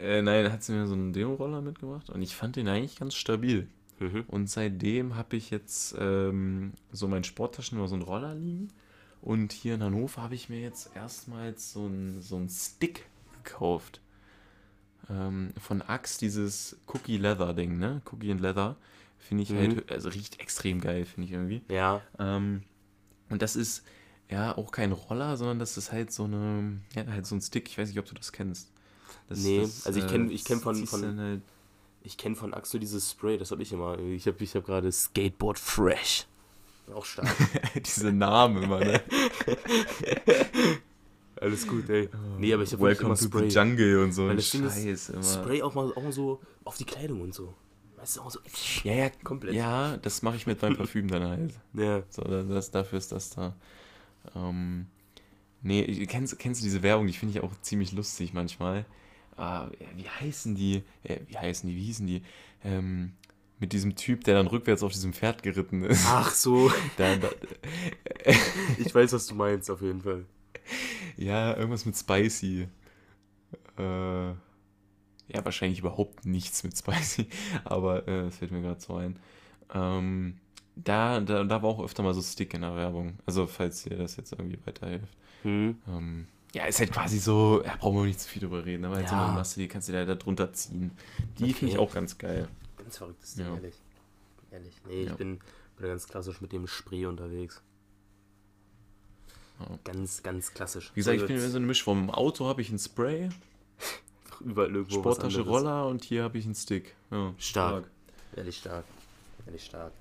Äh, 0.01 0.23
nein, 0.23 0.51
hat 0.53 0.63
sie 0.63 0.73
mir 0.73 0.87
so 0.87 0.95
einen 0.95 1.13
Deo-Roller 1.13 1.61
mitgebracht 1.61 2.11
und 2.11 2.23
ich 2.23 2.35
fand 2.35 2.57
den 2.57 2.69
eigentlich 2.69 2.99
ganz 2.99 3.15
stabil. 3.15 3.69
Mhm. 3.99 4.25
Und 4.29 4.51
seitdem 4.51 5.17
habe 5.17 5.37
ich 5.37 5.51
jetzt 5.51 5.95
ähm, 5.99 6.73
so 6.93 7.09
meinen 7.09 7.25
Sporttaschen 7.25 7.79
über 7.79 7.89
so 7.89 7.95
einen 7.95 8.03
Roller 8.03 8.35
liegen. 8.35 8.69
Und 9.27 9.53
hier 9.53 9.75
in 9.75 9.83
Hannover 9.83 10.23
habe 10.23 10.37
ich 10.37 10.49
mir 10.49 10.61
jetzt 10.61 10.91
erstmals 10.95 11.73
so 11.73 11.87
einen 11.87 12.23
so 12.23 12.37
einen 12.37 12.49
Stick 12.49 13.07
gekauft. 13.43 14.01
Ähm, 15.11 15.53
von 15.61 15.83
Axe, 15.83 16.19
dieses 16.21 16.77
Cookie 16.87 17.17
Leather 17.17 17.53
Ding, 17.53 17.77
ne? 17.79 18.03
Cookie 18.11 18.31
and 18.31 18.41
Leather. 18.41 18.77
Finde 19.19 19.43
ich 19.43 19.51
Mhm. 19.51 19.57
halt, 19.59 19.91
also 19.91 20.11
riecht 20.11 20.39
extrem 20.41 20.81
geil, 20.81 21.05
finde 21.05 21.27
ich 21.27 21.33
irgendwie. 21.33 21.63
Ja. 21.69 22.03
Ähm, 22.21 22.63
und 23.29 23.43
das 23.43 23.57
ist 23.57 23.83
ja 24.31 24.57
auch 24.57 24.71
kein 24.71 24.93
Roller, 24.93 25.37
sondern 25.37 25.59
das 25.59 25.77
ist 25.77 25.91
halt 25.91 26.13
so 26.13 26.23
eine, 26.25 26.81
ja, 26.95 27.05
halt 27.09 27.27
so 27.27 27.35
ein 27.35 27.41
Stick. 27.41 27.69
Ich 27.69 27.79
weiß 27.79 27.89
nicht, 27.89 27.99
ob 27.99 28.07
du 28.07 28.15
das 28.15 28.31
kennst. 28.31 28.71
Das, 29.29 29.41
Nee, 29.41 29.61
also 29.61 29.91
ich 29.99 30.05
kenn- 30.07 30.31
ich 30.31 30.45
kenn 30.45 30.61
von- 30.61 30.87
von- 30.87 31.19
Halt, 31.19 31.43
Ich 32.05 32.17
kenne 32.17 32.37
von 32.37 32.55
Axel 32.55 32.79
dieses 32.79 33.11
Spray, 33.11 33.37
das 33.39 33.51
habe 33.51 33.63
ich 33.65 33.73
immer. 33.73 33.99
Ich 33.99 34.29
habe 34.29 34.37
ich 34.45 34.55
hab 34.55 34.65
gerade 34.65 34.93
Skateboard 34.93 35.59
Fresh. 35.59 36.27
Auch 36.95 37.05
stark. 37.05 37.29
diese 37.85 38.13
Namen 38.13 38.63
immer, 38.63 38.79
ne? 38.81 39.03
Alles 41.41 41.67
gut, 41.67 41.89
ey. 41.91 42.09
Nee, 42.39 42.55
aber 42.55 42.63
ich 42.63 42.73
habe 42.73 42.83
wirklich 42.83 43.01
Welcome 43.01 43.07
immer 43.09 43.17
to 43.17 43.25
Spray. 43.25 43.51
the 43.51 43.57
Jungle 43.57 44.05
und 44.05 44.13
so 44.13 44.29
Weil 44.29 44.37
das 44.37 44.51
Ding 44.51 44.65
ist, 44.65 44.83
Scheiß 44.83 45.09
immer. 45.11 45.23
Spray 45.23 45.63
auch 45.63 45.75
mal, 45.75 45.93
auch 45.95 46.03
mal 46.03 46.13
so 46.13 46.41
auf 46.65 46.79
die 46.79 46.85
Kleidung 46.85 47.21
und 47.21 47.35
so. 47.35 47.55
Weißt 47.97 48.17
du, 48.17 48.23
auch 48.23 48.31
so. 48.31 48.39
Ja, 48.85 48.95
ja, 48.95 49.11
Komplett. 49.23 49.55
Ja, 49.55 49.97
das 49.99 50.23
mache 50.23 50.37
ich 50.37 50.47
mit 50.47 50.63
meinem 50.63 50.77
Parfüm 50.77 51.09
dann 51.09 51.25
halt. 51.25 51.55
Ja. 51.75 52.03
So, 52.09 52.23
das, 52.23 52.71
dafür 52.71 52.99
ist 52.99 53.13
das 53.13 53.31
da. 53.31 53.55
Ähm, 54.35 54.87
nee, 55.63 56.07
kennst, 56.07 56.39
kennst 56.39 56.61
du 56.61 56.65
diese 56.65 56.83
Werbung? 56.83 57.07
Die 57.07 57.13
finde 57.13 57.39
ich 57.39 57.45
auch 57.45 57.53
ziemlich 57.61 57.93
lustig 57.93 58.33
manchmal. 58.33 58.87
Ah, 59.37 59.69
wie 59.97 60.09
heißen 60.09 60.55
die? 60.55 60.83
Äh, 61.03 61.21
wie 61.27 61.37
heißen 61.37 61.69
die? 61.69 61.77
Wie 61.77 61.85
hießen 61.85 62.07
die? 62.07 62.23
Ähm, 62.65 63.13
mit 63.59 63.73
diesem 63.73 63.97
Typ, 63.97 64.25
der 64.25 64.35
dann 64.35 64.47
rückwärts 64.49 64.83
auf 64.83 64.93
diesem 64.93 65.13
Pferd 65.13 65.43
geritten 65.43 65.83
ist. 65.85 66.05
Ach 66.09 66.31
so. 66.33 66.71
Da, 66.97 67.17
da, 67.17 67.29
Ich 68.79 68.95
weiß, 68.95 69.13
was 69.13 69.27
du 69.27 69.35
meinst, 69.35 69.71
auf 69.71 69.81
jeden 69.83 70.03
Fall. 70.03 70.25
ja, 71.17 71.57
irgendwas 71.57 71.85
mit 71.87 71.97
Spicy. 71.97 72.69
Äh, 73.79 74.29
ja, 74.29 75.45
wahrscheinlich 75.45 75.81
überhaupt 75.81 76.25
nichts 76.27 76.63
mit 76.65 76.77
Spicy, 76.77 77.29
aber 77.65 78.07
äh, 78.09 78.27
es 78.27 78.37
fällt 78.39 78.53
mir 78.53 78.63
gerade 78.63 78.81
so 78.81 78.95
ein. 78.97 79.19
Ähm, 79.75 80.37
da, 80.77 81.21
da, 81.21 81.45
da 81.45 81.63
war 81.63 81.71
auch 81.71 81.83
öfter 81.85 82.03
mal 82.03 82.15
so 82.15 82.23
Stick 82.23 82.55
in 82.55 82.61
der 82.61 82.77
Werbung. 82.77 83.19
Also, 83.27 83.47
falls 83.47 83.83
dir 83.85 83.97
das 83.97 84.17
jetzt 84.17 84.33
irgendwie 84.33 84.59
weiterhilft. 84.67 85.17
Hm. 85.43 85.77
Ähm, 85.89 86.27
ja, 86.55 86.65
ist 86.67 86.79
halt 86.81 86.93
quasi 86.93 87.19
so, 87.19 87.63
ja, 87.65 87.75
brauchen 87.77 87.97
wir 87.99 88.05
nicht 88.05 88.21
zu 88.21 88.29
viel 88.29 88.41
drüber 88.43 88.65
reden, 88.65 88.85
aber 88.85 88.97
halt 88.97 89.09
so 89.09 89.15
Ja. 89.15 89.27
eine 89.27 89.35
Masse, 89.35 89.59
die 89.61 89.69
kannst 89.69 89.89
du 89.89 89.93
da, 89.93 90.05
da 90.05 90.15
drunter 90.15 90.53
ziehen. 90.53 90.93
Die 91.39 91.53
finde 91.53 91.73
ich 91.75 91.79
Okay. 91.79 91.89
auch 91.89 91.95
ganz 91.95 92.19
geil. 92.19 92.49
Ganz 92.87 92.99
verrücktes 92.99 93.35
Ding, 93.35 93.47
Ja. 93.47 93.55
ehrlich. 93.57 93.75
Ehrlich. 94.53 94.75
Nee, 94.87 95.03
ich 95.03 95.09
Ja. 95.09 95.15
bin, 95.17 95.41
bin 95.77 95.89
ganz 95.89 96.07
klassisch 96.07 96.41
mit 96.41 96.53
dem 96.53 96.69
Spray 96.69 97.07
unterwegs. 97.07 97.61
Ja. 99.59 99.77
Ganz, 99.83 100.23
ganz 100.23 100.55
klassisch. 100.55 100.93
Wie 100.95 101.01
gesagt, 101.01 101.17
ich 101.17 101.21
So 101.23 101.27
bin 101.27 101.37
immer 101.37 101.49
so 101.49 101.57
eine 101.57 101.67
Mischform. 101.67 102.05
Im 102.05 102.11
Auto 102.11 102.47
habe 102.47 102.63
ich 102.63 102.71
ein 102.71 102.79
Spray, 102.79 103.29
überall 104.41 104.73
irgendwo 104.73 105.01
Sporttasche. 105.01 105.41
Roller 105.41 105.89
und 105.89 106.05
hier 106.05 106.23
habe 106.23 106.39
ich 106.39 106.45
einen 106.45 106.55
Stick. 106.55 106.95
Ja, 107.11 107.35
Stark. 107.39 107.91
Ehrlich 108.37 108.59
stark. 108.59 108.85
Ehrlich 109.47 109.65
stark. 109.65 109.93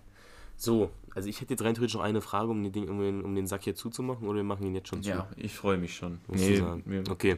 So, 0.57 0.91
also 1.15 1.27
ich 1.27 1.41
hätte 1.41 1.53
jetzt 1.53 1.63
rein 1.63 1.73
theoretisch 1.73 1.95
noch 1.95 2.01
eine 2.03 2.21
Frage, 2.21 2.49
um 2.51 2.61
den, 2.61 2.71
Ding, 2.71 2.87
um, 2.87 2.99
den, 2.99 3.23
um 3.23 3.33
den 3.33 3.47
Sack 3.47 3.63
hier 3.63 3.75
zuzumachen, 3.75 4.27
oder 4.27 4.37
wir 4.37 4.43
machen 4.43 4.67
ihn 4.67 4.75
jetzt 4.75 4.89
schon 4.89 5.01
zu? 5.01 5.09
Ja, 5.09 5.27
ich 5.37 5.55
freue 5.55 5.77
mich 5.77 5.95
schon. 5.95 6.19
Sagen. 6.33 6.83
wir- 6.85 7.03
Okay. 7.09 7.35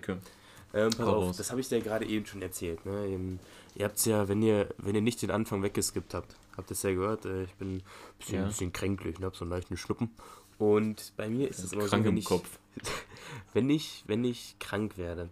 Ähm, 0.73 0.89
pass 0.89 0.99
Hau 0.99 1.15
auf, 1.15 1.23
raus. 1.29 1.37
das 1.37 1.49
habe 1.51 1.61
ich 1.61 1.69
dir 1.69 1.79
gerade 1.79 2.05
eben 2.05 2.25
schon 2.25 2.41
erzählt. 2.41 2.85
Ne? 2.85 3.37
Ihr 3.77 3.85
habt 3.85 3.97
es 3.97 4.05
ja, 4.05 4.27
wenn 4.27 4.41
ihr, 4.41 4.73
wenn 4.77 4.95
ihr 4.95 5.01
nicht 5.01 5.21
den 5.21 5.29
Anfang 5.31 5.61
weggeskippt 5.61 6.13
habt, 6.13 6.35
habt 6.55 6.71
ihr 6.71 6.73
es 6.73 6.81
ja 6.83 6.91
gehört, 6.91 7.25
äh, 7.25 7.43
ich 7.43 7.53
bin 7.55 7.77
ein 7.77 7.83
bisschen, 8.17 8.39
Ja. 8.39 8.45
bisschen 8.47 8.73
kränklich, 8.73 9.19
ne? 9.19 9.27
hab 9.27 9.35
so 9.35 9.45
einen 9.45 9.51
leichten 9.51 9.77
Schnuppen. 9.77 10.09
Und 10.57 11.13
bei 11.15 11.29
mir 11.29 11.47
ist 11.47 11.59
es 11.63 11.73
immer 11.73 11.85
Krank 11.85 12.03
so, 12.03 12.09
wenn 12.09 12.17
ich, 12.17 12.25
Kopf. 12.25 12.59
wenn 13.53 13.69
ich, 13.69 14.03
wenn 14.07 14.23
ich 14.23 14.55
krank 14.59 14.97
werde, 14.97 15.29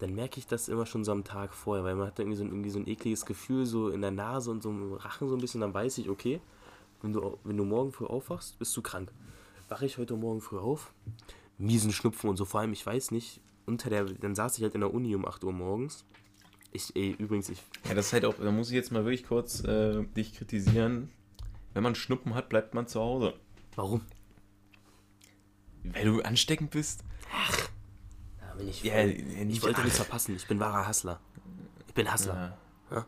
dann 0.00 0.14
merke 0.14 0.40
ich 0.40 0.48
das 0.48 0.68
immer 0.68 0.86
schon 0.86 1.04
so 1.04 1.12
am 1.12 1.22
Tag 1.22 1.54
vorher, 1.54 1.84
weil 1.84 1.94
man 1.94 2.08
hat 2.08 2.18
irgendwie 2.18 2.36
so 2.36 2.42
ein, 2.42 2.48
irgendwie 2.48 2.70
so 2.70 2.80
ein 2.80 2.88
ekliges 2.88 3.24
Gefühl 3.24 3.64
so 3.66 3.90
in 3.90 4.00
der 4.00 4.10
Nase 4.10 4.50
und 4.50 4.62
so 4.62 4.70
im 4.70 4.94
Rachen 4.94 5.28
so 5.28 5.36
ein 5.36 5.40
bisschen, 5.40 5.60
dann 5.60 5.72
weiß 5.72 5.98
ich, 5.98 6.08
okay, 6.08 6.40
wenn 7.02 7.12
du, 7.12 7.38
wenn 7.44 7.56
du 7.56 7.64
morgen 7.64 7.92
früh 7.92 8.06
aufwachst, 8.06 8.58
bist 8.58 8.76
du 8.76 8.82
krank. 8.82 9.12
Wache 9.68 9.86
ich 9.86 9.96
heute 9.98 10.16
Morgen 10.16 10.40
früh 10.40 10.58
auf, 10.58 10.92
miesen 11.56 11.92
Schnupfen 11.92 12.28
und 12.28 12.36
so, 12.36 12.44
vor 12.44 12.60
allem, 12.60 12.72
ich 12.72 12.84
weiß 12.84 13.12
nicht, 13.12 13.40
unter 13.66 13.88
der, 13.88 14.04
dann 14.04 14.34
saß 14.34 14.56
ich 14.58 14.64
halt 14.64 14.74
in 14.74 14.80
der 14.80 14.92
Uni 14.92 15.14
um 15.14 15.24
8 15.24 15.44
Uhr 15.44 15.52
morgens. 15.52 16.04
Ich, 16.76 16.94
ey, 16.96 17.12
übrigens, 17.18 17.48
ich, 17.50 17.62
Ja, 17.88 17.94
das 17.94 18.06
ist 18.08 18.12
halt 18.14 18.24
auch, 18.24 18.34
da 18.34 18.50
muss 18.50 18.68
ich 18.68 18.74
jetzt 18.74 18.90
mal 18.90 19.04
wirklich 19.04 19.24
kurz 19.24 19.62
äh, 19.64 20.02
dich 20.16 20.34
kritisieren. 20.34 21.08
Wenn 21.72 21.82
man 21.84 21.94
Schnuppen 21.94 22.34
hat, 22.34 22.48
bleibt 22.48 22.74
man 22.74 22.86
zu 22.88 23.00
Hause. 23.00 23.34
warum? 23.76 24.00
Weil 25.84 26.04
du 26.04 26.20
ansteckend 26.22 26.70
bist? 26.70 27.04
Ja, 28.40 28.54
bin 28.54 28.68
ich, 28.68 28.82
Ja, 28.82 29.04
ich 29.04 29.62
wollte 29.62 29.78
ach. 29.80 29.84
nichts 29.84 29.98
verpassen, 29.98 30.34
ich 30.36 30.46
bin 30.48 30.58
wahrer 30.60 30.88
Hustler. 30.88 31.20
Ich 31.86 31.94
bin 31.94 32.12
Hustler. 32.12 32.58
Ja. 32.90 33.06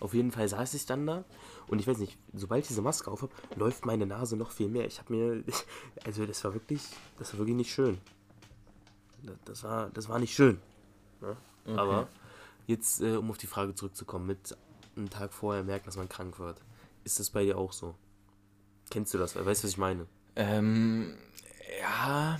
Auf 0.00 0.14
jeden 0.14 0.32
Fall 0.32 0.48
saß 0.48 0.74
ich 0.74 0.84
dann 0.86 1.06
da 1.06 1.24
und 1.68 1.78
ich 1.78 1.86
weiß 1.86 1.98
nicht, 1.98 2.18
sobald 2.34 2.62
ich 2.62 2.68
diese 2.68 2.82
Maske 2.82 3.08
auf 3.10 3.22
habe, 3.22 3.32
läuft 3.54 3.86
meine 3.86 4.04
Nase 4.04 4.36
noch 4.36 4.50
viel 4.50 4.68
mehr. 4.68 4.84
Ich 4.86 4.98
habe 4.98 5.12
mir, 5.14 5.44
also 6.04 6.26
das 6.26 6.42
war 6.44 6.54
wirklich, 6.54 6.82
das 7.18 7.32
war 7.32 7.38
wirklich 7.38 7.56
nicht 7.56 7.72
schön. 7.72 7.98
Das- 9.44 9.62
war, 9.62 9.90
das 9.90 10.08
war 10.08 10.18
nicht 10.18 10.34
schön. 10.34 10.58
Ja? 11.20 11.36
Aber 11.76 12.08
jetzt, 12.66 13.00
äh, 13.00 13.16
um 13.16 13.30
auf 13.30 13.38
die 13.38 13.46
Frage 13.46 13.74
zurückzukommen, 13.74 14.26
mit 14.26 14.56
einem 14.96 15.10
Tag 15.10 15.32
vorher 15.32 15.62
merken, 15.64 15.86
dass 15.86 15.96
man 15.96 16.08
krank 16.08 16.38
wird. 16.38 16.60
Ist 17.04 17.18
das 17.18 17.30
bei 17.30 17.44
dir 17.44 17.58
auch 17.58 17.72
so? 17.72 17.94
Kennst 18.90 19.14
du 19.14 19.18
das? 19.18 19.34
Weißt 19.36 19.62
du, 19.62 19.66
was 19.66 19.72
ich 19.72 19.78
meine? 19.78 20.06
Ähm, 20.36 21.14
ja. 21.80 22.38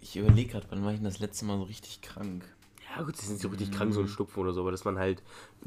Ich 0.00 0.16
überlege 0.16 0.52
gerade, 0.52 0.66
wann 0.70 0.84
war 0.84 0.90
ich 0.92 0.98
denn 0.98 1.04
das 1.04 1.18
letzte 1.20 1.44
Mal 1.44 1.58
so 1.58 1.64
richtig 1.64 2.00
krank? 2.00 2.44
Ja 2.96 3.02
gut, 3.02 3.20
die 3.20 3.24
sind 3.24 3.40
so 3.40 3.48
richtig 3.48 3.70
krank, 3.70 3.94
so 3.94 4.00
ein 4.00 4.08
Schnupfen 4.08 4.42
oder 4.42 4.52
so, 4.52 4.60
aber 4.60 4.70
dass 4.70 4.84
man 4.84 4.98
halt 4.98 5.22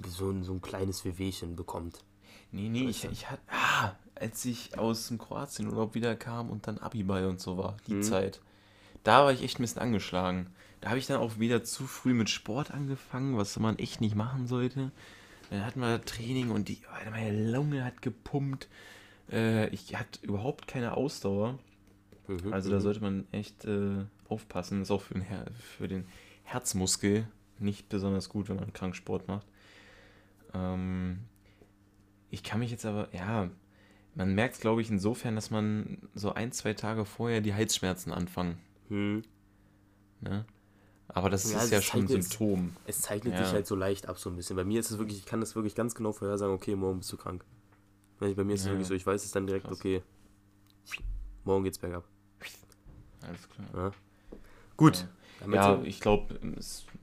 so 0.07 0.29
ein, 0.29 0.43
so 0.43 0.53
ein 0.53 0.61
kleines 0.61 1.05
Wehwehchen 1.05 1.55
bekommt. 1.55 2.03
Nee, 2.51 2.69
nee, 2.69 2.83
ich, 2.89 3.05
ich 3.05 3.29
hatte. 3.29 3.41
Ah, 3.47 3.93
als 4.13 4.45
ich 4.45 4.77
aus 4.77 5.07
dem 5.07 5.17
Kroatienurlaub 5.17 5.95
wiederkam 5.95 6.49
und 6.49 6.67
dann 6.67 6.77
Abiball 6.77 7.25
und 7.25 7.39
so 7.41 7.57
war, 7.57 7.77
die 7.87 7.95
Mhm. 7.95 8.03
Zeit. 8.03 8.41
da 9.03 9.23
war 9.25 9.31
ich 9.33 9.41
echt 9.43 9.59
ein 9.59 9.63
bisschen 9.63 9.81
angeschlagen. 9.81 10.53
Da 10.81 10.89
habe 10.89 10.99
ich 10.99 11.07
dann 11.07 11.17
auch 11.17 11.39
wieder 11.39 11.63
zu 11.63 11.87
früh 11.87 12.13
mit 12.13 12.29
Sport 12.29 12.71
angefangen, 12.71 13.37
was 13.37 13.57
man 13.59 13.79
echt 13.79 14.01
nicht 14.01 14.15
machen 14.15 14.47
sollte. 14.47 14.91
Dann 15.49 15.65
hatten 15.65 15.79
wir 15.79 16.03
Training 16.03 16.51
und 16.51 16.69
die, 16.69 16.79
meine 17.11 17.51
Lunge 17.51 17.83
hat 17.83 18.01
gepumpt. 18.01 18.67
Äh, 19.31 19.69
ich 19.69 19.95
hatte 19.95 20.25
überhaupt 20.25 20.67
keine 20.67 20.95
Ausdauer. 20.95 21.59
Mhm, 22.27 22.53
Also 22.53 22.69
da 22.69 22.77
mhm. 22.77 22.81
sollte 22.81 23.01
man 23.01 23.27
echt 23.31 23.65
äh, 23.65 24.05
aufpassen. 24.27 24.81
ist 24.81 24.91
auch 24.91 25.01
für 25.01 25.13
den, 25.13 25.23
Her 25.23 25.45
für 25.77 25.87
den 25.87 26.05
Herzmuskel 26.43 27.27
nicht 27.59 27.89
besonders 27.89 28.29
gut, 28.29 28.49
wenn 28.49 28.57
man 28.57 28.73
Kranksport 28.73 29.27
macht. 29.27 29.45
Ähm, 30.53 31.19
ich 32.29 32.43
kann 32.43 32.59
mich 32.59 32.71
jetzt 32.71 32.85
aber, 32.85 33.07
ja, 33.13 33.49
man 34.15 34.33
merkt, 34.33 34.61
glaube 34.61 34.81
ich, 34.81 34.89
insofern, 34.89 35.35
dass 35.35 35.51
man 35.51 35.97
so 36.13 36.33
ein, 36.33 36.51
zwei 36.51 36.73
Tage 36.73 37.05
vorher 37.05 37.41
die 37.41 37.53
Halsschmerzen 37.53 38.11
anfangen. 38.11 38.57
Hm. 38.89 39.23
Ne? 40.21 40.45
Aber 41.07 41.29
das 41.29 41.51
Ja, 41.51 41.59
ist 41.61 41.71
ja 41.71 41.81
schon 41.81 42.01
ein 42.01 42.07
Symptom. 42.07 42.75
Es 42.85 43.01
zeichnet 43.01 43.33
Ja. 43.33 43.43
sich 43.45 43.53
halt 43.53 43.67
so 43.67 43.75
leicht 43.75 44.07
ab, 44.09 44.17
so 44.17 44.29
ein 44.29 44.35
bisschen. 44.35 44.55
Bei 44.55 44.63
mir 44.63 44.79
ist 44.79 44.91
es 44.91 44.97
wirklich, 44.97 45.19
ich 45.19 45.25
kann 45.25 45.39
das 45.39 45.55
wirklich 45.55 45.75
ganz 45.75 45.93
genau 45.95 46.11
vorhersagen, 46.11 46.53
okay, 46.53 46.75
morgen 46.75 46.99
bist 46.99 47.11
du 47.11 47.17
krank. 47.17 47.45
Bei 48.19 48.33
mir 48.43 48.53
ist 48.53 48.61
es 48.61 48.65
Ja. 48.65 48.71
wirklich 48.73 48.87
so, 48.87 48.93
ich 48.93 49.05
weiß 49.05 49.23
es 49.23 49.31
dann 49.31 49.45
direkt, 49.45 49.67
Krass. 49.67 49.77
okay, 49.77 50.01
morgen 51.43 51.63
geht's 51.63 51.77
bergab. 51.77 52.05
Alles 53.21 53.49
klar. 53.49 53.67
Ja. 53.75 53.91
Gut. 54.77 55.07
Ja, 55.51 55.81
ich 55.83 55.99
glaube, 55.99 56.39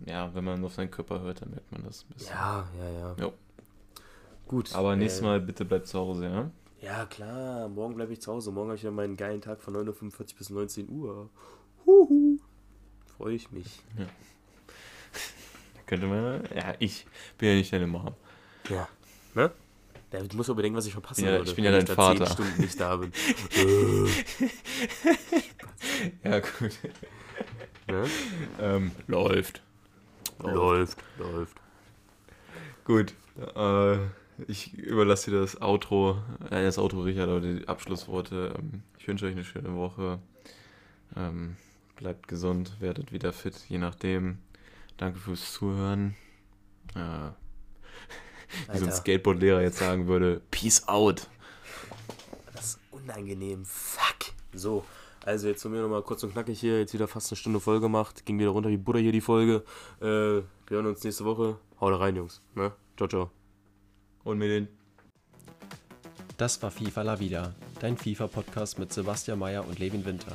ja, 0.06 0.34
wenn 0.34 0.44
man 0.44 0.64
auf 0.64 0.74
seinen 0.74 0.90
Körper 0.90 1.20
hört, 1.20 1.42
dann 1.42 1.50
merkt 1.50 1.70
man 1.70 1.82
das 1.84 2.04
ein 2.04 2.14
bisschen. 2.14 2.34
ja, 2.34 2.66
ja, 2.78 2.90
ja. 2.90 3.14
Jo. 3.18 3.32
Gut. 4.48 4.74
Aber 4.74 4.96
nächstes 4.96 5.20
äh, 5.22 5.24
Mal 5.24 5.40
bitte 5.40 5.64
bleib 5.64 5.86
zu 5.86 5.98
Hause, 5.98 6.24
ja? 6.24 6.50
Ja, 6.80 7.06
klar, 7.06 7.68
morgen 7.68 7.94
bleibe 7.94 8.12
ich 8.12 8.20
zu 8.20 8.32
Hause. 8.32 8.50
Morgen 8.50 8.68
habe 8.68 8.76
ich 8.76 8.82
wieder 8.82 8.90
meinen 8.90 9.16
geilen 9.16 9.40
Tag 9.40 9.62
von 9.62 9.74
9.45 9.76 10.32
Uhr 10.32 10.38
bis 10.38 10.50
19 10.50 10.88
Uhr. 10.90 11.30
Huhu. 11.86 12.38
Freue 13.22 13.36
ich 13.36 13.52
mich. 13.52 13.78
Könnte 15.86 16.08
man, 16.08 16.42
ja, 16.56 16.74
ich 16.80 17.06
bin 17.38 17.50
ja 17.50 17.54
nicht 17.54 17.72
deine 17.72 17.86
Mom. 17.86 18.12
Ja. 18.68 18.88
Ne? 19.36 19.52
Ja, 20.12 20.22
du 20.24 20.36
musst 20.36 20.50
aber 20.50 20.56
bedenken, 20.56 20.76
was 20.76 20.86
ich 20.86 20.92
verpassen 20.92 21.24
Ja, 21.24 21.30
würde, 21.30 21.48
ich 21.48 21.54
bin 21.54 21.64
ja 21.64 21.70
dein 21.70 21.86
Vater. 21.86 22.26
10 22.26 22.32
Stunden 22.32 22.60
nicht 22.60 22.80
da 22.80 22.96
bin. 22.96 23.12
Ja, 26.24 26.40
gut. 26.40 26.72
ne? 27.86 28.08
Ähm, 28.58 28.90
läuft. 29.06 29.62
Läuft, 30.40 30.98
läuft. 31.16 31.56
Gut. 32.84 33.14
Äh, 33.54 33.98
ich 34.48 34.74
überlasse 34.74 35.30
dir 35.30 35.42
das 35.42 35.62
Outro, 35.62 36.20
äh, 36.50 36.64
das 36.64 36.76
Outro 36.76 37.02
Richard, 37.02 37.28
aber 37.28 37.40
die 37.40 37.68
Abschlussworte. 37.68 38.56
Ähm, 38.58 38.82
ich 38.98 39.06
wünsche 39.06 39.26
euch 39.26 39.32
eine 39.32 39.44
schöne 39.44 39.76
Woche. 39.76 40.18
Ähm, 41.16 41.56
bleibt 42.02 42.26
gesund, 42.26 42.80
werdet 42.80 43.12
wieder 43.12 43.32
fit, 43.32 43.54
je 43.68 43.78
nachdem. 43.78 44.38
Danke 44.96 45.20
fürs 45.20 45.52
Zuhören. 45.52 46.16
Äh, 46.96 47.30
wie 48.72 48.78
so 48.78 48.86
ein. 48.86 48.92
Skateboard-Lehrer 48.92 49.62
jetzt 49.62 49.78
sagen 49.78 50.08
würde, 50.08 50.42
Peace 50.50 50.88
out. 50.88 51.28
Das 52.52 52.64
ist 52.64 52.80
unangenehm. 52.90 53.64
Fuck. 53.64 54.32
So, 54.52 54.84
also 55.24 55.46
jetzt 55.46 55.62
von 55.62 55.70
mir 55.70 55.80
nochmal 55.80 56.02
kurz 56.02 56.24
und 56.24 56.32
knackig 56.32 56.58
hier. 56.58 56.80
Jetzt 56.80 56.92
wieder 56.92 57.06
fast 57.06 57.30
eine 57.30 57.36
Stunde 57.36 57.60
voll 57.60 57.80
gemacht. 57.80 58.26
Ging 58.26 58.38
wieder 58.38 58.50
runter 58.50 58.70
wie 58.70 58.76
Butter 58.76 58.98
hier 58.98 59.12
die 59.12 59.20
Folge. 59.20 59.62
Äh, 60.00 60.04
wir 60.04 60.44
hören 60.70 60.86
uns 60.86 61.04
nächste 61.04 61.24
Woche. 61.24 61.56
Haut 61.80 62.00
rein, 62.00 62.16
Jungs. 62.16 62.42
Ne? 62.56 62.72
Ciao, 62.96 63.08
ciao. 63.08 63.30
Und 64.24 64.38
mit 64.38 64.50
den 64.50 64.68
Das 66.36 66.60
war 66.62 66.72
FIFA 66.72 67.02
La 67.02 67.20
Vida, 67.20 67.54
dein 67.78 67.96
FIFA-Podcast 67.96 68.80
mit 68.80 68.92
Sebastian 68.92 69.38
Mayer 69.38 69.66
und 69.66 69.78
Levin 69.78 70.04
Winter. 70.04 70.32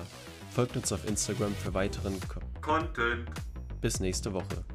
Folgt 0.57 0.75
uns 0.75 0.91
auf 0.91 1.07
Instagram 1.07 1.53
für 1.53 1.71
weiteren 1.75 2.19
Ko 2.21 2.39
Content. 2.61 3.29
Bis 3.79 3.99
nächste 3.99 4.33
Woche. 4.33 4.65